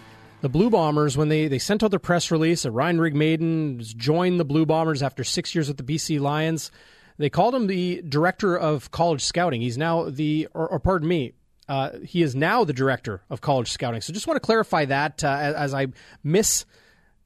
the 0.43 0.51
Blue 0.51 0.69
Bombers, 0.69 1.17
when 1.17 1.31
they, 1.31 1.49
they 1.49 1.61
sent 1.61 1.83
out 1.83 1.93
their 1.93 1.99
press 1.99 2.31
release 2.31 2.65
that 2.65 2.73
Ryan 2.73 2.99
Rigmaiden 2.99 3.97
joined 3.97 4.39
the 4.39 4.45
Blue 4.45 4.67
Bombers 4.67 5.03
after 5.03 5.25
six 5.25 5.55
years 5.55 5.69
with 5.69 5.79
the 5.79 5.83
BC 5.83 6.21
Lions, 6.21 6.71
they 7.17 7.31
called 7.31 7.55
him 7.55 7.69
the 7.69 8.03
director 8.07 8.55
of 8.55 8.91
college 8.91 9.25
scouting. 9.25 9.63
He's 9.63 9.79
now 9.79 10.11
the, 10.11 10.47
or, 10.53 10.69
or 10.69 10.79
pardon 10.79 11.09
me, 11.09 11.33
uh, 11.69 11.99
he 12.05 12.23
is 12.23 12.35
now 12.35 12.65
the 12.65 12.73
director 12.73 13.23
of 13.31 13.41
college 13.41 13.71
scouting. 13.71 14.01
So 14.01 14.13
just 14.13 14.27
want 14.27 14.37
to 14.37 14.45
clarify 14.45 14.85
that 14.87 15.25
uh, 15.25 15.29
as, 15.29 15.55
as, 15.55 15.75
I 15.75 15.89
miss 16.23 16.65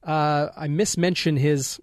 uh, 0.03 0.49
I 0.55 0.67
mismention 0.67 1.37
his 1.37 1.79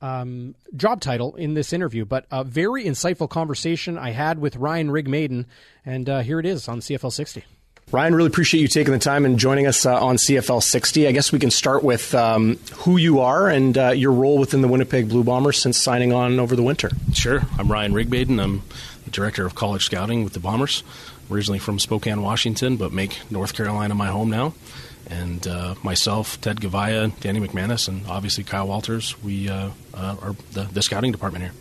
um, 0.00 0.54
job 0.74 1.00
title 1.00 1.36
in 1.36 1.54
this 1.54 1.72
interview, 1.72 2.04
but 2.04 2.26
a 2.30 2.42
very 2.42 2.84
insightful 2.84 3.28
conversation 3.28 3.96
I 3.96 4.10
had 4.10 4.38
with 4.38 4.56
Ryan 4.56 4.88
Rigmaiden, 4.88 5.46
and 5.84 6.08
uh, 6.08 6.20
here 6.20 6.40
it 6.40 6.46
is 6.46 6.68
on 6.68 6.80
CFL 6.80 7.12
60. 7.12 7.44
Ryan, 7.90 8.14
really 8.14 8.28
appreciate 8.28 8.60
you 8.60 8.68
taking 8.68 8.94
the 8.94 8.98
time 8.98 9.26
and 9.26 9.38
joining 9.38 9.66
us 9.66 9.84
uh, 9.84 10.02
on 10.02 10.16
CFL 10.16 10.62
60. 10.62 11.06
I 11.06 11.12
guess 11.12 11.30
we 11.30 11.38
can 11.38 11.50
start 11.50 11.84
with 11.84 12.14
um, 12.14 12.56
who 12.72 12.96
you 12.96 13.20
are 13.20 13.48
and 13.48 13.76
uh, 13.76 13.90
your 13.90 14.12
role 14.12 14.38
within 14.38 14.62
the 14.62 14.68
Winnipeg 14.68 15.10
Blue 15.10 15.22
Bombers 15.22 15.60
since 15.60 15.76
signing 15.76 16.12
on 16.12 16.40
over 16.40 16.56
the 16.56 16.62
winter. 16.62 16.90
Sure. 17.12 17.42
I'm 17.58 17.70
Ryan 17.70 17.92
Rigmaiden. 17.92 18.42
I'm 18.42 18.62
the 19.04 19.10
director 19.10 19.44
of 19.44 19.54
college 19.54 19.84
scouting 19.84 20.24
with 20.24 20.32
the 20.32 20.40
Bombers 20.40 20.82
originally 21.30 21.58
from 21.58 21.78
Spokane, 21.78 22.22
Washington, 22.22 22.76
but 22.76 22.92
make 22.92 23.18
North 23.30 23.54
Carolina 23.54 23.94
my 23.94 24.08
home 24.08 24.30
now. 24.30 24.54
And 25.08 25.46
uh, 25.46 25.74
myself, 25.82 26.40
Ted 26.40 26.60
Goveia, 26.60 27.18
Danny 27.20 27.40
McManus, 27.40 27.88
and 27.88 28.06
obviously 28.06 28.44
Kyle 28.44 28.68
Walters, 28.68 29.20
we 29.22 29.48
uh, 29.48 29.70
uh, 29.94 30.16
are 30.22 30.36
the, 30.52 30.64
the 30.64 30.82
scouting 30.82 31.12
department 31.12 31.44
here. 31.44 31.52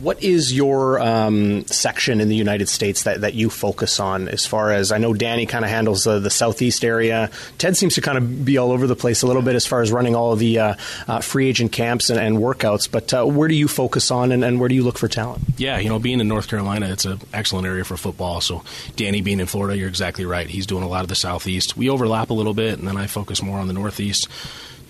What 0.00 0.22
is 0.22 0.52
your 0.52 1.00
um, 1.00 1.66
section 1.66 2.20
in 2.20 2.28
the 2.28 2.36
United 2.36 2.68
States 2.68 3.02
that, 3.02 3.22
that 3.22 3.34
you 3.34 3.50
focus 3.50 3.98
on 3.98 4.28
as 4.28 4.46
far 4.46 4.70
as 4.70 4.92
I 4.92 4.98
know 4.98 5.12
Danny 5.12 5.44
kind 5.44 5.64
of 5.64 5.70
handles 5.70 6.06
uh, 6.06 6.20
the 6.20 6.30
southeast 6.30 6.84
area. 6.84 7.30
Ted 7.58 7.76
seems 7.76 7.96
to 7.96 8.00
kind 8.00 8.16
of 8.16 8.44
be 8.44 8.58
all 8.58 8.70
over 8.70 8.86
the 8.86 8.94
place 8.94 9.22
a 9.22 9.26
little 9.26 9.42
bit 9.42 9.56
as 9.56 9.66
far 9.66 9.82
as 9.82 9.90
running 9.90 10.14
all 10.14 10.32
of 10.32 10.38
the 10.38 10.58
uh, 10.58 10.74
uh, 11.08 11.20
free 11.20 11.48
agent 11.48 11.72
camps 11.72 12.10
and, 12.10 12.20
and 12.20 12.38
workouts. 12.38 12.88
But 12.90 13.12
uh, 13.12 13.24
where 13.24 13.48
do 13.48 13.54
you 13.54 13.66
focus 13.66 14.10
on 14.10 14.30
and, 14.30 14.44
and, 14.44 14.60
where 14.60 14.68
do 14.68 14.74
you 14.74 14.84
look 14.84 14.98
for 14.98 15.08
talent? 15.08 15.42
Yeah, 15.56 15.78
you 15.78 15.88
know, 15.88 15.98
being 15.98 16.20
in 16.20 16.28
North 16.28 16.48
Carolina, 16.48 16.88
it's 16.88 17.04
an 17.04 17.20
excellent 17.32 17.66
area 17.66 17.84
for 17.84 17.96
football. 17.96 18.40
So 18.40 18.62
Danny 18.96 19.20
being 19.20 19.40
in 19.40 19.46
Florida, 19.46 19.76
you're 19.76 19.88
exactly 19.88 20.24
right. 20.24 20.48
He's 20.48 20.66
doing 20.66 20.84
a 20.84 20.88
lot 20.88 21.02
of 21.02 21.08
the 21.08 21.16
southeast. 21.16 21.76
We 21.76 21.90
overlap 21.90 22.30
a 22.30 22.34
little 22.34 22.54
bit, 22.54 22.78
and 22.78 22.86
then 22.86 22.96
I 22.96 23.08
focus 23.08 23.42
more 23.42 23.58
on 23.58 23.66
the 23.66 23.72
northeast 23.74 24.28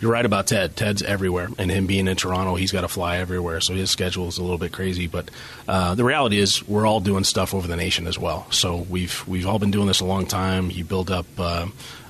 you're 0.01 0.13
right 0.13 0.25
about 0.25 0.47
Ted. 0.47 0.77
Ted's 0.77 1.03
everywhere, 1.03 1.49
and 1.59 1.71
him 1.71 1.87
being 1.87 2.07
in 2.07 2.17
Toronto, 2.17 2.55
he's 2.55 2.73
got 2.73 2.83
to 2.83 2.89
fly 2.89 3.19
everywhere, 3.19 3.61
so 3.61 3.75
his 3.75 3.91
schedule 3.91 4.29
is 4.29 4.39
a 4.39 4.43
little 4.43 4.59
bit 4.59 4.73
crazy. 4.73 5.07
But 5.07 5.31
uh, 5.67 5.95
the 5.95 6.05
reality 6.05 6.39
is, 6.39 6.67
we're 6.67 6.87
all 6.87 7.01
doing 7.01 7.25
stuff 7.25 7.55
over 7.55 7.67
the 7.67 7.77
nation 7.77 8.07
as 8.07 8.19
well. 8.19 8.51
So 8.51 8.77
we've 8.77 9.27
we've 9.27 9.47
all 9.47 9.59
been 9.59 9.71
doing 9.71 9.87
this 9.87 10.01
a 10.01 10.05
long 10.05 10.27
time. 10.27 10.71
You 10.71 10.85
build 10.85 11.11
up. 11.11 11.27
Uh, 11.39 11.67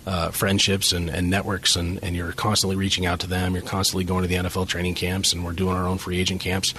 uh, 0.07 0.31
friendships 0.31 0.95
and, 0.95 1.11
and 1.11 1.29
networks, 1.29 1.77
and, 1.77 2.03
and 2.03 2.17
you're 2.17 2.33
constantly 2.33 2.77
reaching 2.77 3.05
out 3.05 3.21
to 3.21 3.27
them. 3.27 3.53
You're 3.53 3.61
constantly 3.61 4.05
going 4.05 4.23
to 4.23 4.29
the 4.29 4.37
NFL 4.37 4.67
training 4.67 4.95
camps, 4.95 5.35
and 5.35 5.45
we're 5.45 5.53
doing 5.53 5.77
our 5.77 5.87
own 5.87 5.99
free 5.99 6.19
agent 6.19 6.41
camps. 6.41 6.73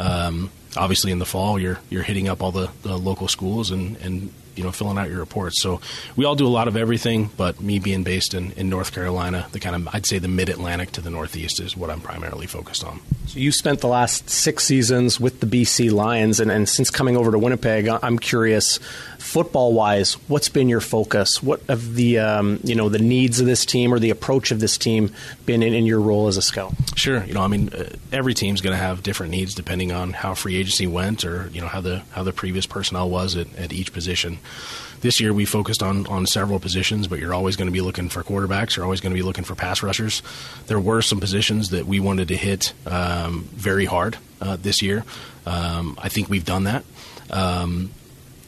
Um, 0.00 0.50
obviously, 0.76 1.12
in 1.12 1.20
the 1.20 1.24
fall, 1.24 1.60
you're 1.60 1.78
you're 1.90 2.02
hitting 2.02 2.28
up 2.28 2.42
all 2.42 2.50
the, 2.50 2.70
the 2.82 2.98
local 2.98 3.28
schools 3.28 3.70
and, 3.70 3.96
and 3.98 4.32
you 4.54 4.64
know 4.64 4.72
filling 4.72 4.98
out 4.98 5.08
your 5.08 5.18
reports. 5.18 5.60
So 5.62 5.80
we 6.16 6.24
all 6.24 6.34
do 6.34 6.46
a 6.46 6.48
lot 6.48 6.68
of 6.68 6.76
everything, 6.76 7.30
but 7.36 7.60
me 7.60 7.78
being 7.78 8.02
based 8.02 8.34
in, 8.34 8.52
in 8.52 8.68
North 8.68 8.92
Carolina, 8.92 9.46
the 9.52 9.60
kind 9.60 9.76
of 9.76 9.94
I'd 9.94 10.06
say 10.06 10.18
the 10.18 10.28
mid 10.28 10.48
Atlantic 10.48 10.92
to 10.92 11.00
the 11.00 11.10
Northeast 11.10 11.60
is 11.60 11.76
what 11.76 11.90
I'm 11.90 12.00
primarily 12.00 12.46
focused 12.46 12.84
on. 12.84 13.00
So 13.26 13.38
you 13.38 13.52
spent 13.52 13.80
the 13.80 13.88
last 13.88 14.28
six 14.28 14.64
seasons 14.64 15.20
with 15.20 15.40
the 15.40 15.46
BC 15.46 15.90
Lions, 15.92 16.40
and, 16.40 16.50
and 16.50 16.68
since 16.68 16.90
coming 16.90 17.16
over 17.16 17.30
to 17.30 17.38
Winnipeg, 17.38 17.88
I'm 17.88 18.18
curious, 18.18 18.78
football 19.22 19.72
wise, 19.72 20.14
what's 20.28 20.48
been 20.48 20.68
your 20.68 20.80
focus? 20.80 21.42
What 21.42 21.62
of 21.68 21.94
the 21.94 22.18
um, 22.18 22.60
you 22.64 22.74
know 22.74 22.88
the 22.88 22.98
needs 22.98 23.40
of 23.40 23.46
this 23.46 23.64
team 23.64 23.94
or 23.94 23.98
the 23.98 24.10
approach 24.10 24.50
of 24.50 24.60
this 24.60 24.76
team 24.76 25.12
been 25.46 25.62
in, 25.62 25.72
in 25.72 25.86
your 25.86 26.00
role 26.00 26.26
as 26.26 26.36
a 26.36 26.42
scout? 26.42 26.74
Sure, 26.96 27.24
you 27.24 27.32
know 27.32 27.42
I 27.42 27.48
mean 27.48 27.70
uh, 27.72 27.88
every 28.10 28.34
team's 28.34 28.60
going 28.60 28.76
to 28.76 28.82
have 28.82 29.02
different 29.02 29.30
needs 29.30 29.54
depending 29.54 29.92
on 29.92 30.12
how 30.12 30.34
free 30.34 30.56
agency 30.56 30.86
went 30.86 31.24
or 31.24 31.48
you 31.52 31.60
know 31.60 31.68
how 31.68 31.80
the 31.80 32.02
how 32.10 32.22
the 32.22 32.32
previous 32.32 32.66
personnel 32.66 33.08
was 33.08 33.36
at, 33.36 33.54
at 33.56 33.72
each 33.72 33.92
position. 33.92 34.38
This 35.00 35.20
year 35.20 35.32
we 35.32 35.46
focused 35.46 35.82
on, 35.82 36.06
on 36.06 36.26
several 36.26 36.60
positions, 36.60 37.08
but 37.08 37.18
you're 37.18 37.34
always 37.34 37.56
going 37.56 37.66
to 37.66 37.72
be 37.72 37.80
looking 37.80 38.08
for 38.08 38.22
quarterbacks. 38.22 38.76
You're 38.76 38.84
always 38.84 39.00
going 39.00 39.10
to 39.10 39.18
be 39.18 39.24
looking 39.24 39.42
for 39.42 39.56
pass 39.56 39.82
rushers. 39.82 40.22
There 40.68 40.78
were 40.78 41.02
some 41.02 41.18
positions 41.18 41.70
that 41.70 41.86
we 41.86 41.98
wanted 41.98 42.28
to 42.28 42.36
hit 42.36 42.72
um, 42.86 43.48
very 43.52 43.84
hard 43.84 44.16
uh, 44.40 44.56
this 44.62 44.80
year. 44.80 45.04
Um, 45.44 45.98
I 46.00 46.08
think 46.08 46.28
we've 46.28 46.44
done 46.44 46.64
that. 46.64 46.84
Um, 47.30 47.90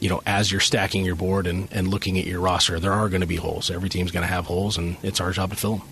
you 0.05 0.11
know, 0.11 0.21
as 0.27 0.51
you're 0.51 0.61
stacking 0.61 1.03
your 1.03 1.15
board 1.15 1.47
and, 1.47 1.67
and 1.71 1.87
looking 1.87 2.19
at 2.19 2.25
your 2.25 2.39
roster, 2.39 2.79
there 2.79 2.93
are 2.93 3.09
going 3.09 3.21
to 3.21 3.27
be 3.27 3.37
holes. 3.37 3.71
Every 3.71 3.89
team's 3.89 4.11
going 4.11 4.21
to 4.21 4.31
have 4.31 4.45
holes, 4.45 4.77
and 4.77 4.97
it's 5.01 5.19
our 5.19 5.31
job 5.31 5.49
to 5.49 5.55
fill 5.55 5.77
them 5.77 5.87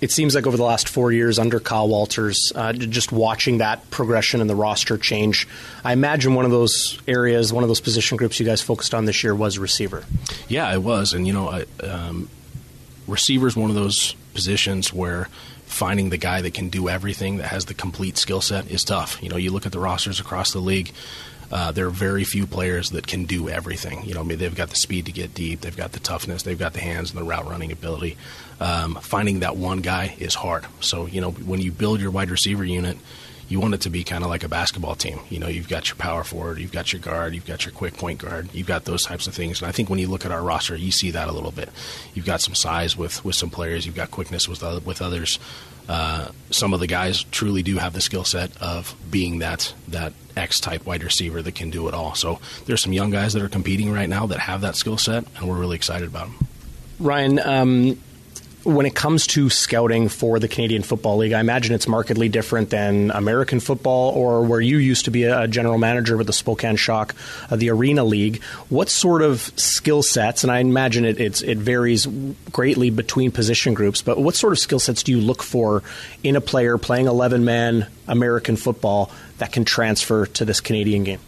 it 0.00 0.12
seems 0.12 0.34
like 0.34 0.46
over 0.46 0.56
the 0.56 0.64
last 0.64 0.88
four 0.88 1.10
years 1.10 1.38
under 1.38 1.58
Kyle 1.58 1.88
Walters, 1.88 2.52
uh, 2.54 2.72
just 2.72 3.10
watching 3.10 3.58
that 3.58 3.90
progression 3.90 4.40
and 4.40 4.48
the 4.48 4.54
roster 4.54 4.96
change, 4.96 5.48
I 5.84 5.92
imagine 5.92 6.34
one 6.34 6.44
of 6.44 6.52
those 6.52 7.00
areas, 7.08 7.52
one 7.52 7.64
of 7.64 7.68
those 7.68 7.80
position 7.80 8.16
groups 8.16 8.38
you 8.38 8.46
guys 8.46 8.62
focused 8.62 8.94
on 8.94 9.06
this 9.06 9.24
year 9.24 9.34
was 9.34 9.58
receiver. 9.58 10.04
Yeah, 10.46 10.72
it 10.72 10.84
was, 10.84 11.14
and 11.14 11.26
you 11.26 11.32
know, 11.32 11.48
I, 11.48 11.64
um, 11.84 12.30
receiver 13.08 13.48
is 13.48 13.56
one 13.56 13.70
of 13.70 13.76
those 13.76 14.14
positions 14.34 14.92
where 14.92 15.28
finding 15.66 16.10
the 16.10 16.16
guy 16.16 16.42
that 16.42 16.54
can 16.54 16.68
do 16.68 16.88
everything, 16.88 17.38
that 17.38 17.48
has 17.48 17.64
the 17.64 17.74
complete 17.74 18.16
skill 18.16 18.40
set, 18.40 18.70
is 18.70 18.84
tough. 18.84 19.20
You 19.22 19.28
know, 19.28 19.36
you 19.36 19.50
look 19.50 19.66
at 19.66 19.72
the 19.72 19.78
rosters 19.78 20.20
across 20.20 20.52
the 20.52 20.60
league. 20.60 20.92
Uh, 21.50 21.72
there 21.72 21.86
are 21.86 21.90
very 21.90 22.24
few 22.24 22.46
players 22.46 22.90
that 22.90 23.06
can 23.06 23.24
do 23.24 23.48
everything. 23.48 24.04
You 24.04 24.14
know, 24.14 24.20
I 24.20 24.22
mean, 24.24 24.38
they've 24.38 24.54
got 24.54 24.70
the 24.70 24.76
speed 24.76 25.06
to 25.06 25.12
get 25.12 25.34
deep, 25.34 25.62
they've 25.62 25.76
got 25.76 25.92
the 25.92 26.00
toughness, 26.00 26.42
they've 26.42 26.58
got 26.58 26.74
the 26.74 26.80
hands 26.80 27.10
and 27.10 27.18
the 27.18 27.24
route 27.24 27.46
running 27.48 27.72
ability. 27.72 28.16
Um, 28.60 28.96
finding 28.96 29.40
that 29.40 29.56
one 29.56 29.80
guy 29.80 30.14
is 30.18 30.34
hard. 30.34 30.66
So, 30.80 31.06
you 31.06 31.20
know, 31.20 31.30
when 31.30 31.60
you 31.60 31.72
build 31.72 32.00
your 32.00 32.10
wide 32.10 32.30
receiver 32.30 32.64
unit, 32.64 32.98
you 33.48 33.60
want 33.60 33.74
it 33.74 33.80
to 33.82 33.90
be 33.90 34.04
kind 34.04 34.22
of 34.22 34.30
like 34.30 34.44
a 34.44 34.48
basketball 34.48 34.94
team. 34.94 35.20
You 35.30 35.38
know, 35.38 35.48
you've 35.48 35.68
got 35.68 35.88
your 35.88 35.96
power 35.96 36.22
forward, 36.24 36.58
you've 36.58 36.72
got 36.72 36.92
your 36.92 37.00
guard, 37.00 37.34
you've 37.34 37.46
got 37.46 37.64
your 37.64 37.72
quick 37.72 37.94
point 37.94 38.18
guard, 38.18 38.52
you've 38.52 38.66
got 38.66 38.84
those 38.84 39.04
types 39.04 39.26
of 39.26 39.34
things. 39.34 39.60
And 39.60 39.68
I 39.68 39.72
think 39.72 39.88
when 39.88 39.98
you 39.98 40.08
look 40.08 40.26
at 40.26 40.32
our 40.32 40.42
roster, 40.42 40.76
you 40.76 40.90
see 40.90 41.10
that 41.12 41.28
a 41.28 41.32
little 41.32 41.50
bit. 41.50 41.70
You've 42.14 42.26
got 42.26 42.40
some 42.40 42.54
size 42.54 42.96
with, 42.96 43.24
with 43.24 43.34
some 43.34 43.50
players, 43.50 43.86
you've 43.86 43.94
got 43.94 44.10
quickness 44.10 44.48
with 44.48 44.62
other, 44.62 44.80
with 44.80 45.00
others. 45.00 45.38
Uh, 45.88 46.28
some 46.50 46.74
of 46.74 46.80
the 46.80 46.86
guys 46.86 47.22
truly 47.24 47.62
do 47.62 47.78
have 47.78 47.94
the 47.94 48.00
skill 48.02 48.24
set 48.24 48.54
of 48.60 48.94
being 49.10 49.38
that 49.38 49.72
that 49.88 50.12
X 50.36 50.60
type 50.60 50.84
wide 50.84 51.02
receiver 51.02 51.40
that 51.40 51.54
can 51.54 51.70
do 51.70 51.88
it 51.88 51.94
all. 51.94 52.14
So 52.14 52.40
there's 52.66 52.82
some 52.82 52.92
young 52.92 53.10
guys 53.10 53.32
that 53.32 53.42
are 53.42 53.48
competing 53.48 53.90
right 53.90 54.08
now 54.08 54.26
that 54.26 54.38
have 54.38 54.60
that 54.60 54.76
skill 54.76 54.98
set, 54.98 55.24
and 55.36 55.48
we're 55.48 55.56
really 55.56 55.76
excited 55.76 56.08
about 56.08 56.26
them. 56.26 56.46
Ryan, 57.00 57.38
um, 57.38 58.02
when 58.64 58.86
it 58.86 58.94
comes 58.94 59.26
to 59.28 59.48
scouting 59.50 60.08
for 60.08 60.38
the 60.38 60.48
Canadian 60.48 60.82
Football 60.82 61.18
League, 61.18 61.32
I 61.32 61.40
imagine 61.40 61.74
it's 61.74 61.86
markedly 61.86 62.28
different 62.28 62.70
than 62.70 63.10
American 63.12 63.60
football 63.60 64.10
or 64.10 64.42
where 64.42 64.60
you 64.60 64.78
used 64.78 65.04
to 65.04 65.10
be 65.10 65.24
a 65.24 65.46
general 65.46 65.78
manager 65.78 66.16
with 66.16 66.26
the 66.26 66.32
Spokane 66.32 66.76
Shock, 66.76 67.14
uh, 67.50 67.56
the 67.56 67.70
Arena 67.70 68.04
League. 68.04 68.42
What 68.68 68.88
sort 68.88 69.22
of 69.22 69.40
skill 69.56 70.02
sets, 70.02 70.42
and 70.42 70.50
I 70.50 70.58
imagine 70.58 71.04
it, 71.04 71.42
it 71.42 71.58
varies 71.58 72.06
greatly 72.50 72.90
between 72.90 73.30
position 73.30 73.74
groups, 73.74 74.02
but 74.02 74.18
what 74.18 74.34
sort 74.34 74.52
of 74.52 74.58
skill 74.58 74.80
sets 74.80 75.02
do 75.02 75.12
you 75.12 75.20
look 75.20 75.42
for 75.42 75.82
in 76.22 76.34
a 76.34 76.40
player 76.40 76.78
playing 76.78 77.06
11 77.06 77.44
man 77.44 77.86
American 78.08 78.56
football 78.56 79.10
that 79.38 79.52
can 79.52 79.64
transfer 79.64 80.26
to 80.26 80.44
this 80.44 80.60
Canadian 80.60 81.04
game? 81.04 81.20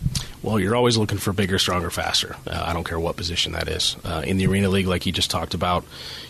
Well, 0.42 0.58
you're 0.58 0.74
always 0.74 0.96
looking 0.96 1.18
for 1.18 1.34
bigger, 1.34 1.58
stronger, 1.58 1.90
faster. 1.90 2.34
Uh, 2.46 2.62
I 2.66 2.72
don't 2.72 2.84
care 2.84 2.98
what 2.98 3.16
position 3.16 3.52
that 3.52 3.68
is. 3.68 3.96
Uh, 4.04 4.22
in 4.26 4.38
the 4.38 4.46
Arena 4.46 4.70
League, 4.70 4.86
like 4.86 5.04
you 5.04 5.12
just 5.12 5.30
talked 5.30 5.52
about, 5.52 5.84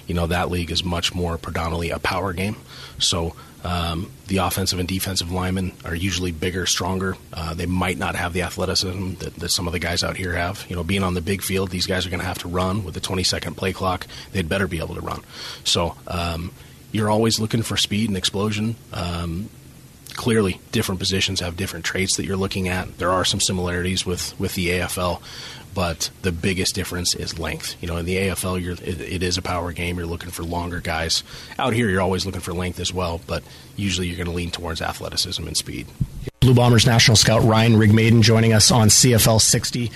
you 0.09 0.15
know 0.15 0.27
that 0.27 0.51
league 0.51 0.73
is 0.73 0.83
much 0.83 1.15
more 1.15 1.39
predominantly 1.39 1.91
a 1.91 2.01
power 2.01 2.33
game. 2.33 2.57
So 2.99 3.37
um, 3.63 4.11
the 4.27 4.39
offensive 4.39 4.81
and 4.81 4.89
defensive 4.89 5.31
linemen 5.31 5.73
are 5.85 5.95
usually 5.95 6.33
bigger, 6.33 6.67
stronger. 6.67 7.17
Uh, 7.33 7.55
they 7.55 7.67
might 7.67 7.99
not 7.99 8.17
have 8.17 8.33
the 8.33 8.43
athleticism 8.43 9.15
that, 9.15 9.35
that, 9.37 9.51
some 9.51 9.69
of 9.69 9.73
the 9.73 9.79
guys 9.79 10.03
out 10.03 10.17
here 10.17 10.33
have. 10.33 10.67
You 10.69 10.75
know, 10.75 10.83
being 10.83 11.05
on 11.05 11.15
the 11.15 11.21
big 11.21 11.43
field, 11.43 11.71
these 11.71 11.87
guys 11.87 12.05
are 12.05 12.11
going 12.11 12.21
to 12.21 12.27
have 12.27 12.39
to 12.39 12.49
run 12.49 12.85
with 12.85 12.95
the 12.95 13.01
20 13.01 13.23
second 13.23 13.57
play 13.57 13.73
clock. 13.73 14.09
They'd 14.33 14.49
better 14.49 14.67
be 14.67 14.79
able 14.79 14.97
to 14.97 15.01
run. 15.03 15.23
So 15.63 15.95
um, 16.09 16.53
you're 16.91 17.11
always 17.11 17.39
looking 17.39 17.63
for 17.63 17.77
speed 17.77 18.09
and 18.09 18.17
explosion. 18.17 18.75
Um, 18.93 19.51
clearly 20.21 20.61
different 20.71 20.99
positions 20.99 21.41
have 21.41 21.57
different 21.57 21.83
traits 21.83 22.19
that 22.19 22.27
you're 22.27 22.37
looking 22.37 22.69
at. 22.69 22.99
There 22.99 23.11
are 23.11 23.25
some 23.25 23.41
similarities 23.41 24.05
with, 24.05 24.39
with 24.39 24.55
the 24.55 24.69
AFL, 24.69 25.23
but 25.75 26.11
the 26.21 26.31
biggest 26.31 26.75
difference 26.75 27.15
is 27.15 27.39
length. 27.39 27.75
You 27.81 27.89
know, 27.89 27.97
in 27.97 28.05
the 28.05 28.17
AFL, 28.17 28.83
it, 28.83 29.01
it 29.01 29.23
is 29.23 29.39
a 29.39 29.43
power 29.43 29.73
game. 29.73 29.97
You're 29.97 30.07
looking 30.07 30.29
for 30.29 30.43
longer 30.43 30.79
guys. 30.81 31.25
Out 31.59 31.73
here, 31.73 31.89
you're 31.89 32.03
always 32.03 32.27
looking 32.27 32.43
for 32.43 32.53
length 32.53 32.81
as 32.81 32.93
well, 32.93 33.23
but 33.27 33.43
usually 33.77 34.09
you're 34.09 34.19
going 34.19 34.27
to 34.27 34.35
lean 34.35 34.51
towards 34.51 34.83
athleticism 34.83 35.47
and 35.47 35.57
speed. 35.57 35.87
Blue 36.41 36.53
Bombers 36.53 36.85
national 36.85 37.17
scout 37.17 37.43
Ryan 37.43 37.77
Rigmaiden 37.77 38.21
joining 38.21 38.53
us 38.53 38.71
on 38.71 38.89
CFL 38.89 39.41
60 39.41 39.91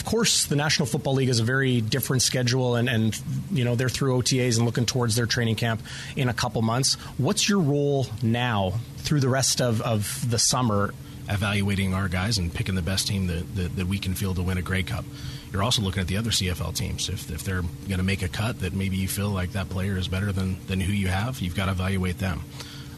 of 0.00 0.06
course, 0.06 0.46
the 0.46 0.56
National 0.56 0.86
Football 0.86 1.12
League 1.14 1.28
is 1.28 1.40
a 1.40 1.44
very 1.44 1.82
different 1.82 2.22
schedule, 2.22 2.74
and, 2.74 2.88
and 2.88 3.20
you 3.52 3.64
know 3.64 3.74
they're 3.74 3.90
through 3.90 4.16
OTAs 4.18 4.56
and 4.56 4.64
looking 4.64 4.86
towards 4.86 5.14
their 5.14 5.26
training 5.26 5.56
camp 5.56 5.82
in 6.16 6.30
a 6.30 6.32
couple 6.32 6.62
months. 6.62 6.94
What's 7.18 7.50
your 7.50 7.60
role 7.60 8.06
now 8.22 8.80
through 8.96 9.20
the 9.20 9.28
rest 9.28 9.60
of, 9.60 9.82
of 9.82 10.30
the 10.30 10.38
summer? 10.38 10.94
Evaluating 11.28 11.92
our 11.92 12.08
guys 12.08 12.38
and 12.38 12.52
picking 12.52 12.74
the 12.74 12.82
best 12.82 13.08
team 13.08 13.26
that, 13.26 13.54
that, 13.54 13.76
that 13.76 13.86
we 13.86 13.98
can 13.98 14.14
field 14.14 14.36
to 14.36 14.42
win 14.42 14.56
a 14.56 14.62
Grey 14.62 14.82
Cup. 14.82 15.04
You're 15.52 15.62
also 15.62 15.82
looking 15.82 16.00
at 16.00 16.08
the 16.08 16.16
other 16.16 16.30
CFL 16.30 16.74
teams. 16.74 17.08
If, 17.08 17.30
if 17.30 17.44
they're 17.44 17.60
going 17.60 17.98
to 17.98 18.02
make 18.02 18.22
a 18.22 18.28
cut 18.28 18.60
that 18.60 18.72
maybe 18.72 18.96
you 18.96 19.06
feel 19.06 19.28
like 19.28 19.52
that 19.52 19.68
player 19.68 19.96
is 19.96 20.08
better 20.08 20.32
than, 20.32 20.56
than 20.66 20.80
who 20.80 20.92
you 20.92 21.08
have, 21.08 21.40
you've 21.40 21.54
got 21.54 21.66
to 21.66 21.72
evaluate 21.72 22.18
them. 22.18 22.42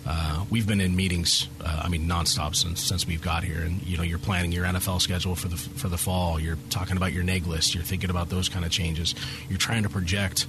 Uh, 0.07 0.44
we've 0.50 0.66
been 0.66 0.80
in 0.80 0.96
meetings, 0.96 1.48
uh, 1.64 1.82
I 1.84 1.88
mean, 1.88 2.09
nonstop 2.09 2.57
since 2.57 2.82
since 2.82 3.07
we've 3.07 3.22
got 3.22 3.44
here. 3.44 3.61
And 3.62 3.82
you 3.82 3.96
know, 3.96 4.03
you're 4.03 4.18
planning 4.18 4.53
your 4.53 4.64
NFL 4.64 5.00
schedule 5.00 5.34
for 5.36 5.48
the 5.48 5.57
for 5.57 5.88
the 5.88 5.98
fall. 5.98 6.40
You're 6.40 6.59
talking 6.70 6.96
about 6.96 7.12
your 7.12 7.22
neg 7.22 7.46
list. 7.46 7.74
You're 7.74 7.84
thinking 7.84 8.11
about 8.11 8.28
those 8.28 8.48
kind 8.48 8.64
of 8.64 8.70
changes. 8.70 9.14
You're 9.48 9.59
trying 9.59 9.84
to 9.84 9.88
project 9.88 10.46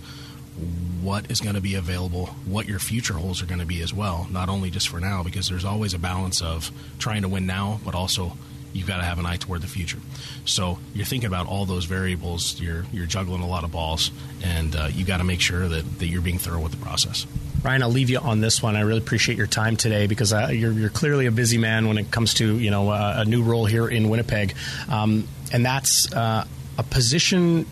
what 1.02 1.32
is 1.32 1.42
going 1.42 1.56
to 1.56 1.62
be 1.62 1.76
available, 1.76 2.28
what 2.46 2.68
your 2.68 2.80
future 2.80 3.16
holes 3.16 3.42
are 3.42 3.46
going 3.46 3.60
to 3.60 3.66
be 3.66 3.82
as 3.82 3.94
well. 3.94 4.28
Not 4.32 4.50
only 4.50 4.70
just 4.70 4.88
for 4.88 5.00
now, 5.00 5.24
because 5.24 5.50
there's 5.50 5.66
always 5.66 5.94
a 5.94 6.00
balance 6.00 6.42
of 6.42 6.72
trying 7.00 7.24
to 7.24 7.28
win 7.28 7.46
now, 7.46 7.80
but 7.84 7.96
also 7.96 8.34
you've 8.72 8.88
got 8.88 8.98
to 8.98 9.04
have 9.04 9.20
an 9.20 9.26
eye 9.26 9.38
toward 9.38 9.62
the 9.62 9.68
future. 9.68 10.00
So 10.46 10.80
you're 10.94 11.06
thinking 11.06 11.28
about 11.28 11.48
all 11.48 11.66
those 11.66 11.86
variables. 11.86 12.60
You're 12.60 12.86
you're 12.92 13.06
juggling 13.06 13.42
a 13.42 13.48
lot 13.48 13.64
of 13.64 13.72
balls, 13.72 14.12
and 14.44 14.76
uh, 14.76 14.88
you 14.92 15.06
got 15.06 15.18
to 15.18 15.24
make 15.24 15.42
sure 15.42 15.68
that, 15.68 16.00
that 16.00 16.08
you're 16.08 16.22
being 16.22 16.40
thorough 16.40 16.60
with 16.60 16.72
the 16.72 16.84
process. 16.84 17.26
Ryan, 17.64 17.84
I'll 17.84 17.90
leave 17.90 18.10
you 18.10 18.20
on 18.20 18.42
this 18.42 18.62
one. 18.62 18.76
I 18.76 18.82
really 18.82 19.00
appreciate 19.00 19.38
your 19.38 19.48
time 19.48 19.78
today 19.78 20.06
because 20.08 20.34
uh, 20.34 20.50
you're, 20.52 20.74
you're, 20.74 20.90
clearly 20.90 21.28
a 21.28 21.32
busy 21.32 21.58
man 21.58 21.88
when 21.88 21.98
it 21.98 22.12
comes 22.12 22.34
to 22.36 22.60
you 22.60 22.72
know 22.72 22.90
uh, 22.90 23.16
a 23.20 23.26
new 23.26 23.42
role 23.42 23.66
here 23.66 23.88
in 23.88 24.10
Winnipeg, 24.10 24.54
um, 24.90 25.28
and 25.54 25.66
that's 25.66 26.12
uh, 26.14 26.46
a 26.78 26.84
position 26.84 27.66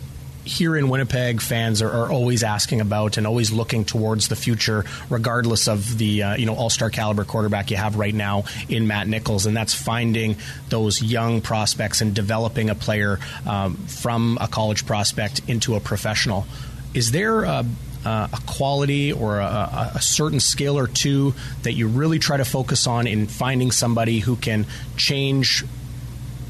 here 0.44 0.76
in 0.76 0.88
Winnipeg, 0.88 1.40
fans 1.40 1.82
are, 1.82 1.90
are, 1.90 2.10
always 2.10 2.42
asking 2.42 2.80
about 2.80 3.16
and 3.16 3.26
always 3.26 3.52
looking 3.52 3.84
towards 3.84 4.28
the 4.28 4.34
future, 4.34 4.84
regardless 5.08 5.68
of 5.68 5.98
the 5.98 6.22
uh, 6.22 6.36
you 6.36 6.46
know 6.46 6.54
all 6.54 6.70
star 6.70 6.88
caliber 6.88 7.24
quarterback 7.24 7.70
you 7.70 7.76
have 7.76 7.96
right 7.96 8.14
now 8.14 8.44
in 8.70 8.86
Matt 8.86 9.08
Nichols, 9.08 9.46
and 9.46 9.56
that's 9.56 9.74
finding 9.74 10.36
those 10.70 11.02
young 11.02 11.42
prospects 11.42 12.00
and 12.00 12.14
developing 12.14 12.70
a 12.70 12.74
player 12.74 13.20
um, 13.46 13.76
from 13.76 14.38
a 14.40 14.48
college 14.48 14.86
prospect 14.86 15.42
into 15.48 15.74
a 15.74 15.80
professional. 15.80 16.46
Is 16.94 17.10
there 17.10 17.44
a 17.44 17.64
uh, 18.04 18.28
a 18.32 18.40
quality 18.46 19.12
or 19.12 19.38
a, 19.38 19.92
a, 19.94 20.02
certain 20.02 20.40
skill 20.40 20.78
or 20.78 20.86
two 20.86 21.34
that 21.62 21.72
you 21.72 21.86
really 21.86 22.18
try 22.18 22.36
to 22.36 22.44
focus 22.44 22.86
on 22.86 23.06
in 23.06 23.26
finding 23.26 23.70
somebody 23.70 24.18
who 24.18 24.36
can 24.36 24.66
change 24.96 25.64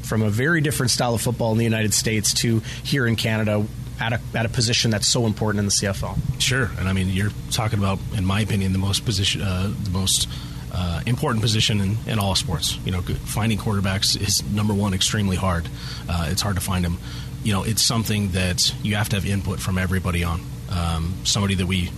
from 0.01 0.21
a 0.21 0.29
very 0.29 0.61
different 0.61 0.91
style 0.91 1.13
of 1.13 1.21
football 1.21 1.51
in 1.51 1.57
the 1.57 1.63
United 1.63 1.93
States 1.93 2.33
to 2.33 2.59
here 2.83 3.07
in 3.07 3.15
Canada 3.15 3.65
at 3.99 4.13
a, 4.13 4.19
at 4.33 4.45
a 4.45 4.49
position 4.49 4.91
that's 4.91 5.07
so 5.07 5.25
important 5.25 5.59
in 5.59 5.65
the 5.65 5.71
CFL. 5.71 6.17
Sure, 6.41 6.69
and 6.77 6.89
I 6.89 6.93
mean 6.93 7.09
you're 7.09 7.31
talking 7.51 7.79
about, 7.79 7.99
in 8.15 8.25
my 8.25 8.41
opinion, 8.41 8.73
the 8.73 8.79
most 8.79 9.05
position, 9.05 9.41
uh, 9.41 9.71
the 9.83 9.91
most 9.91 10.27
uh, 10.73 11.01
important 11.05 11.41
position 11.41 11.79
in, 11.79 11.97
in, 12.07 12.19
all 12.19 12.35
sports. 12.35 12.77
You 12.83 12.91
know, 12.91 13.01
finding 13.01 13.59
quarterbacks 13.59 14.19
is 14.19 14.43
number 14.51 14.73
one, 14.73 14.93
extremely 14.93 15.35
hard. 15.35 15.67
Uh, 16.09 16.27
it's 16.29 16.41
hard 16.41 16.55
to 16.55 16.61
find 16.61 16.83
them. 16.83 16.97
You 17.43 17.53
know, 17.53 17.63
it's 17.63 17.81
something 17.81 18.31
that 18.31 18.73
you 18.81 18.95
have 18.95 19.09
to 19.09 19.17
have 19.17 19.25
input 19.25 19.59
from 19.59 19.77
everybody 19.77 20.23
on. 20.23 20.41
Um, 20.73 21.13
somebody 21.23 21.55
that 21.55 21.65
we 21.65 21.89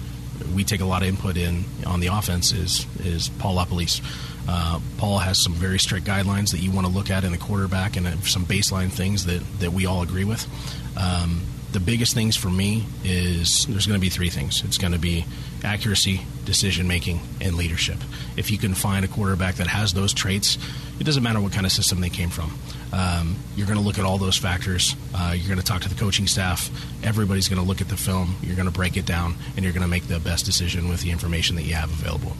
we 0.53 0.63
take 0.63 0.81
a 0.81 0.85
lot 0.85 1.01
of 1.01 1.07
input 1.07 1.37
in 1.37 1.63
on 1.85 2.01
the 2.01 2.07
offense 2.07 2.51
is 2.51 2.85
is 2.99 3.29
Paul 3.29 3.55
LaPolice. 3.55 4.01
Uh, 4.47 4.79
Paul 4.97 5.19
has 5.19 5.41
some 5.41 5.53
very 5.53 5.79
strict 5.79 6.05
guidelines 6.05 6.51
that 6.51 6.59
you 6.59 6.71
want 6.71 6.85
to 6.85 6.93
look 6.93 7.09
at 7.09 7.23
in 7.23 7.31
the 7.31 7.37
quarterback 7.37 7.97
and 7.97 8.07
some 8.25 8.45
baseline 8.45 8.91
things 8.91 9.25
that, 9.25 9.41
that 9.59 9.71
we 9.71 9.85
all 9.85 10.03
agree 10.03 10.23
with. 10.23 10.45
Um, 10.97 11.41
the 11.71 11.79
biggest 11.79 12.13
things 12.13 12.37
for 12.37 12.49
me 12.49 12.85
is 13.03 13.65
there's 13.67 13.87
going 13.87 13.99
to 13.99 14.01
be 14.01 14.09
three 14.09 14.29
things. 14.29 14.63
It's 14.63 14.77
going 14.77 14.93
to 14.93 14.99
be 14.99 15.25
accuracy, 15.63 16.21
decision 16.45 16.87
making, 16.87 17.19
and 17.41 17.55
leadership. 17.55 17.97
If 18.37 18.49
you 18.49 18.57
can 18.57 18.75
find 18.75 19.03
a 19.03 19.07
quarterback 19.07 19.55
that 19.55 19.67
has 19.67 19.93
those 19.93 20.13
traits, 20.13 20.57
it 20.99 21.03
doesn't 21.03 21.23
matter 21.23 21.41
what 21.41 21.51
kind 21.51 21.65
of 21.65 21.71
system 21.71 21.99
they 21.99 22.09
came 22.09 22.29
from. 22.29 22.57
Um, 22.95 23.35
you're 23.57 23.67
going 23.67 23.77
to 23.77 23.83
look 23.83 23.99
at 23.99 24.05
all 24.05 24.17
those 24.17 24.37
factors. 24.37 24.95
Uh, 25.13 25.33
you're 25.35 25.49
going 25.49 25.59
to 25.59 25.65
talk 25.65 25.81
to 25.81 25.89
the 25.89 25.95
coaching 25.95 26.27
staff. 26.27 26.69
Everybody's 27.03 27.49
going 27.49 27.61
to 27.61 27.67
look 27.67 27.81
at 27.81 27.89
the 27.89 27.97
film. 27.97 28.37
You're 28.41 28.55
going 28.55 28.69
to 28.69 28.73
break 28.73 28.95
it 28.95 29.05
down, 29.05 29.35
and 29.55 29.65
you're 29.65 29.73
going 29.73 29.83
to 29.83 29.89
make 29.89 30.07
the 30.07 30.19
best 30.19 30.45
decision 30.45 30.87
with 30.87 31.01
the 31.01 31.11
information 31.11 31.57
that 31.57 31.63
you 31.63 31.73
have 31.73 31.91
available. 31.91 32.37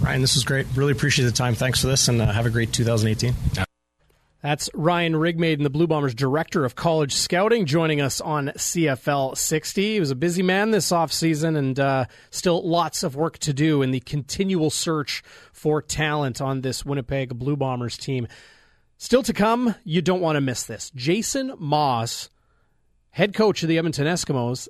Ryan, 0.00 0.22
this 0.22 0.36
is 0.36 0.44
great. 0.44 0.66
Really 0.74 0.92
appreciate 0.92 1.26
the 1.26 1.32
time. 1.32 1.54
Thanks 1.54 1.82
for 1.82 1.88
this, 1.88 2.08
and 2.08 2.22
uh, 2.22 2.32
have 2.32 2.46
a 2.46 2.50
great 2.50 2.72
2018. 2.72 3.34
That's 4.40 4.70
Ryan 4.72 5.14
Rigmaiden, 5.14 5.64
the 5.64 5.70
Blue 5.70 5.88
Bombers 5.88 6.14
Director 6.14 6.64
of 6.64 6.76
College 6.76 7.12
Scouting, 7.12 7.66
joining 7.66 8.00
us 8.00 8.20
on 8.20 8.46
CFL 8.56 9.36
60. 9.36 9.94
He 9.94 10.00
was 10.00 10.12
a 10.12 10.14
busy 10.14 10.44
man 10.44 10.70
this 10.70 10.90
offseason 10.90 11.56
and 11.56 11.78
uh, 11.78 12.04
still 12.30 12.66
lots 12.66 13.02
of 13.02 13.16
work 13.16 13.38
to 13.40 13.52
do 13.52 13.82
in 13.82 13.90
the 13.90 13.98
continual 13.98 14.70
search 14.70 15.24
for 15.52 15.82
talent 15.82 16.40
on 16.40 16.60
this 16.60 16.84
Winnipeg 16.84 17.36
Blue 17.36 17.56
Bombers 17.56 17.98
team. 17.98 18.28
Still 18.98 19.22
to 19.22 19.32
come, 19.32 19.74
you 19.84 20.02
don't 20.02 20.20
want 20.20 20.36
to 20.36 20.40
miss 20.40 20.64
this. 20.64 20.90
Jason 20.94 21.54
Maas, 21.58 22.28
head 23.10 23.32
coach 23.32 23.62
of 23.62 23.68
the 23.68 23.78
Edmonton 23.78 24.06
Eskimos, 24.06 24.68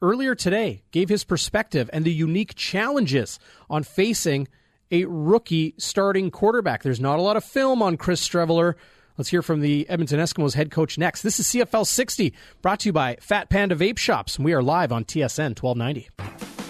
earlier 0.00 0.34
today 0.34 0.82
gave 0.92 1.08
his 1.08 1.24
perspective 1.24 1.90
and 1.92 2.04
the 2.04 2.12
unique 2.12 2.54
challenges 2.54 3.38
on 3.68 3.82
facing– 3.82 4.46
a 4.90 5.04
rookie 5.06 5.74
starting 5.78 6.30
quarterback. 6.30 6.82
There's 6.82 7.00
not 7.00 7.18
a 7.18 7.22
lot 7.22 7.36
of 7.36 7.44
film 7.44 7.82
on 7.82 7.96
Chris 7.96 8.26
Streveler. 8.26 8.74
Let's 9.18 9.30
hear 9.30 9.40
from 9.40 9.60
the 9.60 9.88
Edmonton 9.88 10.20
Eskimos 10.20 10.52
head 10.52 10.70
coach 10.70 10.98
next. 10.98 11.22
This 11.22 11.40
is 11.40 11.46
CFL 11.46 11.86
60, 11.86 12.34
brought 12.60 12.80
to 12.80 12.90
you 12.90 12.92
by 12.92 13.16
Fat 13.18 13.48
Panda 13.48 13.74
Vape 13.74 13.96
Shops, 13.96 14.38
we 14.38 14.52
are 14.52 14.62
live 14.62 14.92
on 14.92 15.06
TSN 15.06 15.58
1290. 15.58 16.10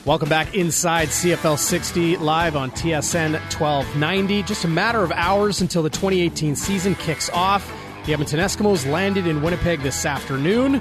Welcome 0.05 0.29
back 0.29 0.55
inside 0.55 1.09
CFL 1.09 1.59
60, 1.59 2.19
live 2.19 2.55
on 2.55 2.71
TSN 2.71 3.33
1290. 3.33 4.45
Just 4.45 4.65
a 4.65 4.69
matter 4.69 5.03
of 5.03 5.11
hours 5.11 5.61
until 5.61 5.83
the 5.83 5.91
2018 5.91 6.55
season 6.55 6.95
kicks 6.95 7.29
off. 7.31 7.69
The 8.05 8.13
Edmonton 8.13 8.39
Eskimos 8.39 8.89
landed 8.89 9.27
in 9.27 9.43
Winnipeg 9.43 9.81
this 9.81 10.07
afternoon. 10.07 10.81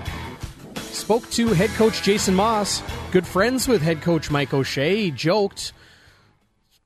Spoke 0.76 1.28
to 1.32 1.48
head 1.48 1.72
coach 1.72 2.04
Jason 2.04 2.36
Maas, 2.36 2.84
good 3.12 3.26
friends 3.26 3.68
with 3.68 3.82
head 3.82 4.04
coach 4.04 4.30
Mike 4.30 4.54
O'Shea. 4.54 4.98
He 5.06 5.10
joked 5.10 5.74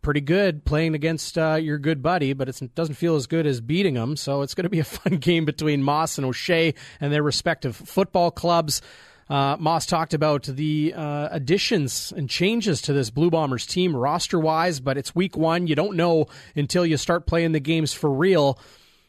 pretty 0.02 0.22
good 0.22 0.66
playing 0.66 0.95
against 0.95 1.38
uh, 1.38 1.56
your 1.56 1.78
good 1.78 2.02
buddy, 2.02 2.34
but 2.34 2.50
it 2.50 2.76
doesn't 2.76 2.95
feel 2.95 3.16
as 3.16 3.28
good 3.28 3.45
as 3.45 3.62
beating 3.62 3.95
them. 3.95 4.16
So 4.16 4.41
it's 4.41 4.54
going 4.54 4.64
to 4.64 4.70
be 4.70 4.80
a 4.80 4.84
fun 4.86 5.18
game 5.18 5.45
between 5.45 5.84
Maas 5.84 6.18
and 6.18 6.26
O'Shea 6.26 6.74
and 7.00 7.12
their 7.12 7.24
respective 7.24 7.76
football 7.76 8.32
clubs. 8.32 8.82
Uh, 9.30 9.56
Maas 9.60 9.86
talked 9.86 10.16
about 10.16 10.43
the 10.43 10.93
uh, 10.95 11.30
additions 11.32 12.12
and 12.16 12.28
changes 12.28 12.82
to 12.84 12.93
this 12.93 13.12
Blue 13.12 13.30
Bombers 13.30 13.68
team 13.68 13.95
roster 13.95 14.39
wise, 14.39 14.80
but 14.80 14.97
it's 14.97 15.14
week 15.14 15.38
one. 15.38 15.68
You 15.68 15.76
don't 15.76 15.95
know 15.95 16.26
until 16.56 16.86
you 16.86 16.97
start 16.97 17.28
playing 17.28 17.52
the 17.52 17.60
games 17.60 17.93
for 17.93 18.10
real. 18.10 18.58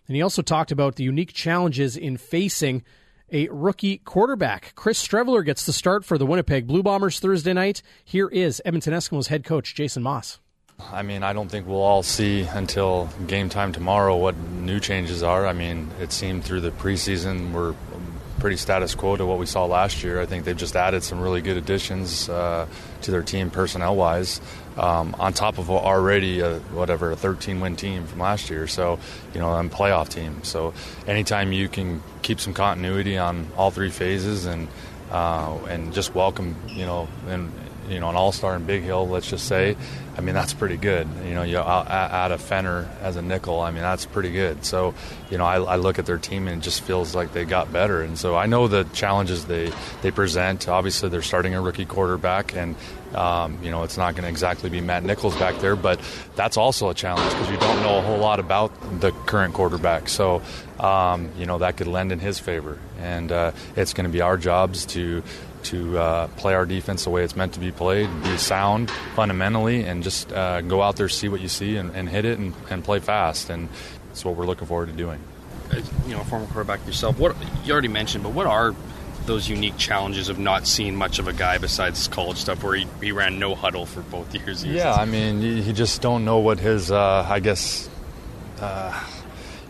And 0.06 0.16
he 0.16 0.22
also 0.22 0.42
talked 0.42 0.72
about 0.72 0.96
the 0.96 1.04
unique 1.04 1.32
challenges 1.32 1.96
in 1.96 2.18
facing 2.18 2.82
a 3.32 3.48
rookie 3.48 3.98
quarterback. 3.98 4.74
Chris 4.74 5.06
Streveler 5.06 5.44
gets 5.44 5.64
the 5.64 5.72
start 5.72 6.04
for 6.04 6.18
the 6.18 6.26
Winnipeg 6.26 6.66
Blue 6.66 6.82
Bombers 6.82 7.20
Thursday 7.20 7.52
night. 7.52 7.80
Here 8.04 8.28
is 8.28 8.60
Edmonton 8.64 8.92
Eskimos 8.92 9.28
head 9.28 9.44
coach 9.44 9.74
Jason 9.74 10.02
Maas. 10.02 10.38
I 10.92 11.02
mean, 11.02 11.22
I 11.22 11.32
don't 11.32 11.48
think 11.48 11.66
we'll 11.66 11.82
all 11.82 12.02
see 12.02 12.42
until 12.42 13.08
game 13.26 13.48
time 13.48 13.72
tomorrow 13.72 14.16
what 14.16 14.36
new 14.36 14.80
changes 14.80 15.22
are. 15.22 15.46
I 15.46 15.52
mean, 15.52 15.90
it 16.00 16.12
seemed 16.12 16.44
through 16.44 16.60
the 16.60 16.70
preseason 16.70 17.52
we're 17.52 17.74
pretty 18.40 18.56
status 18.56 18.94
quo 18.94 19.16
to 19.16 19.26
what 19.26 19.38
we 19.38 19.46
saw 19.46 19.66
last 19.66 20.02
year. 20.02 20.20
I 20.20 20.26
think 20.26 20.44
they've 20.44 20.56
just 20.56 20.74
added 20.74 21.02
some 21.04 21.20
really 21.20 21.42
good 21.42 21.58
additions 21.58 22.28
uh, 22.28 22.66
to 23.02 23.10
their 23.10 23.22
team 23.22 23.50
personnel 23.50 23.94
wise, 23.94 24.40
um, 24.76 25.14
on 25.18 25.34
top 25.34 25.58
of 25.58 25.70
already 25.70 26.40
a, 26.40 26.58
whatever 26.70 27.12
a 27.12 27.16
13 27.16 27.60
win 27.60 27.76
team 27.76 28.06
from 28.06 28.18
last 28.18 28.50
year. 28.50 28.66
So, 28.66 28.98
you 29.34 29.40
know, 29.40 29.50
I'm 29.50 29.68
playoff 29.70 30.08
team. 30.08 30.42
So, 30.42 30.72
anytime 31.06 31.52
you 31.52 31.68
can 31.68 32.02
keep 32.22 32.40
some 32.40 32.54
continuity 32.54 33.18
on 33.18 33.46
all 33.56 33.70
three 33.70 33.90
phases 33.90 34.46
and 34.46 34.68
uh, 35.10 35.58
and 35.68 35.92
just 35.92 36.14
welcome, 36.14 36.54
you 36.68 36.86
know, 36.86 37.08
and 37.26 37.52
you 37.90 38.00
know 38.00 38.08
an 38.08 38.16
all 38.16 38.32
star 38.32 38.56
in 38.56 38.66
Bighill, 38.66 39.08
let's 39.08 39.28
just 39.28 39.46
say, 39.46 39.76
I 40.20 40.22
mean, 40.22 40.34
that's 40.34 40.52
pretty 40.52 40.76
good. 40.76 41.08
You 41.24 41.34
know, 41.34 41.42
you 41.42 41.56
add 41.56 42.30
a 42.30 42.36
Fenner 42.36 42.90
as 43.00 43.16
a 43.16 43.22
nickel. 43.22 43.60
I 43.60 43.70
mean, 43.70 43.80
that's 43.80 44.04
pretty 44.04 44.30
good. 44.30 44.66
So, 44.66 44.94
you 45.30 45.38
know, 45.38 45.46
I, 45.46 45.56
I, 45.56 45.76
look 45.76 45.98
at 45.98 46.04
their 46.04 46.18
team 46.18 46.46
and 46.46 46.60
it 46.60 46.64
just 46.64 46.82
feels 46.82 47.14
like 47.14 47.32
they 47.32 47.46
got 47.46 47.72
better. 47.72 48.02
And 48.02 48.18
so 48.18 48.36
I 48.36 48.44
know 48.44 48.68
the 48.68 48.84
challenges 48.92 49.46
they, 49.46 49.72
they 50.02 50.10
present. 50.10 50.68
Obviously, 50.68 51.08
they're 51.08 51.22
starting 51.22 51.54
a 51.54 51.60
rookie 51.62 51.86
quarterback, 51.86 52.54
and, 52.54 52.76
um, 53.14 53.58
you 53.62 53.70
know, 53.70 53.82
it's 53.82 53.96
not 53.96 54.14
going 54.14 54.24
to 54.24 54.28
exactly 54.28 54.68
be 54.68 54.82
Matt 54.82 55.04
Nichols 55.04 55.36
back 55.38 55.58
there, 55.60 55.74
but 55.74 56.00
that's 56.36 56.58
also 56.58 56.90
a 56.90 56.94
challenge 56.94 57.30
because 57.32 57.50
you 57.50 57.56
don't 57.56 57.82
know 57.82 57.98
a 57.98 58.02
whole 58.02 58.18
lot 58.18 58.40
about 58.40 59.00
the 59.00 59.12
current 59.12 59.54
quarterback. 59.54 60.08
So, 60.10 60.42
um, 60.78 61.30
you 61.38 61.46
know, 61.46 61.58
that 61.58 61.78
could 61.78 61.86
lend 61.86 62.12
in 62.12 62.18
his 62.18 62.38
favor. 62.38 62.78
And 63.00 63.32
uh, 63.32 63.52
it's 63.76 63.94
going 63.94 64.04
to 64.04 64.12
be 64.12 64.20
our 64.20 64.36
jobs 64.36 64.86
to 64.86 65.22
to 65.64 65.98
uh, 65.98 66.26
play 66.28 66.54
our 66.54 66.66
defense 66.66 67.04
the 67.04 67.10
way 67.10 67.22
it's 67.22 67.36
meant 67.36 67.54
to 67.54 67.60
be 67.60 67.70
played, 67.70 68.08
be 68.22 68.36
sound 68.38 68.90
fundamentally, 69.14 69.84
and 69.84 70.02
just 70.02 70.32
uh, 70.32 70.60
go 70.62 70.82
out 70.82 70.96
there, 70.96 71.08
see 71.08 71.28
what 71.28 71.40
you 71.40 71.48
see, 71.48 71.76
and, 71.76 71.94
and 71.94 72.08
hit 72.08 72.24
it 72.24 72.38
and, 72.38 72.54
and, 72.70 72.82
play 72.82 72.98
fast. 72.98 73.50
And 73.50 73.68
that's 74.08 74.24
what 74.24 74.36
we're 74.36 74.46
looking 74.46 74.66
forward 74.66 74.86
to 74.86 74.92
doing. 74.92 75.20
You 76.06 76.14
know, 76.14 76.22
a 76.22 76.24
former 76.24 76.46
quarterback 76.46 76.84
yourself, 76.86 77.18
what 77.18 77.36
you 77.64 77.72
already 77.72 77.88
mentioned, 77.88 78.24
but 78.24 78.32
what 78.32 78.46
are 78.46 78.74
those 79.26 79.48
unique 79.48 79.76
challenges 79.76 80.28
of 80.28 80.38
not 80.38 80.66
seeing 80.66 80.96
much 80.96 81.18
of 81.18 81.28
a 81.28 81.32
guy 81.32 81.58
besides 81.58 82.08
college 82.08 82.38
stuff, 82.38 82.64
where 82.64 82.74
he, 82.74 82.86
he 83.02 83.12
ran 83.12 83.38
no 83.38 83.54
huddle 83.54 83.86
for 83.86 84.00
both 84.00 84.34
years? 84.34 84.64
Yeah, 84.64 84.92
I 84.92 85.04
mean, 85.04 85.42
you, 85.42 85.52
you 85.52 85.72
just 85.72 86.00
don't 86.00 86.24
know 86.24 86.38
what 86.38 86.58
his, 86.58 86.90
uh, 86.90 87.26
I 87.28 87.38
guess 87.38 87.88
uh, 88.60 88.98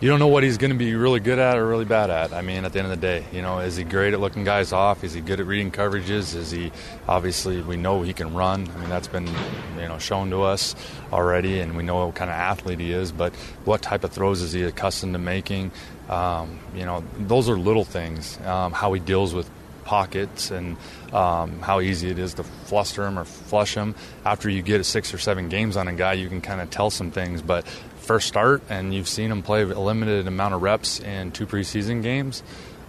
you 0.01 0.09
don't 0.09 0.17
know 0.17 0.27
what 0.27 0.41
he's 0.41 0.57
going 0.57 0.71
to 0.71 0.77
be 0.77 0.95
really 0.95 1.19
good 1.19 1.37
at 1.37 1.59
or 1.59 1.67
really 1.67 1.85
bad 1.85 2.09
at. 2.09 2.33
I 2.33 2.41
mean, 2.41 2.65
at 2.65 2.73
the 2.73 2.79
end 2.79 2.91
of 2.91 2.99
the 2.99 3.05
day, 3.05 3.23
you 3.31 3.43
know, 3.43 3.59
is 3.59 3.75
he 3.75 3.83
great 3.83 4.15
at 4.15 4.19
looking 4.19 4.43
guys 4.43 4.73
off? 4.73 5.03
Is 5.03 5.13
he 5.13 5.21
good 5.21 5.39
at 5.39 5.45
reading 5.45 5.71
coverages? 5.71 6.35
Is 6.35 6.49
he 6.49 6.71
obviously 7.07 7.61
we 7.61 7.77
know 7.77 8.01
he 8.01 8.11
can 8.11 8.33
run. 8.33 8.67
I 8.67 8.79
mean, 8.79 8.89
that's 8.89 9.07
been 9.07 9.27
you 9.27 9.87
know 9.87 9.99
shown 9.99 10.31
to 10.31 10.41
us 10.41 10.75
already, 11.13 11.59
and 11.59 11.77
we 11.77 11.83
know 11.83 12.07
what 12.07 12.15
kind 12.15 12.31
of 12.31 12.35
athlete 12.35 12.79
he 12.79 12.91
is. 12.91 13.11
But 13.11 13.35
what 13.63 13.83
type 13.83 14.03
of 14.03 14.11
throws 14.11 14.41
is 14.41 14.53
he 14.53 14.63
accustomed 14.63 15.13
to 15.13 15.19
making? 15.19 15.71
Um, 16.09 16.59
you 16.75 16.85
know, 16.85 17.03
those 17.19 17.47
are 17.47 17.57
little 17.57 17.85
things. 17.85 18.39
Um, 18.43 18.71
how 18.71 18.93
he 18.93 18.99
deals 18.99 19.35
with 19.35 19.47
pockets 19.83 20.51
and 20.51 20.77
um, 21.11 21.59
how 21.59 21.79
easy 21.79 22.09
it 22.09 22.17
is 22.17 22.35
to 22.35 22.43
fluster 22.43 23.05
him 23.05 23.19
or 23.19 23.25
flush 23.25 23.75
him. 23.75 23.93
After 24.25 24.49
you 24.49 24.61
get 24.61 24.83
six 24.85 25.13
or 25.13 25.17
seven 25.17 25.49
games 25.49 25.77
on 25.77 25.87
a 25.87 25.93
guy, 25.93 26.13
you 26.13 26.29
can 26.29 26.41
kind 26.41 26.61
of 26.61 26.69
tell 26.69 26.89
some 26.89 27.11
things. 27.11 27.41
But 27.41 27.65
first 28.11 28.27
start 28.27 28.61
and 28.67 28.93
you've 28.93 29.07
seen 29.07 29.31
him 29.31 29.41
play 29.41 29.61
a 29.61 29.79
limited 29.79 30.27
amount 30.27 30.53
of 30.53 30.61
reps 30.61 30.99
in 30.99 31.31
two 31.31 31.47
preseason 31.47 32.03
games, 32.03 32.43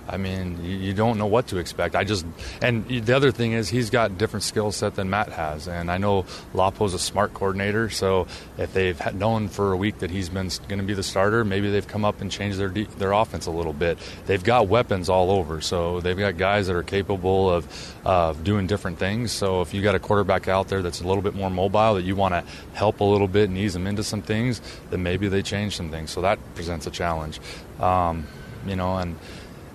I 0.08 0.16
mean, 0.16 0.64
you, 0.64 0.76
you, 0.76 0.94
don't 0.94 1.16
know 1.16 1.26
what 1.26 1.48
to 1.48 1.58
expect. 1.58 1.94
I 1.94 2.04
just 2.04 2.26
and 2.60 2.86
the 2.86 3.14
other 3.14 3.30
thing 3.30 3.52
is 3.52 3.68
he's 3.68 3.90
got 3.90 4.18
different 4.18 4.42
skill 4.42 4.72
set 4.72 4.96
than 4.96 5.10
Matt 5.10 5.30
has, 5.30 5.68
and 5.68 5.90
I 5.90 5.98
know 5.98 6.26
Lapo's 6.54 6.94
a 6.94 6.98
smart 6.98 7.34
coordinator. 7.34 7.88
So 7.88 8.26
if 8.58 8.72
they've 8.72 9.14
known 9.14 9.48
for 9.48 9.72
a 9.72 9.76
week 9.76 9.98
that 9.98 10.10
he's 10.10 10.28
been 10.28 10.50
going 10.68 10.80
to 10.80 10.84
be 10.84 10.94
the 10.94 11.02
starter, 11.02 11.44
maybe 11.44 11.70
they've 11.70 11.86
come 11.86 12.04
up 12.04 12.20
and 12.20 12.30
changed 12.30 12.58
their 12.58 12.68
their 12.68 13.12
offense 13.12 13.46
a 13.46 13.50
little 13.50 13.72
bit. 13.72 13.98
They've 14.26 14.42
got 14.42 14.68
weapons 14.68 15.08
all 15.08 15.30
over, 15.30 15.60
so 15.60 16.00
they've 16.00 16.18
got 16.18 16.36
guys 16.36 16.66
that 16.66 16.76
are 16.76 16.82
capable 16.82 17.50
of 17.50 17.66
of 18.04 18.42
doing 18.42 18.66
different 18.66 18.98
things. 18.98 19.30
So 19.30 19.60
if 19.60 19.72
you 19.72 19.82
got 19.82 19.94
a 19.94 20.00
quarterback 20.00 20.48
out 20.48 20.68
there 20.68 20.82
that's 20.82 21.00
a 21.00 21.06
little 21.06 21.22
bit 21.22 21.34
more 21.34 21.50
mobile 21.50 21.94
that 21.94 22.02
you 22.02 22.16
want 22.16 22.34
to 22.34 22.44
help 22.74 23.00
a 23.00 23.04
little 23.04 23.28
bit 23.28 23.48
and 23.48 23.56
ease 23.56 23.72
them 23.72 23.86
into 23.86 24.02
some 24.02 24.22
things, 24.22 24.60
then 24.90 25.02
maybe 25.02 25.28
they 25.28 25.42
change 25.42 25.76
some 25.76 25.90
things. 25.90 26.10
So 26.10 26.22
that 26.22 26.38
presents 26.54 26.86
a 26.86 26.90
challenge, 26.90 27.40
um, 27.80 28.26
you 28.66 28.76
know, 28.76 28.96
and 28.96 29.16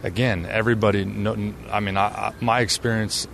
again, 0.03 0.45
everybody. 0.45 1.01
I 1.01 1.79
mean, 1.79 1.97
I, 1.97 2.33
my 2.41 2.61
experience, 2.61 3.27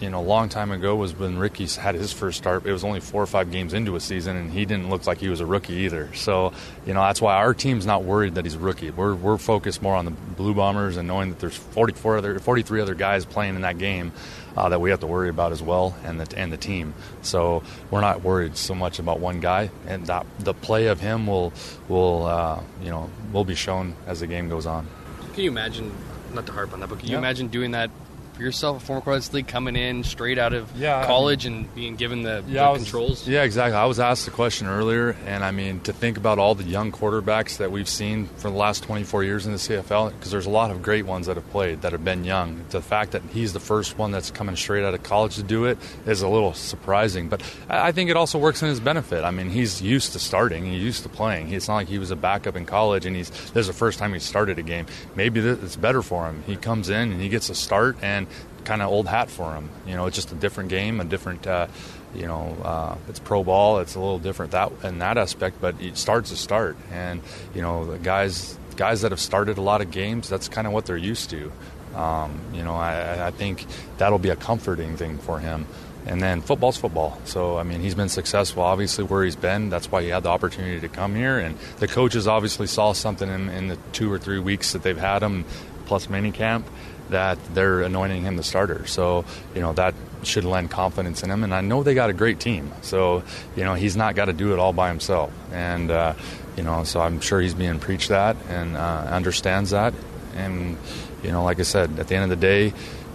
you 0.00 0.10
know, 0.10 0.20
a 0.20 0.22
long 0.22 0.48
time 0.48 0.70
ago 0.70 0.96
was 0.96 1.14
when 1.14 1.38
Ricky 1.38 1.66
had 1.66 1.94
his 1.94 2.12
first 2.12 2.38
start. 2.38 2.66
It 2.66 2.72
was 2.72 2.84
only 2.84 3.00
four 3.00 3.22
or 3.22 3.26
five 3.26 3.50
games 3.50 3.74
into 3.74 3.96
a 3.96 4.00
season, 4.00 4.36
and 4.36 4.50
he 4.50 4.64
didn't 4.64 4.90
look 4.90 5.06
like 5.06 5.18
he 5.18 5.28
was 5.28 5.40
a 5.40 5.46
rookie 5.46 5.74
either. 5.74 6.12
So, 6.14 6.52
you 6.86 6.94
know, 6.94 7.00
that's 7.00 7.20
why 7.20 7.36
our 7.36 7.54
team's 7.54 7.86
not 7.86 8.04
worried 8.04 8.34
that 8.34 8.44
he's 8.44 8.56
rookie. 8.56 8.90
We're 8.90 9.14
we're 9.14 9.38
focused 9.38 9.82
more 9.82 9.94
on 9.94 10.04
the 10.04 10.10
Blue 10.10 10.54
Bombers 10.54 10.96
and 10.96 11.08
knowing 11.08 11.30
that 11.30 11.38
there's 11.38 11.56
44 11.56 12.18
other, 12.18 12.38
43 12.38 12.80
other 12.80 12.94
guys 12.94 13.24
playing 13.24 13.56
in 13.56 13.62
that 13.62 13.78
game. 13.78 14.12
Uh, 14.56 14.68
that 14.68 14.80
we 14.80 14.90
have 14.90 15.00
to 15.00 15.06
worry 15.08 15.28
about 15.28 15.50
as 15.50 15.60
well, 15.60 15.96
and 16.04 16.20
the 16.20 16.38
and 16.38 16.52
the 16.52 16.56
team. 16.56 16.94
So 17.22 17.64
we're 17.90 18.00
not 18.00 18.22
worried 18.22 18.56
so 18.56 18.72
much 18.72 19.00
about 19.00 19.18
one 19.18 19.40
guy, 19.40 19.68
and 19.88 20.06
that 20.06 20.26
the 20.38 20.54
play 20.54 20.86
of 20.86 21.00
him 21.00 21.26
will 21.26 21.52
will 21.88 22.24
uh, 22.24 22.62
you 22.80 22.88
know 22.88 23.10
will 23.32 23.44
be 23.44 23.56
shown 23.56 23.96
as 24.06 24.20
the 24.20 24.28
game 24.28 24.48
goes 24.48 24.64
on. 24.64 24.86
Can 25.34 25.42
you 25.42 25.50
imagine, 25.50 25.92
not 26.32 26.46
to 26.46 26.52
harp 26.52 26.72
on 26.72 26.80
that, 26.80 26.88
but 26.88 27.00
can 27.00 27.08
you 27.08 27.18
imagine 27.18 27.48
doing 27.48 27.72
that 27.72 27.90
for 28.34 28.42
yourself, 28.42 28.82
a 28.82 28.86
former 28.86 29.00
college 29.00 29.32
league, 29.32 29.46
coming 29.46 29.76
in 29.76 30.02
straight 30.02 30.38
out 30.38 30.52
of 30.52 30.76
yeah, 30.76 31.06
college 31.06 31.46
I 31.46 31.50
mean, 31.50 31.58
and 31.58 31.74
being 31.74 31.96
given 31.96 32.22
the, 32.22 32.44
yeah, 32.48 32.66
the 32.66 32.72
was, 32.72 32.82
controls? 32.82 33.28
Yeah, 33.28 33.44
exactly. 33.44 33.76
I 33.76 33.86
was 33.86 34.00
asked 34.00 34.24
the 34.24 34.30
question 34.32 34.66
earlier, 34.66 35.16
and 35.26 35.44
I 35.44 35.52
mean, 35.52 35.80
to 35.80 35.92
think 35.92 36.16
about 36.16 36.38
all 36.38 36.54
the 36.54 36.64
young 36.64 36.90
quarterbacks 36.90 37.58
that 37.58 37.70
we've 37.70 37.88
seen 37.88 38.26
for 38.26 38.50
the 38.50 38.56
last 38.56 38.82
24 38.82 39.24
years 39.24 39.46
in 39.46 39.52
the 39.52 39.58
CFL, 39.58 40.12
because 40.12 40.30
there's 40.30 40.46
a 40.46 40.50
lot 40.50 40.70
of 40.70 40.82
great 40.82 41.06
ones 41.06 41.26
that 41.26 41.36
have 41.36 41.48
played 41.50 41.82
that 41.82 41.92
have 41.92 42.04
been 42.04 42.24
young. 42.24 42.64
The 42.70 42.82
fact 42.82 43.12
that 43.12 43.22
he's 43.32 43.52
the 43.52 43.60
first 43.60 43.98
one 43.98 44.10
that's 44.10 44.30
coming 44.30 44.56
straight 44.56 44.84
out 44.84 44.94
of 44.94 45.02
college 45.02 45.36
to 45.36 45.42
do 45.42 45.66
it 45.66 45.78
is 46.06 46.22
a 46.22 46.28
little 46.28 46.54
surprising, 46.54 47.28
but 47.28 47.42
I 47.68 47.92
think 47.92 48.10
it 48.10 48.16
also 48.16 48.38
works 48.38 48.62
in 48.62 48.68
his 48.68 48.80
benefit. 48.80 49.24
I 49.24 49.30
mean, 49.30 49.50
he's 49.50 49.80
used 49.80 50.12
to 50.12 50.18
starting, 50.18 50.66
he's 50.66 50.82
used 50.82 51.02
to 51.04 51.08
playing. 51.08 51.52
It's 51.52 51.68
not 51.68 51.76
like 51.76 51.88
he 51.88 51.98
was 51.98 52.10
a 52.10 52.16
backup 52.16 52.56
in 52.56 52.66
college, 52.66 53.06
and 53.06 53.14
he's 53.14 53.30
this 53.30 53.62
is 53.62 53.66
the 53.68 53.72
first 53.72 53.98
time 53.98 54.12
he 54.12 54.18
started 54.18 54.58
a 54.58 54.62
game. 54.62 54.86
Maybe 55.14 55.40
it's 55.40 55.76
better 55.76 56.02
for 56.02 56.26
him. 56.26 56.42
He 56.46 56.56
comes 56.56 56.88
in 56.88 57.12
and 57.12 57.20
he 57.20 57.28
gets 57.28 57.48
a 57.48 57.54
start, 57.54 57.96
and 58.02 58.23
kind 58.64 58.82
of 58.82 58.90
old 58.90 59.06
hat 59.06 59.30
for 59.30 59.54
him. 59.54 59.70
You 59.86 59.94
know, 59.94 60.06
it's 60.06 60.16
just 60.16 60.32
a 60.32 60.36
different 60.36 60.70
game, 60.70 61.00
a 61.00 61.04
different. 61.04 61.46
Uh, 61.46 61.68
you 62.14 62.26
know, 62.26 62.56
uh, 62.62 62.96
it's 63.08 63.18
pro 63.18 63.42
ball. 63.42 63.80
It's 63.80 63.96
a 63.96 63.98
little 63.98 64.20
different 64.20 64.52
that 64.52 64.70
in 64.84 64.98
that 65.00 65.18
aspect, 65.18 65.60
but 65.60 65.80
it 65.80 65.98
starts 65.98 66.30
to 66.30 66.36
start. 66.36 66.76
And 66.92 67.20
you 67.56 67.60
know, 67.60 67.84
the 67.84 67.98
guys 67.98 68.56
guys 68.76 69.02
that 69.02 69.12
have 69.12 69.20
started 69.20 69.58
a 69.58 69.62
lot 69.62 69.80
of 69.80 69.90
games, 69.90 70.28
that's 70.28 70.48
kind 70.48 70.66
of 70.66 70.72
what 70.72 70.86
they're 70.86 70.96
used 70.96 71.30
to. 71.30 71.52
Um, 71.94 72.40
you 72.52 72.62
know, 72.62 72.74
I, 72.74 73.28
I 73.28 73.30
think 73.30 73.66
that'll 73.98 74.18
be 74.18 74.30
a 74.30 74.36
comforting 74.36 74.96
thing 74.96 75.18
for 75.18 75.38
him. 75.38 75.66
And 76.06 76.20
then 76.20 76.42
football's 76.42 76.76
football. 76.76 77.18
So, 77.24 77.56
I 77.56 77.62
mean, 77.62 77.80
he's 77.80 77.94
been 77.94 78.10
successful, 78.10 78.62
obviously, 78.62 79.04
where 79.04 79.24
he's 79.24 79.36
been. 79.36 79.70
That's 79.70 79.90
why 79.90 80.02
he 80.02 80.08
had 80.08 80.24
the 80.24 80.28
opportunity 80.28 80.80
to 80.80 80.88
come 80.88 81.14
here. 81.14 81.38
And 81.38 81.56
the 81.78 81.88
coaches 81.88 82.28
obviously 82.28 82.66
saw 82.66 82.92
something 82.92 83.28
in, 83.28 83.48
in 83.48 83.68
the 83.68 83.78
two 83.92 84.12
or 84.12 84.18
three 84.18 84.38
weeks 84.38 84.72
that 84.72 84.82
they've 84.82 84.98
had 84.98 85.22
him, 85.22 85.46
plus 85.86 86.10
mini 86.10 86.30
camp, 86.30 86.66
that 87.10 87.38
they're 87.54 87.82
anointing 87.82 88.22
him 88.22 88.36
the 88.36 88.42
starter. 88.42 88.86
So, 88.86 89.24
you 89.54 89.60
know, 89.60 89.72
that 89.74 89.94
should 90.22 90.44
lend 90.44 90.70
confidence 90.70 91.22
in 91.22 91.30
him. 91.30 91.44
And 91.44 91.54
I 91.54 91.60
know 91.60 91.82
they 91.82 91.94
got 91.94 92.10
a 92.10 92.14
great 92.14 92.40
team. 92.40 92.72
So, 92.82 93.22
you 93.56 93.64
know, 93.64 93.74
he's 93.74 93.96
not 93.96 94.14
got 94.14 94.26
to 94.26 94.32
do 94.32 94.52
it 94.52 94.58
all 94.58 94.72
by 94.72 94.88
himself. 94.88 95.32
And, 95.52 95.90
uh, 95.90 96.14
you 96.56 96.62
know, 96.62 96.84
so 96.84 97.00
I'm 97.00 97.20
sure 97.20 97.40
he's 97.40 97.54
being 97.54 97.78
preached 97.78 98.08
that 98.08 98.36
and 98.48 98.76
uh, 98.76 99.06
understands 99.10 99.70
that. 99.70 99.94
And, 100.34 100.78
you 101.22 101.30
know, 101.30 101.44
like 101.44 101.60
I 101.60 101.62
said, 101.62 101.98
at 101.98 102.08
the 102.08 102.14
end 102.14 102.24
of 102.24 102.30
the 102.30 102.36
day, 102.36 102.72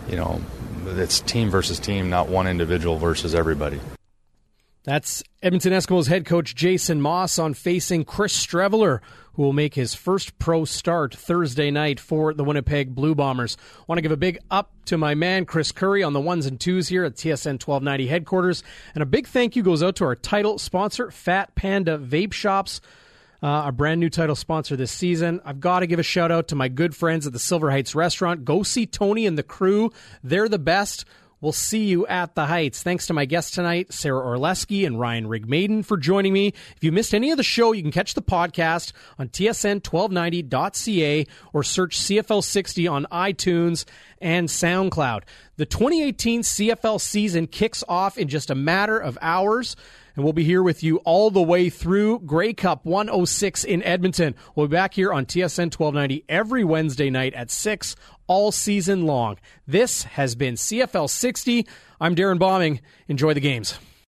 you 0.09 0.15
know, 0.15 0.41
it's 0.85 1.19
team 1.21 1.49
versus 1.49 1.79
team, 1.79 2.09
not 2.09 2.29
one 2.29 2.47
individual 2.47 2.97
versus 2.97 3.35
everybody. 3.35 3.79
That's 4.83 5.23
Edmonton 5.43 5.73
Eskimos 5.73 6.07
head 6.07 6.25
coach 6.25 6.55
Jason 6.55 7.01
Maas 7.01 7.37
on 7.37 7.53
facing 7.53 8.05
Chris 8.05 8.33
Streveler, 8.33 8.99
who 9.33 9.43
will 9.43 9.53
make 9.53 9.75
his 9.75 9.93
first 9.93 10.39
pro 10.39 10.65
start 10.65 11.13
Thursday 11.13 11.69
night 11.69 11.99
for 11.99 12.33
the 12.33 12.43
Winnipeg 12.43 12.95
Blue 12.95 13.13
Bombers. 13.13 13.57
Want 13.87 13.97
to 13.97 14.01
give 14.01 14.11
a 14.11 14.17
big 14.17 14.39
up 14.49 14.71
to 14.85 14.97
my 14.97 15.15
man 15.15 15.45
Chris 15.45 15.71
Curry 15.71 16.01
on 16.01 16.13
the 16.13 16.21
ones 16.21 16.45
and 16.45 16.59
twos 16.59 16.87
here 16.87 17.03
at 17.03 17.15
TSN 17.15 17.61
1290 17.61 18.07
headquarters, 18.07 18.63
and 18.93 19.01
a 19.01 19.05
big 19.05 19.27
thank 19.27 19.55
you 19.55 19.63
goes 19.63 19.83
out 19.83 19.97
to 19.97 20.05
our 20.05 20.15
title 20.15 20.57
sponsor, 20.57 21.11
Fat 21.11 21.55
Panda 21.55 21.97
Vape 21.97 22.33
Shops 22.33 22.81
uh, 23.41 23.47
our 23.47 23.71
brand 23.71 23.99
new 23.99 24.09
title 24.09 24.35
sponsor 24.35 24.75
this 24.75 24.91
season. 24.91 25.39
I've 25.45 25.59
got 25.59 25.79
to 25.79 25.87
give 25.87 25.99
a 25.99 26.03
shout 26.03 26.31
out 26.31 26.49
to 26.49 26.55
my 26.55 26.67
good 26.67 26.95
friends 26.95 27.25
at 27.25 27.33
the 27.33 27.39
Silver 27.39 27.71
Heights 27.71 27.95
restaurant. 27.95 28.45
Go 28.45 28.63
see 28.63 28.85
Tony 28.85 29.25
and 29.25 29.37
the 29.37 29.43
crew. 29.43 29.91
They're 30.23 30.49
the 30.49 30.59
best. 30.59 31.05
We'll 31.41 31.53
see 31.53 31.85
you 31.85 32.05
at 32.07 32.35
the 32.35 32.47
Heights. 32.47 32.83
Thanks 32.83 33.07
to 33.07 33.13
my 33.13 33.23
guests 33.23 33.51
tonight, 33.51 33.93
Sarah 33.93 34.21
Orlesky 34.21 34.85
and 34.85 34.99
Ryan 34.99 35.25
Rigmaiden 35.27 35.85
for 35.85 35.95
joining 35.95 36.33
me. 36.33 36.47
If 36.75 36.83
you 36.83 36.91
missed 36.91 37.13
any 37.13 37.31
of 37.31 37.37
the 37.37 37.43
show, 37.43 37.71
you 37.71 37.81
can 37.81 37.93
catch 37.93 38.13
the 38.13 38.21
podcast 38.21 38.91
on 39.17 39.29
tsn1290.ca 39.29 41.25
or 41.53 41.63
search 41.63 41.97
CFL 41.97 42.43
60 42.43 42.87
on 42.87 43.07
iTunes 43.09 43.85
and 44.21 44.49
SoundCloud. 44.49 45.21
The 45.55 45.65
2018 45.65 46.41
CFL 46.41 46.99
season 46.99 47.47
kicks 47.47 47.85
off 47.87 48.17
in 48.17 48.27
just 48.27 48.49
a 48.49 48.55
matter 48.55 48.99
of 48.99 49.17
hours 49.21 49.77
and 50.19 50.25
we'll 50.25 50.33
be 50.33 50.43
here 50.43 50.61
with 50.61 50.83
you 50.83 50.97
all 51.05 51.31
the 51.31 51.41
way 51.41 51.69
through 51.69 52.19
Grey 52.19 52.51
Cup 52.51 52.85
106 52.85 53.63
in 53.63 53.81
Edmonton. 53.83 54.35
We'll 54.53 54.67
be 54.67 54.75
back 54.75 54.93
here 54.93 55.13
on 55.13 55.25
TSN 55.25 55.73
1290 55.73 56.25
every 56.27 56.65
Wednesday 56.65 57.09
night 57.09 57.33
at 57.35 57.49
6 57.49 57.95
all 58.29 58.53
season 58.53 59.05
long. 59.05 59.37
This 59.67 60.03
has 60.03 60.35
been 60.35 60.53
CFL 60.53 61.09
60. 61.09 61.67
I'm 61.99 62.15
Darrin 62.15 62.37
Bauming. 62.37 62.79
Enjoy 63.09 63.33
the 63.33 63.41
games. 63.41 63.77